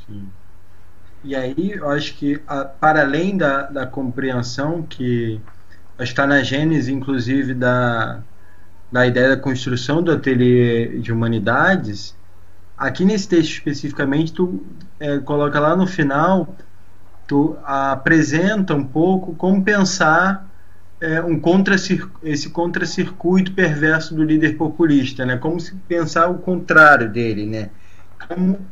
Sim. 0.05 0.29
E 1.25 1.35
aí, 1.35 1.71
eu 1.71 1.89
acho 1.89 2.15
que, 2.15 2.41
a, 2.47 2.65
para 2.65 3.01
além 3.01 3.35
da, 3.35 3.63
da 3.63 3.85
compreensão 3.85 4.83
que 4.83 5.41
está 5.99 6.27
na 6.27 6.43
gênese, 6.43 6.93
inclusive, 6.93 7.53
da, 7.53 8.21
da 8.91 9.07
ideia 9.07 9.29
da 9.29 9.37
construção 9.37 10.01
do 10.01 10.11
ateliê 10.11 10.99
de 10.99 11.11
humanidades, 11.11 12.15
aqui 12.77 13.03
nesse 13.03 13.27
texto 13.27 13.51
especificamente, 13.51 14.33
tu 14.33 14.63
é, 14.99 15.17
coloca 15.19 15.59
lá 15.59 15.75
no 15.75 15.87
final 15.87 16.55
tu 17.27 17.57
apresenta 17.63 18.73
um 18.75 18.85
pouco 18.85 19.35
como 19.35 19.63
pensar 19.63 20.47
é, 21.01 21.21
um 21.21 21.39
contra 21.39 21.75
esse 21.75 22.49
contracircuito 22.49 23.51
perverso 23.53 24.15
do 24.15 24.23
líder 24.23 24.57
populista, 24.57 25.25
né? 25.25 25.37
Como 25.37 25.59
se 25.59 25.75
pensar 25.87 26.29
o 26.29 26.37
contrário 26.37 27.09
dele, 27.09 27.45
né? 27.45 27.69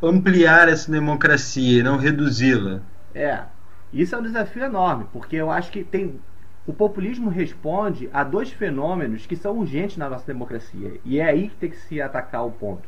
Ampliar 0.01 0.67
essa 0.69 0.91
democracia, 0.91 1.83
não 1.83 1.97
reduzi-la. 1.97 2.81
É, 3.13 3.43
isso 3.91 4.15
é 4.15 4.17
um 4.17 4.23
desafio 4.23 4.63
enorme, 4.63 5.05
porque 5.11 5.35
eu 5.35 5.51
acho 5.51 5.71
que 5.71 5.83
tem 5.83 6.19
o 6.65 6.71
populismo 6.71 7.29
responde 7.29 8.09
a 8.13 8.23
dois 8.23 8.49
fenômenos 8.49 9.25
que 9.25 9.35
são 9.35 9.57
urgentes 9.57 9.97
na 9.97 10.09
nossa 10.09 10.25
democracia 10.25 10.93
e 11.03 11.19
é 11.19 11.25
aí 11.25 11.49
que 11.49 11.55
tem 11.57 11.69
que 11.69 11.75
se 11.75 12.01
atacar 12.01 12.45
o 12.45 12.51
ponto. 12.51 12.87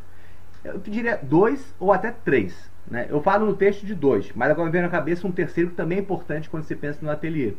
Eu 0.64 0.80
diria 0.80 1.20
dois 1.22 1.76
ou 1.78 1.92
até 1.92 2.10
três. 2.10 2.72
Né? 2.90 3.06
Eu 3.10 3.22
falo 3.22 3.46
no 3.46 3.56
texto 3.56 3.86
de 3.86 3.94
dois, 3.94 4.32
mas 4.34 4.50
agora 4.50 4.68
me 4.68 4.72
vem 4.72 4.82
na 4.82 4.90
cabeça 4.90 5.28
um 5.28 5.32
terceiro 5.32 5.72
que 5.72 5.76
também 5.76 5.98
é 5.98 6.02
importante 6.02 6.50
quando 6.50 6.64
se 6.64 6.76
pensa 6.76 7.00
no 7.02 7.12
ateliê. 7.12 7.54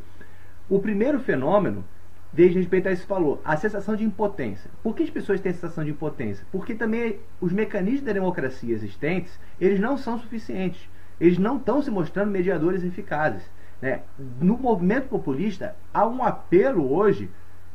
O 0.70 0.80
primeiro 0.80 1.20
fenômeno 1.20 1.84
diz 2.32 2.54
respeito 2.54 2.88
a 2.88 2.92
isso 2.92 3.06
falou, 3.06 3.40
a 3.44 3.56
sensação 3.56 3.96
de 3.96 4.04
impotência. 4.04 4.70
Por 4.82 4.94
que 4.94 5.02
as 5.02 5.10
pessoas 5.10 5.40
têm 5.40 5.50
a 5.50 5.54
sensação 5.54 5.84
de 5.84 5.90
impotência? 5.90 6.46
Porque 6.52 6.74
também 6.74 7.18
os 7.40 7.52
mecanismos 7.52 8.02
da 8.02 8.12
democracia 8.12 8.74
existentes, 8.74 9.38
eles 9.60 9.80
não 9.80 9.96
são 9.96 10.18
suficientes. 10.18 10.88
Eles 11.20 11.38
não 11.38 11.56
estão 11.56 11.80
se 11.80 11.90
mostrando 11.90 12.30
mediadores 12.30 12.84
eficazes. 12.84 13.42
Né? 13.80 14.02
No 14.40 14.58
movimento 14.58 15.08
populista, 15.08 15.74
há 15.92 16.06
um 16.06 16.22
apelo 16.22 16.92
hoje 16.92 17.30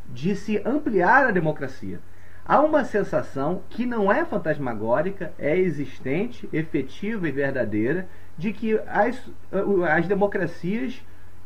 de 0.10 0.36
se 0.36 0.62
ampliar 0.66 1.28
a 1.28 1.32
democracia 1.32 2.00
há 2.52 2.60
uma 2.60 2.84
sensação 2.84 3.62
que 3.70 3.86
não 3.86 4.12
é 4.12 4.26
fantasmagórica, 4.26 5.32
é 5.40 5.58
existente, 5.58 6.50
efetiva 6.52 7.28
e 7.28 7.32
verdadeira, 7.32 8.08
de 8.38 8.52
que 8.52 8.80
as, 8.88 9.22
as 9.90 10.08
democracias 10.08 11.02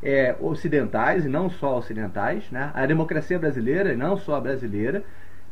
é, 0.06 0.36
ocidentais, 0.40 1.26
e 1.26 1.28
não 1.28 1.50
só 1.50 1.80
ocidentais, 1.80 2.50
né, 2.52 2.70
a 2.76 2.86
democracia 2.86 3.40
brasileira, 3.40 3.92
e 3.92 3.98
não 3.98 4.16
só 4.16 4.36
a 4.36 4.42
brasileira, 4.42 5.04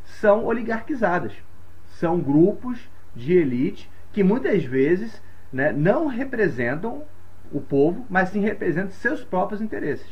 são 0.04 0.44
oligarquizadas. 0.44 1.32
São 1.86 2.20
grupos 2.20 2.88
de 3.16 3.36
elite 3.36 3.90
que 4.12 4.22
muitas 4.22 4.64
vezes 4.64 5.20
né, 5.52 5.72
não 5.72 6.06
representam 6.06 7.02
o 7.52 7.60
povo, 7.60 8.06
mas 8.08 8.28
sim 8.28 8.40
representam 8.40 8.92
seus 8.92 9.24
próprios 9.24 9.60
interesses. 9.60 10.06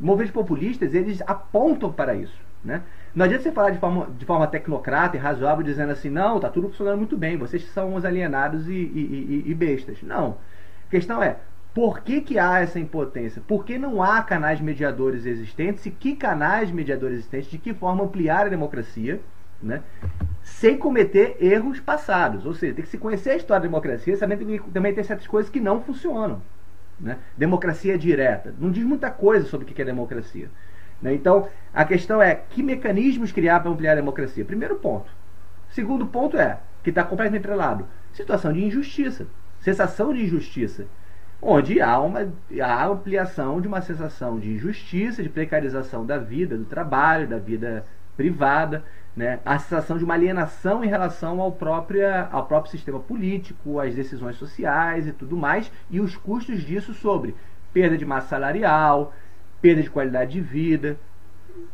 Movimentos 0.00 0.32
populistas, 0.32 0.94
eles 0.94 1.22
apontam 1.26 1.92
para 1.92 2.14
isso. 2.14 2.40
Né? 2.64 2.82
Não 3.14 3.24
adianta 3.24 3.42
você 3.42 3.52
falar 3.52 3.70
de 3.70 3.78
forma, 3.78 4.08
de 4.16 4.24
forma 4.24 4.46
tecnocrata 4.46 5.16
e 5.16 5.20
razoável, 5.20 5.62
dizendo 5.62 5.92
assim, 5.92 6.08
não, 6.08 6.40
tá 6.40 6.48
tudo 6.48 6.68
funcionando 6.68 6.98
muito 6.98 7.16
bem, 7.16 7.36
vocês 7.36 7.64
são 7.72 7.94
os 7.94 8.04
alienados 8.04 8.68
e, 8.68 8.72
e, 8.72 9.42
e, 9.46 9.50
e 9.50 9.54
bestas. 9.54 10.02
Não. 10.02 10.38
A 10.86 10.90
questão 10.90 11.22
é, 11.22 11.36
por 11.74 12.00
que, 12.00 12.20
que 12.20 12.38
há 12.38 12.60
essa 12.60 12.78
impotência? 12.78 13.42
Por 13.46 13.64
que 13.64 13.78
não 13.78 14.02
há 14.02 14.22
canais 14.22 14.60
mediadores 14.60 15.24
existentes? 15.24 15.86
E 15.86 15.90
que 15.90 16.14
canais 16.14 16.70
mediadores 16.70 17.18
existentes? 17.18 17.50
De 17.50 17.58
que 17.58 17.72
forma 17.72 18.04
ampliar 18.04 18.46
a 18.46 18.50
democracia? 18.50 19.20
Né? 19.62 19.82
Sem 20.42 20.76
cometer 20.76 21.36
erros 21.40 21.80
passados. 21.80 22.44
Ou 22.44 22.52
seja, 22.52 22.74
tem 22.74 22.84
que 22.84 22.90
se 22.90 22.98
conhecer 22.98 23.30
a 23.30 23.36
história 23.36 23.60
da 23.60 23.68
democracia, 23.68 24.16
sabendo 24.16 24.44
que 24.44 24.70
também 24.70 24.92
tem 24.92 25.02
certas 25.02 25.26
coisas 25.26 25.50
que 25.50 25.60
não 25.60 25.80
funcionam. 25.80 26.42
Né? 27.00 27.16
Democracia 27.38 27.96
direta. 27.96 28.54
Não 28.58 28.70
diz 28.70 28.84
muita 28.84 29.10
coisa 29.10 29.46
sobre 29.46 29.64
o 29.64 29.74
que 29.74 29.80
é 29.80 29.84
democracia. 29.84 30.50
Né? 31.00 31.14
Então, 31.14 31.48
a 31.72 31.86
questão 31.86 32.20
é 32.20 32.34
que 32.34 32.62
mecanismos 32.62 33.32
criar 33.32 33.60
para 33.60 33.70
ampliar 33.70 33.92
a 33.92 33.96
democracia? 33.96 34.44
Primeiro 34.44 34.76
ponto. 34.76 35.10
Segundo 35.70 36.04
ponto 36.06 36.36
é, 36.36 36.58
que 36.84 36.90
está 36.90 37.02
completamente 37.02 37.46
atrelado, 37.46 37.86
situação 38.12 38.52
de 38.52 38.62
injustiça, 38.62 39.26
sensação 39.58 40.12
de 40.12 40.22
injustiça, 40.22 40.86
onde 41.42 41.80
há 41.80 41.98
uma 41.98 42.32
há 42.62 42.86
ampliação 42.86 43.60
de 43.60 43.66
uma 43.66 43.82
sensação 43.82 44.38
de 44.38 44.52
injustiça, 44.52 45.24
de 45.24 45.28
precarização 45.28 46.06
da 46.06 46.16
vida, 46.16 46.56
do 46.56 46.64
trabalho, 46.64 47.26
da 47.26 47.38
vida 47.38 47.84
privada, 48.16 48.84
né? 49.16 49.40
a 49.44 49.58
sensação 49.58 49.98
de 49.98 50.04
uma 50.04 50.14
alienação 50.14 50.84
em 50.84 50.88
relação 50.88 51.40
ao 51.40 51.50
próprio, 51.50 52.02
ao 52.30 52.46
próprio 52.46 52.70
sistema 52.70 53.00
político, 53.00 53.80
às 53.80 53.92
decisões 53.92 54.36
sociais 54.36 55.08
e 55.08 55.12
tudo 55.12 55.36
mais, 55.36 55.70
e 55.90 56.00
os 56.00 56.16
custos 56.16 56.62
disso 56.62 56.94
sobre 56.94 57.34
perda 57.72 57.98
de 57.98 58.06
massa 58.06 58.28
salarial, 58.28 59.12
perda 59.60 59.82
de 59.82 59.90
qualidade 59.90 60.32
de 60.32 60.40
vida 60.40 60.96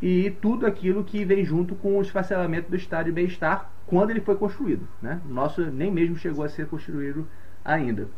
e 0.01 0.31
tudo 0.41 0.67
aquilo 0.67 1.05
que 1.05 1.25
vem 1.25 1.45
junto 1.45 1.75
com 1.75 1.99
o 1.99 2.03
esfacelamento 2.03 2.71
do 2.71 2.77
estado 2.77 3.07
de 3.07 3.13
bem-estar 3.13 3.71
quando 3.87 4.11
ele 4.11 4.21
foi 4.21 4.37
construído. 4.37 4.89
Né? 5.03 5.21
O 5.29 5.33
nosso 5.33 5.63
nem 5.71 5.91
mesmo 5.91 6.17
chegou 6.17 6.45
a 6.45 6.49
ser 6.49 6.67
construído 6.67 7.29
ainda. 7.65 8.09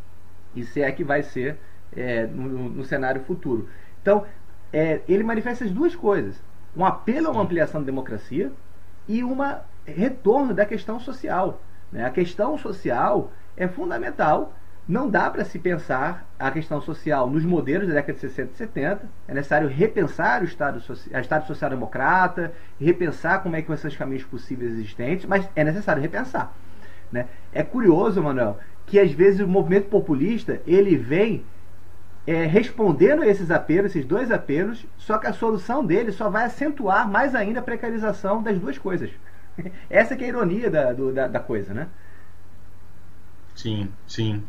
E 0.54 0.64
se 0.64 0.82
é 0.82 0.90
que 0.90 1.04
vai 1.04 1.22
ser 1.22 1.56
é, 1.96 2.26
no, 2.26 2.68
no, 2.68 2.84
cenário 2.84 3.22
futuro. 3.22 3.68
Então, 4.00 4.24
é, 4.72 5.00
ele 5.08 5.22
manifesta 5.22 5.64
as 5.64 5.70
duas 5.70 5.94
coisas: 5.94 6.42
um 6.76 6.84
apelo 6.84 7.28
a 7.28 7.30
uma 7.30 7.42
ampliação 7.42 7.80
da 7.80 7.86
democracia 7.86 8.52
e 9.08 9.22
um 9.24 9.36
retorno 9.84 10.54
da 10.54 10.64
questão 10.64 11.00
social. 11.00 11.60
Né? 11.90 12.04
A 12.04 12.10
questão 12.10 12.56
social 12.58 13.32
é 13.56 13.66
fundamental 13.66 14.54
não 14.90 15.08
dá 15.08 15.30
para 15.30 15.44
se 15.44 15.56
pensar 15.56 16.26
a 16.36 16.50
questão 16.50 16.80
social 16.80 17.30
nos 17.30 17.44
modelos 17.44 17.86
da 17.86 17.94
década 17.94 18.14
de 18.14 18.20
60 18.20 18.52
e 18.52 18.56
70. 18.56 19.08
É 19.28 19.34
necessário 19.34 19.68
repensar 19.68 20.42
o 20.42 20.44
Estado, 20.44 20.78
Estado 20.78 21.46
Social 21.46 21.70
Democrata, 21.70 22.52
repensar 22.80 23.40
como 23.40 23.54
é 23.54 23.62
que 23.62 23.68
vão 23.68 23.76
os 23.76 23.96
caminhos 23.96 24.24
possíveis 24.24 24.72
existentes, 24.72 25.26
mas 25.26 25.48
é 25.54 25.62
necessário 25.62 26.02
repensar. 26.02 26.52
Né? 27.12 27.26
É 27.52 27.62
curioso, 27.62 28.20
Manuel, 28.20 28.58
que 28.90 28.98
às 28.98 29.12
vezes 29.12 29.38
o 29.38 29.46
movimento 29.46 29.88
populista 29.88 30.60
ele 30.66 30.96
vem 30.96 31.44
é, 32.26 32.44
respondendo 32.44 33.22
a 33.22 33.26
esses 33.26 33.48
apelos, 33.48 33.92
esses 33.92 34.04
dois 34.04 34.32
apelos, 34.32 34.84
só 34.98 35.16
que 35.16 35.28
a 35.28 35.32
solução 35.32 35.86
dele 35.86 36.10
só 36.10 36.28
vai 36.28 36.44
acentuar 36.44 37.08
mais 37.08 37.32
ainda 37.36 37.60
a 37.60 37.62
precarização 37.62 38.42
das 38.42 38.58
duas 38.58 38.76
coisas. 38.76 39.08
Essa 39.88 40.14
é 40.14 40.24
a 40.24 40.26
ironia 40.26 40.68
da, 40.68 40.92
do, 40.92 41.12
da, 41.12 41.28
da 41.28 41.38
coisa, 41.38 41.72
né? 41.72 41.86
Sim, 43.54 43.88
sim. 44.08 44.42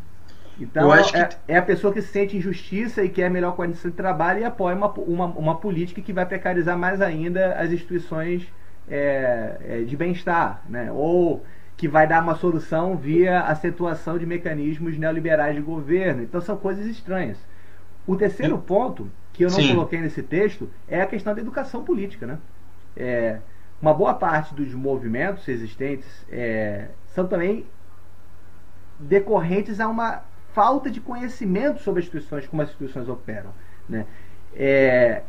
Então, 0.59 0.93
é, 0.93 1.03
que... 1.03 1.37
é, 1.47 1.57
a 1.57 1.61
pessoa 1.61 1.93
que 1.93 2.01
sente 2.01 2.35
injustiça 2.35 3.03
e 3.03 3.09
quer 3.09 3.29
melhor 3.29 3.55
condição 3.55 3.91
de 3.91 3.97
trabalho 3.97 4.39
e 4.39 4.43
apoia 4.43 4.75
uma, 4.75 4.91
uma, 4.91 5.25
uma 5.25 5.55
política 5.55 6.01
que 6.01 6.11
vai 6.11 6.25
precarizar 6.25 6.77
mais 6.77 6.99
ainda 6.99 7.53
as 7.53 7.71
instituições 7.71 8.47
é, 8.89 9.57
é, 9.63 9.81
de 9.81 9.95
bem-estar, 9.95 10.63
né? 10.67 10.91
ou 10.91 11.45
que 11.81 11.87
vai 11.87 12.05
dar 12.05 12.21
uma 12.21 12.35
solução 12.35 12.95
via 12.95 13.39
acentuação 13.39 14.15
de 14.15 14.23
mecanismos 14.23 14.99
neoliberais 14.99 15.55
de 15.55 15.61
governo. 15.63 16.21
Então, 16.21 16.39
são 16.39 16.55
coisas 16.55 16.85
estranhas. 16.85 17.39
O 18.05 18.15
terceiro 18.15 18.55
ponto, 18.59 19.09
que 19.33 19.43
eu 19.43 19.49
não 19.49 19.57
Sim. 19.57 19.69
coloquei 19.69 19.99
nesse 19.99 20.21
texto, 20.21 20.69
é 20.87 21.01
a 21.01 21.07
questão 21.07 21.33
da 21.33 21.41
educação 21.41 21.83
política. 21.83 22.27
Né? 22.27 22.37
É, 22.95 23.39
uma 23.81 23.95
boa 23.95 24.13
parte 24.13 24.53
dos 24.53 24.71
movimentos 24.75 25.47
existentes 25.47 26.05
é, 26.29 26.89
são 27.15 27.25
também 27.25 27.65
decorrentes 28.99 29.79
a 29.79 29.87
uma 29.87 30.21
falta 30.53 30.87
de 30.91 31.01
conhecimento 31.01 31.81
sobre 31.81 32.01
as 32.01 32.05
instituições, 32.05 32.45
como 32.45 32.61
as 32.61 32.69
instituições 32.69 33.09
operam. 33.09 33.49
Né? 33.89 34.05
É, 34.55 35.23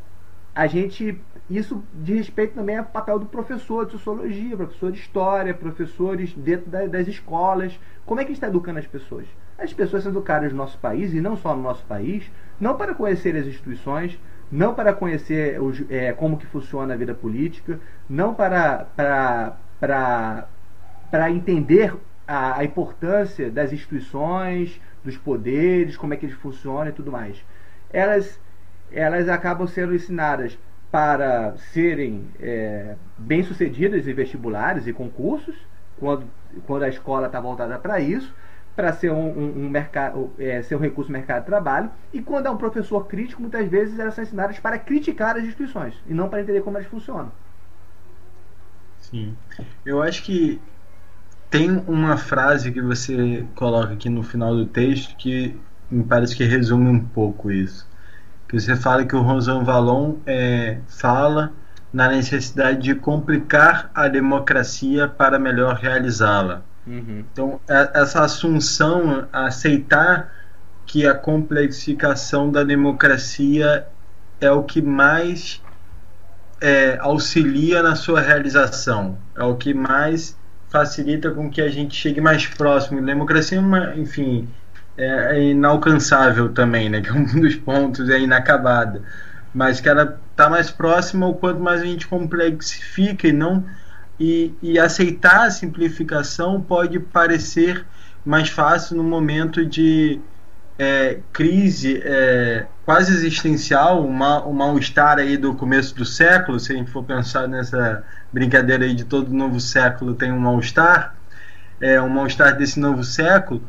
a 0.54 0.66
gente 0.66 1.18
isso 1.50 1.82
de 1.92 2.14
respeito 2.14 2.54
também 2.54 2.78
ao 2.78 2.84
papel 2.84 3.18
do 3.18 3.26
professor 3.26 3.84
de 3.84 3.92
sociologia, 3.92 4.56
professor 4.56 4.90
de 4.90 4.98
história, 4.98 5.52
professores 5.52 6.32
dentro 6.34 6.70
das 6.70 7.06
escolas. 7.08 7.78
Como 8.06 8.20
é 8.20 8.24
que 8.24 8.32
está 8.32 8.46
educando 8.46 8.78
as 8.78 8.86
pessoas? 8.86 9.26
As 9.58 9.72
pessoas 9.72 10.02
são 10.02 10.12
educadas 10.12 10.50
no 10.50 10.58
nosso 10.58 10.78
país, 10.78 11.12
e 11.12 11.20
não 11.20 11.36
só 11.36 11.54
no 11.54 11.62
nosso 11.62 11.84
país, 11.84 12.30
não 12.58 12.76
para 12.76 12.94
conhecer 12.94 13.36
as 13.36 13.46
instituições, 13.46 14.18
não 14.50 14.74
para 14.74 14.92
conhecer 14.92 15.60
os, 15.60 15.82
é, 15.90 16.12
como 16.12 16.38
que 16.38 16.46
funciona 16.46 16.94
a 16.94 16.96
vida 16.96 17.14
política, 17.14 17.78
não 18.08 18.34
para, 18.34 18.86
para, 18.96 19.56
para, 19.78 20.48
para 21.10 21.30
entender 21.30 21.94
a, 22.26 22.58
a 22.58 22.64
importância 22.64 23.50
das 23.50 23.72
instituições, 23.72 24.80
dos 25.04 25.16
poderes, 25.16 25.96
como 25.96 26.14
é 26.14 26.16
que 26.16 26.26
eles 26.26 26.36
funcionam 26.36 26.88
e 26.88 26.92
tudo 26.92 27.10
mais. 27.10 27.44
Elas, 27.92 28.40
elas 28.94 29.28
acabam 29.28 29.66
sendo 29.66 29.94
ensinadas 29.94 30.58
para 30.90 31.56
serem 31.72 32.28
é, 32.38 32.96
bem-sucedidas 33.16 34.06
em 34.06 34.12
vestibulares 34.12 34.86
e 34.86 34.92
concursos, 34.92 35.56
quando, 35.98 36.26
quando 36.66 36.82
a 36.82 36.88
escola 36.88 37.28
está 37.28 37.40
voltada 37.40 37.78
para 37.78 37.98
isso, 37.98 38.34
para 38.76 38.92
ser 38.92 39.10
um, 39.10 39.26
um, 39.26 39.64
um 39.64 39.70
mercado, 39.70 40.30
é, 40.38 40.60
ser 40.62 40.76
um 40.76 40.78
recurso 40.78 41.10
mercado 41.10 41.40
de 41.40 41.46
trabalho, 41.46 41.90
e 42.12 42.20
quando 42.20 42.46
é 42.46 42.50
um 42.50 42.58
professor 42.58 43.06
crítico, 43.06 43.40
muitas 43.40 43.66
vezes 43.68 43.98
elas 43.98 44.14
são 44.14 44.22
ensinadas 44.22 44.58
para 44.58 44.78
criticar 44.78 45.36
as 45.36 45.44
instituições 45.44 45.94
e 46.06 46.12
não 46.12 46.28
para 46.28 46.42
entender 46.42 46.60
como 46.60 46.76
elas 46.76 46.88
funcionam. 46.88 47.32
Sim. 49.00 49.34
Eu 49.84 50.02
acho 50.02 50.22
que 50.22 50.60
tem 51.50 51.70
uma 51.86 52.16
frase 52.16 52.70
que 52.70 52.80
você 52.80 53.46
coloca 53.54 53.94
aqui 53.94 54.08
no 54.08 54.22
final 54.22 54.54
do 54.54 54.66
texto 54.66 55.16
que 55.16 55.58
me 55.90 56.04
parece 56.04 56.36
que 56.36 56.44
resume 56.44 56.88
um 56.88 57.00
pouco 57.00 57.50
isso 57.50 57.91
que 58.52 58.60
você 58.60 58.76
fala 58.76 59.02
que 59.06 59.16
o 59.16 59.22
Rosan 59.22 59.64
Valon 59.64 60.16
é, 60.26 60.76
fala 60.86 61.54
na 61.90 62.08
necessidade 62.08 62.82
de 62.82 62.94
complicar 62.94 63.90
a 63.94 64.08
democracia 64.08 65.08
para 65.08 65.38
melhor 65.38 65.76
realizá-la. 65.76 66.60
Uhum. 66.86 67.24
Então, 67.32 67.60
é, 67.66 67.92
essa 67.94 68.22
assunção, 68.22 69.26
aceitar 69.32 70.30
que 70.84 71.06
a 71.06 71.14
complexificação 71.14 72.50
da 72.50 72.62
democracia 72.62 73.86
é 74.38 74.50
o 74.50 74.62
que 74.62 74.82
mais 74.82 75.62
é, 76.60 76.98
auxilia 77.00 77.82
na 77.82 77.96
sua 77.96 78.20
realização, 78.20 79.16
é 79.34 79.44
o 79.44 79.56
que 79.56 79.72
mais 79.72 80.36
facilita 80.68 81.30
com 81.30 81.48
que 81.48 81.62
a 81.62 81.70
gente 81.70 81.94
chegue 81.94 82.20
mais 82.20 82.46
próximo. 82.46 83.00
Democracia, 83.00 83.56
é 83.56 83.60
uma, 83.62 83.96
enfim, 83.96 84.46
é, 84.96 85.36
é, 85.36 85.42
inalcançável 85.50 86.48
também, 86.50 86.88
né? 86.88 87.00
Que 87.02 87.08
é 87.08 87.12
um 87.12 87.24
dos 87.24 87.56
pontos, 87.56 88.08
é 88.08 88.18
inacabada. 88.18 89.02
Mas 89.54 89.80
que 89.80 89.88
ela 89.88 90.18
está 90.30 90.48
mais 90.48 90.70
próxima 90.70 91.26
o 91.26 91.34
quanto 91.34 91.60
mais 91.60 91.82
a 91.82 91.84
gente 91.84 92.06
complexifica 92.06 93.28
e 93.28 93.32
não 93.32 93.64
e, 94.18 94.54
e 94.62 94.78
aceitar 94.78 95.46
a 95.46 95.50
simplificação 95.50 96.60
pode 96.60 96.98
parecer 97.00 97.84
mais 98.24 98.48
fácil 98.48 98.96
no 98.96 99.02
momento 99.02 99.66
de 99.66 100.20
é, 100.78 101.18
crise 101.32 102.00
é, 102.04 102.66
quase 102.84 103.12
existencial, 103.12 104.04
uma, 104.04 104.46
um 104.46 104.52
mal-estar 104.52 105.18
aí 105.18 105.36
do 105.36 105.54
começo 105.54 105.94
do 105.94 106.04
século, 106.04 106.58
se 106.58 106.72
a 106.72 106.76
gente 106.76 106.90
for 106.90 107.04
pensar 107.04 107.48
nessa 107.48 108.04
brincadeira 108.32 108.84
aí 108.84 108.94
de 108.94 109.04
todo 109.04 109.32
novo 109.32 109.60
século 109.60 110.14
tem 110.14 110.32
um 110.32 110.38
mal-estar, 110.38 111.14
é, 111.80 112.00
um 112.00 112.08
mal-estar 112.08 112.56
desse 112.56 112.78
novo 112.78 113.04
século, 113.04 113.62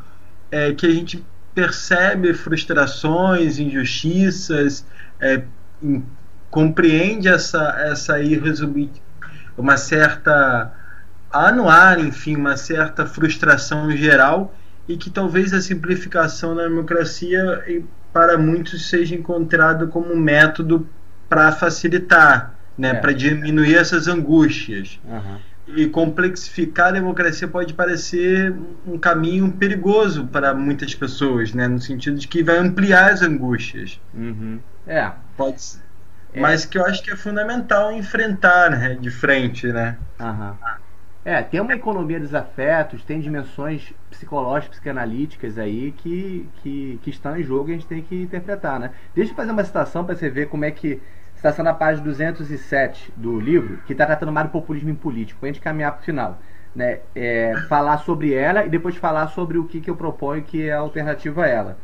é, 0.53 0.71
que 0.71 0.85
a 0.85 0.91
gente 0.91 1.25
percebe 1.55 2.31
frustrações, 2.35 3.57
injustiças, 3.57 4.85
é, 5.19 5.41
in, 5.81 6.03
compreende 6.51 7.27
essa, 7.27 7.75
essa 7.79 8.21
irresolubilidade, 8.21 9.01
uma 9.57 9.75
certa 9.77 10.71
anuar, 11.31 11.99
enfim, 11.99 12.35
uma 12.35 12.55
certa 12.55 13.07
frustração 13.07 13.89
geral 13.97 14.55
e 14.87 14.95
que 14.95 15.09
talvez 15.09 15.51
a 15.53 15.61
simplificação 15.61 16.55
da 16.55 16.63
democracia 16.63 17.63
para 18.11 18.37
muitos 18.37 18.87
seja 18.87 19.15
encontrado 19.15 19.87
como 19.87 20.13
um 20.13 20.19
método 20.19 20.87
para 21.27 21.51
facilitar, 21.51 22.53
né, 22.77 22.89
é. 22.89 22.93
para 22.93 23.11
diminuir 23.11 23.75
essas 23.75 24.07
angústias. 24.07 24.99
Uhum 25.03 25.52
e 25.67 25.87
complexificar 25.87 26.89
a 26.89 26.91
democracia 26.91 27.47
pode 27.47 27.73
parecer 27.73 28.53
um 28.85 28.97
caminho 28.97 29.51
perigoso 29.51 30.27
para 30.27 30.53
muitas 30.53 30.93
pessoas, 30.93 31.53
né? 31.53 31.67
No 31.67 31.79
sentido 31.79 32.17
de 32.17 32.27
que 32.27 32.43
vai 32.43 32.57
ampliar 32.57 33.11
as 33.11 33.21
angústias. 33.21 33.99
Uhum. 34.13 34.59
É. 34.85 35.11
Pode 35.37 35.61
ser. 35.61 35.81
É. 36.33 36.39
Mas 36.39 36.65
que 36.65 36.77
eu 36.77 36.85
acho 36.85 37.01
que 37.01 37.11
é 37.11 37.15
fundamental 37.15 37.93
enfrentar 37.93 38.71
né? 38.71 38.95
de 38.99 39.09
frente, 39.09 39.67
né? 39.67 39.97
Uhum. 40.19 40.53
É, 41.25 41.41
tem 41.41 41.61
uma 41.61 41.73
economia 41.73 42.19
dos 42.19 42.35
afetos, 42.35 43.01
tem 43.03 43.21
dimensões 43.21 43.93
psicológicas, 44.09 44.75
psicanalíticas 44.75 45.57
aí 45.57 45.93
que, 45.93 46.49
que, 46.61 46.99
que 47.01 47.09
estão 47.09 47.37
em 47.37 47.43
jogo 47.43 47.69
e 47.69 47.71
a 47.71 47.75
gente 47.75 47.87
tem 47.87 48.01
que 48.01 48.23
interpretar, 48.23 48.77
né? 48.77 48.91
Deixa 49.15 49.31
eu 49.31 49.35
fazer 49.35 49.51
uma 49.51 49.63
citação 49.63 50.03
para 50.03 50.15
você 50.15 50.29
ver 50.29 50.49
como 50.49 50.65
é 50.65 50.71
que 50.71 51.01
está 51.43 51.51
sendo 51.51 51.67
a 51.67 51.73
página 51.73 52.05
207 52.05 53.13
do 53.17 53.37
livro, 53.37 53.77
que 53.85 53.91
está 53.91 54.05
tratando 54.05 54.31
mais 54.31 54.47
do 54.47 54.51
populismo 54.51 54.89
em 54.89 54.95
político, 54.95 55.41
para 55.41 55.49
a 55.49 55.51
gente 55.51 55.61
caminhar 55.61 55.91
para 55.91 56.01
o 56.01 56.03
final. 56.05 56.39
Né? 56.73 56.99
É, 57.13 57.53
falar 57.67 57.97
sobre 57.97 58.33
ela 58.33 58.65
e 58.65 58.69
depois 58.69 58.95
falar 58.95 59.27
sobre 59.27 59.57
o 59.57 59.65
que, 59.65 59.81
que 59.81 59.89
eu 59.89 59.95
proponho 59.97 60.41
que 60.41 60.69
é 60.69 60.71
a 60.71 60.79
alternativa 60.79 61.43
a 61.43 61.47
ela. 61.47 61.77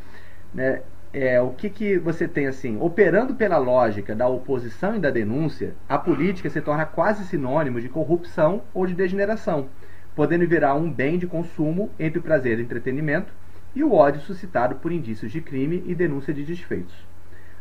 Né? 0.54 0.80
É, 1.12 1.42
o 1.42 1.50
que, 1.50 1.68
que 1.68 1.98
você 1.98 2.26
tem 2.26 2.46
assim? 2.46 2.78
Operando 2.80 3.34
pela 3.34 3.58
lógica 3.58 4.14
da 4.14 4.26
oposição 4.26 4.96
e 4.96 4.98
da 4.98 5.10
denúncia, 5.10 5.74
a 5.86 5.98
política 5.98 6.48
se 6.48 6.62
torna 6.62 6.86
quase 6.86 7.26
sinônimo 7.26 7.82
de 7.82 7.88
corrupção 7.90 8.62
ou 8.72 8.86
de 8.86 8.94
degeneração, 8.94 9.68
podendo 10.16 10.48
virar 10.48 10.74
um 10.74 10.90
bem 10.90 11.18
de 11.18 11.26
consumo 11.26 11.90
entre 11.98 12.18
o 12.18 12.22
prazer 12.22 12.56
do 12.56 12.62
entretenimento 12.62 13.30
e 13.74 13.84
o 13.84 13.92
ódio 13.92 14.22
suscitado 14.22 14.76
por 14.76 14.90
indícios 14.90 15.30
de 15.30 15.42
crime 15.42 15.84
e 15.86 15.94
denúncia 15.94 16.32
de 16.32 16.44
desfeitos. 16.44 16.94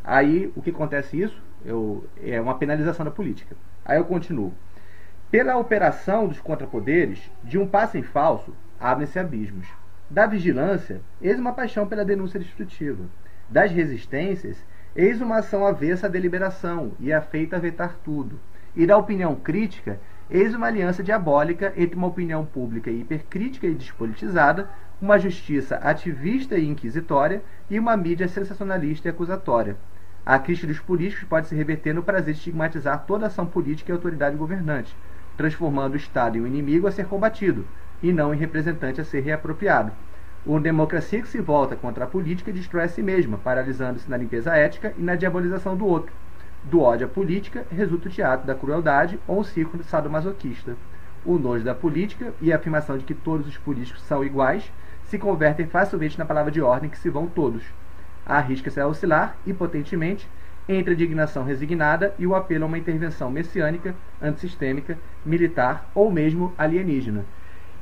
Aí 0.02 0.50
o 0.56 0.62
que 0.62 0.70
acontece 0.70 1.22
isso? 1.22 1.49
Eu, 1.66 2.06
é 2.24 2.40
uma 2.40 2.58
penalização 2.58 3.06
da 3.06 3.12
política. 3.12 3.56
Aí 3.86 3.98
eu 3.98 4.06
continuo. 4.06 4.54
Pela 5.32 5.58
operação 5.58 6.28
dos 6.28 6.40
contrapoderes, 6.40 7.30
de 7.44 7.58
um 7.58 7.68
passo 7.68 7.98
em 7.98 8.04
falso, 8.04 8.54
abrem-se 8.80 9.20
abismos. 9.20 9.68
Da 10.10 10.26
vigilância, 10.26 11.02
eis 11.22 11.38
uma 11.38 11.54
paixão 11.54 11.86
pela 11.86 12.04
denúncia 12.04 12.40
destrutiva. 12.40 13.04
Das 13.48 13.72
resistências, 13.72 14.58
eis 14.96 15.22
uma 15.22 15.38
ação 15.38 15.66
avessa 15.66 16.08
à 16.08 16.10
deliberação 16.10 16.94
e 17.00 17.14
afeita 17.14 17.58
a 17.58 17.60
vetar 17.60 17.96
tudo. 18.04 18.40
E 18.76 18.88
da 18.88 18.98
opinião 18.98 19.36
crítica, 19.36 20.00
eis 20.30 20.56
uma 20.56 20.68
aliança 20.68 21.04
diabólica 21.04 21.74
entre 21.76 21.96
uma 21.96 22.08
opinião 22.08 22.44
pública 22.46 22.90
hipercrítica 22.90 23.68
e 23.68 23.76
despolitizada, 23.76 24.70
uma 25.02 25.20
justiça 25.20 25.76
ativista 25.78 26.58
e 26.58 26.68
inquisitória 26.68 27.44
e 27.70 27.80
uma 27.80 27.96
mídia 27.96 28.28
sensacionalista 28.28 29.08
e 29.08 29.12
acusatória. 29.12 29.78
A 30.26 30.38
crítica 30.38 30.68
dos 30.68 30.80
políticos 30.80 31.28
pode 31.28 31.48
se 31.48 31.56
reverter 31.56 31.94
no 31.94 32.04
prazer 32.04 32.34
de 32.34 32.40
estigmatizar 32.40 33.06
toda 33.08 33.28
ação 33.28 33.46
política 33.46 33.92
e 33.92 33.94
autoridade 33.94 34.36
governante, 34.36 34.96
transformando 35.36 35.94
o 35.94 35.98
Estado 35.98 36.38
em 36.38 36.42
um 36.42 36.48
inimigo 36.48 36.86
a 36.86 36.92
ser 36.92 37.06
combatido, 37.06 37.66
e 38.04 38.14
não 38.14 38.34
em 38.34 38.38
representante 38.38 39.02
a 39.02 39.06
ser 39.06 39.22
reapropriado. 39.22 39.92
Uma 40.46 40.60
democracia 40.60 41.22
que 41.22 41.28
se 41.28 41.42
volta 41.42 41.76
contra 41.76 42.06
a 42.06 42.08
política 42.08 42.52
destrói 42.52 42.84
a 42.84 42.88
si 42.88 43.02
mesma, 43.02 43.38
paralisando-se 43.38 44.10
na 44.10 44.18
limpeza 44.18 44.56
ética 44.56 44.94
e 44.98 45.02
na 45.02 45.16
diabolização 45.16 45.76
do 45.76 45.86
outro. 45.86 46.14
Do 46.64 46.82
ódio 46.82 47.08
à 47.08 47.10
política 47.10 47.66
resulta 47.72 48.08
o 48.08 48.12
teatro 48.12 48.46
da 48.46 48.56
crueldade 48.56 49.20
ou 49.28 49.40
um 49.40 49.44
círculo 49.44 49.84
sadomasoquista. 49.84 50.76
O 51.26 51.38
nojo 51.38 51.64
da 51.64 51.74
política 51.74 52.34
e 52.42 52.54
a 52.54 52.56
afirmação 52.56 52.98
de 52.98 53.04
que 53.04 53.14
todos 53.14 53.48
os 53.48 53.58
políticos 53.58 54.02
são 54.04 54.24
iguais 54.24 54.72
se 55.06 55.18
convertem 55.18 55.68
facilmente 55.68 56.20
na 56.20 56.26
palavra 56.26 56.52
de 56.52 56.62
ordem 56.62 56.90
que 56.90 56.98
se 56.98 57.10
vão 57.10 57.28
todos 57.28 57.64
arrisca-se 58.30 58.80
a 58.80 58.88
oscilar, 58.88 59.36
hipotentemente, 59.46 60.28
entre 60.68 60.92
a 60.92 60.94
indignação 60.94 61.44
resignada 61.44 62.14
e 62.20 62.28
o 62.28 62.36
apelo 62.36 62.64
a 62.64 62.68
uma 62.68 62.78
intervenção 62.78 63.32
messiânica, 63.32 63.96
antissistêmica, 64.22 64.98
militar 65.26 65.90
ou 65.96 66.12
mesmo 66.12 66.54
alienígena. 66.58 67.26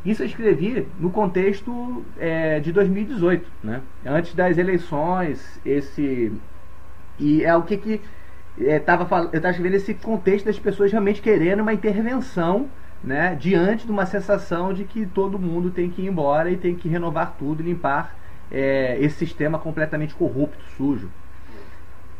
Isso 0.05 0.23
eu 0.23 0.27
escrevi 0.27 0.87
no 0.97 1.09
contexto 1.09 2.05
é, 2.17 2.61
de 2.61 2.71
2018, 2.71 3.45
né? 3.61 3.81
antes 4.05 4.33
das 4.33 4.57
eleições, 4.57 5.59
esse 5.65 6.31
e 7.19 7.43
é 7.43 7.55
o 7.55 7.63
que 7.63 7.77
que 7.77 8.01
é, 8.59 8.79
tava, 8.79 9.03
eu 9.03 9.25
estava 9.25 9.49
escrevendo 9.49 9.75
esse 9.75 9.93
contexto 9.93 10.45
das 10.45 10.57
pessoas 10.57 10.91
realmente 10.91 11.21
querendo 11.21 11.61
uma 11.61 11.73
intervenção 11.73 12.69
né, 13.03 13.35
diante 13.35 13.85
de 13.85 13.91
uma 13.91 14.05
sensação 14.05 14.73
de 14.73 14.83
que 14.83 15.05
todo 15.05 15.37
mundo 15.37 15.69
tem 15.71 15.89
que 15.89 16.01
ir 16.01 16.07
embora 16.07 16.49
e 16.49 16.57
tem 16.57 16.75
que 16.75 16.87
renovar 16.87 17.35
tudo, 17.37 17.61
limpar 17.61 18.15
é, 18.51 18.97
esse 18.99 19.17
sistema 19.17 19.59
completamente 19.59 20.15
corrupto, 20.15 20.63
sujo. 20.75 21.09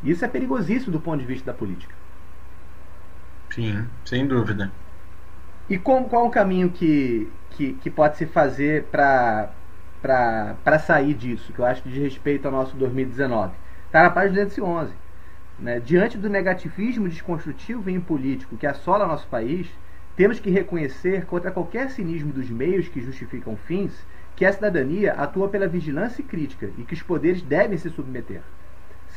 Isso 0.04 0.24
é 0.24 0.28
perigosíssimo 0.28 0.92
do 0.92 1.00
ponto 1.00 1.20
de 1.20 1.26
vista 1.26 1.52
da 1.52 1.58
política. 1.58 1.96
Sim, 3.50 3.88
sem 4.06 4.28
dúvida. 4.28 4.72
E 5.70 5.78
como, 5.78 6.08
qual 6.08 6.28
o 6.28 6.30
caminho 6.30 6.70
que, 6.70 7.30
que, 7.52 7.74
que 7.74 7.90
pode 7.90 8.18
se 8.18 8.26
fazer 8.26 8.86
para 8.92 9.50
sair 10.86 11.14
disso, 11.14 11.52
que 11.52 11.60
eu 11.60 11.66
acho 11.66 11.82
que 11.82 11.90
diz 11.90 12.02
respeito 12.02 12.46
ao 12.46 12.52
nosso 12.52 12.76
2019? 12.78 13.54
Está 13.86 14.04
na 14.04 14.10
página 14.10 14.44
211. 14.44 14.94
Né? 15.60 15.80
Diante 15.80 16.18
do 16.18 16.30
negativismo 16.30 17.10
desconstrutivo 17.10 17.90
e 17.90 18.00
político 18.00 18.56
que 18.56 18.68
assola 18.68 19.08
nosso 19.08 19.28
país, 19.28 19.68
temos 20.16 20.40
que 20.40 20.50
reconhecer, 20.50 21.26
contra 21.26 21.52
qualquer 21.52 21.90
cinismo 21.90 22.32
dos 22.32 22.50
meios 22.50 22.88
que 22.88 23.02
justificam 23.02 23.56
fins, 23.56 23.94
que 24.38 24.46
a 24.46 24.54
cidadania 24.54 25.14
atua 25.14 25.50
pela 25.50 25.68
vigilância 25.68 26.22
e 26.22 26.24
crítica 26.24 26.70
e 26.78 26.84
que 26.84 26.94
os 26.94 27.02
poderes 27.02 27.42
devem 27.42 27.76
se 27.76 27.90
submeter. 27.90 28.42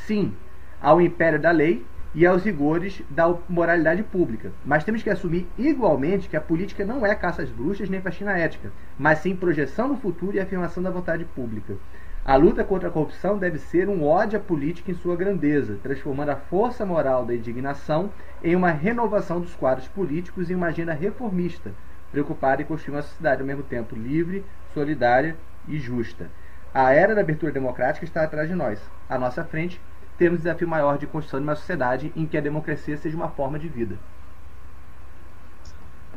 Sim, 0.07 0.35
ao 0.81 0.99
império 0.99 1.39
da 1.39 1.51
lei 1.51 1.85
e 2.15 2.27
aos 2.27 2.43
rigores 2.43 3.03
da 3.11 3.37
moralidade 3.47 4.03
pública. 4.03 4.51
Mas 4.65 4.83
temos 4.83 5.03
que 5.03 5.11
assumir 5.11 5.47
igualmente 5.59 6.27
que 6.27 6.39
a 6.39 6.41
política 6.41 6.87
não 6.87 7.05
é 7.05 7.15
caça 7.15 7.43
às 7.43 7.51
bruxas 7.51 7.91
nem 7.91 8.01
faxina 8.01 8.37
ética, 8.37 8.73
mas 8.99 9.19
sim 9.19 9.37
projeção 9.37 9.89
no 9.89 9.99
futuro 9.99 10.37
e 10.37 10.41
afirmação 10.41 10.83
da 10.83 10.91
vontade 10.91 11.27
pública. 11.27 11.77
A 12.25 12.37
luta 12.37 12.65
contra 12.65 12.89
a 12.89 12.93
corrupção 12.93 13.37
deve 13.37 13.59
ser 13.59 13.91
um 13.91 14.03
ódio 14.03 14.39
à 14.39 14.43
política 14.43 14.91
em 14.91 14.95
sua 14.95 15.17
grandeza, 15.17 15.79
transformando 15.83 16.31
a 16.31 16.37
força 16.37 16.87
moral 16.87 17.27
da 17.27 17.35
indignação 17.35 18.11
em 18.43 18.57
uma 18.57 18.71
renovação 18.71 19.39
dos 19.39 19.55
quadros 19.55 19.87
políticos 19.87 20.49
e 20.49 20.55
uma 20.55 20.69
agenda 20.69 20.95
reformista, 20.95 21.73
preocupada 22.11 22.63
em 22.63 22.65
construir 22.65 22.95
uma 22.95 23.03
sociedade 23.03 23.43
ao 23.43 23.47
mesmo 23.47 23.63
tempo 23.63 23.95
livre, 23.95 24.45
solidária 24.75 25.37
e 25.69 25.79
justa. 25.79 26.29
A 26.73 26.93
era 26.93 27.15
da 27.15 27.21
abertura 27.21 27.53
democrática 27.53 28.05
está 28.05 28.23
atrás 28.23 28.49
de 28.49 28.55
nós. 28.55 28.81
À 29.09 29.19
nossa 29.19 29.45
frente, 29.45 29.81
temos 30.17 30.41
o 30.41 30.43
desafio 30.43 30.69
maior 30.69 30.99
de 30.99 31.07
construção 31.07 31.41
de 31.41 31.45
uma 31.45 31.57
sociedade 31.57 32.13
em 32.15 32.27
que 32.27 32.37
a 32.37 32.41
democracia 32.41 32.97
seja 32.97 33.17
uma 33.17 33.31
forma 33.31 33.59
de 33.59 33.69
vida. 33.69 33.97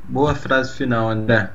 Boa 0.03 0.35
frase 0.35 0.75
final, 0.75 1.09
André. 1.09 1.49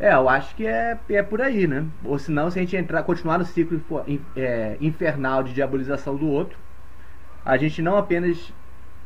É, 0.00 0.14
eu 0.14 0.28
acho 0.28 0.54
que 0.54 0.64
é, 0.64 0.96
é 1.10 1.22
por 1.22 1.42
aí, 1.42 1.66
né? 1.66 1.84
Ou 2.04 2.18
senão, 2.18 2.48
se 2.50 2.58
a 2.58 2.62
gente 2.62 2.76
entrar, 2.76 3.02
continuar 3.02 3.38
no 3.38 3.44
ciclo 3.44 3.82
é, 4.36 4.76
infernal 4.80 5.42
de 5.42 5.52
diabolização 5.52 6.16
do 6.16 6.28
outro, 6.28 6.56
a 7.44 7.56
gente 7.56 7.82
não 7.82 7.96
apenas 7.96 8.52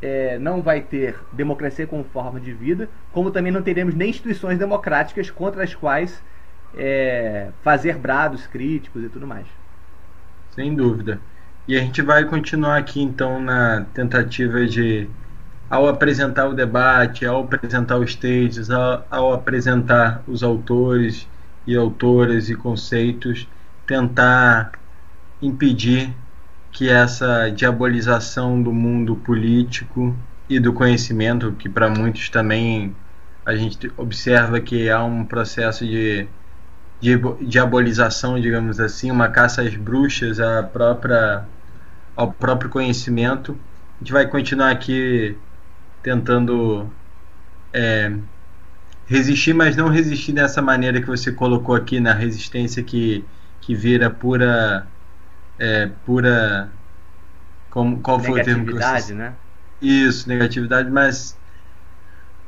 é, 0.03 0.39
não 0.39 0.61
vai 0.61 0.83
ter 0.83 1.19
democracia 1.33 1.87
como 1.87 2.05
forma 2.05 2.39
de 2.39 2.53
vida, 2.53 2.91
como 3.11 3.31
também 3.31 3.51
não 3.51 3.63
teremos 3.63 3.95
nem 3.95 4.11
instituições 4.11 4.59
democráticas 4.59 5.31
contra 5.31 5.65
as 5.65 5.75
quais 5.75 6.23
é, 6.75 7.51
fazer 7.63 7.97
brados 7.97 8.47
críticos 8.47 9.05
e 9.05 9.09
tudo 9.09 9.27
mais. 9.27 9.47
Sem 10.51 10.75
dúvida. 10.75 11.21
E 11.67 11.77
a 11.77 11.81
gente 11.81 12.03
vai 12.03 12.25
continuar 12.25 12.77
aqui 12.77 13.01
então 13.01 13.41
na 13.41 13.87
tentativa 13.95 14.67
de, 14.67 15.09
ao 15.71 15.89
apresentar 15.89 16.49
o 16.49 16.55
debate, 16.55 17.25
ao 17.25 17.45
apresentar 17.45 17.99
os 17.99 18.15
textos, 18.15 18.71
ao, 18.71 19.07
ao 19.11 19.33
apresentar 19.33 20.23
os 20.27 20.43
autores 20.43 21.29
e 21.67 21.77
autoras 21.77 22.51
e 22.51 22.57
conceitos, 22.57 23.49
tentar 23.87 24.73
impedir 25.41 26.13
que 26.73 26.89
essa 26.89 27.49
diabolização 27.51 28.63
do 28.63 28.73
mundo 28.73 29.15
político 29.17 30.17
e 30.49 30.59
do 30.59 30.73
conhecimento, 30.73 31.53
que 31.53 31.69
para 31.69 31.89
muitos 31.89 32.29
também 32.31 32.95
a 33.45 33.55
gente 33.55 33.93
observa 33.97 34.61
que 34.61 34.89
há 34.89 35.05
um 35.05 35.25
processo 35.25 35.85
de, 35.85 36.23
de 36.23 36.29
diabolização, 37.41 38.41
digamos 38.41 38.79
assim, 38.79 39.11
uma 39.11 39.29
caça 39.29 39.63
às 39.63 39.75
bruxas, 39.75 40.39
à 40.39 40.63
própria 40.63 41.45
ao 42.15 42.33
próprio 42.33 42.71
conhecimento. 42.71 43.59
A 43.97 44.05
gente 44.05 44.13
vai 44.13 44.27
continuar 44.27 44.71
aqui 44.71 45.37
tentando 46.03 46.89
é, 47.73 48.13
resistir, 49.07 49.53
mas 49.53 49.77
não 49.77 49.89
resistir 49.89 50.33
dessa 50.33 50.63
maneira 50.63 51.01
que 51.01 51.07
você 51.07 51.33
colocou 51.33 51.75
aqui 51.75 51.99
na 51.99 52.13
resistência 52.13 52.83
que, 52.83 53.25
que 53.61 53.75
vira 53.75 54.09
pura 54.09 54.87
é, 55.59 55.91
pura 56.07 56.71
como, 57.71 58.01
qual 58.01 58.21
foi 58.21 58.41
o 58.41 58.45
termo 58.45 58.67
que 58.67 58.75
você... 58.75 59.15
né? 59.15 59.35
Isso, 59.81 60.29
negatividade, 60.29 60.89
mas 60.91 61.37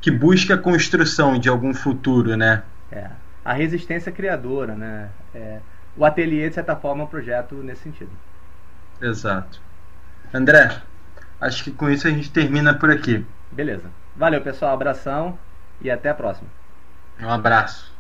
que 0.01 0.11
busca 0.11 0.55
a 0.55 0.59
construção 0.59 1.39
de 1.39 1.49
algum 1.49 1.75
futuro, 1.75 2.37
né? 2.37 2.63
É 2.93 3.11
a 3.45 3.53
resistência 3.53 4.11
criadora, 4.11 4.75
né? 4.75 5.11
É, 5.35 5.61
o 5.97 6.05
ateliê, 6.05 6.49
de 6.49 6.55
certa 6.55 6.75
forma, 6.75 7.03
é 7.03 7.05
um 7.05 7.09
projeto 7.09 7.55
nesse 7.57 7.83
sentido. 7.83 8.11
Exato. 9.01 9.61
André, 10.33 10.81
acho 11.41 11.63
que 11.63 11.71
com 11.71 11.91
isso 11.91 12.09
a 12.09 12.11
gente 12.11 12.33
termina 12.33 12.75
por 12.75 12.91
aqui. 12.91 13.25
Beleza. 13.53 13.91
Valeu, 14.17 14.41
pessoal. 14.41 14.73
Abração 14.73 15.39
e 15.81 15.91
até 15.91 16.09
a 16.09 16.15
próxima. 16.15 16.49
Um 17.21 17.31
abraço. 17.31 17.93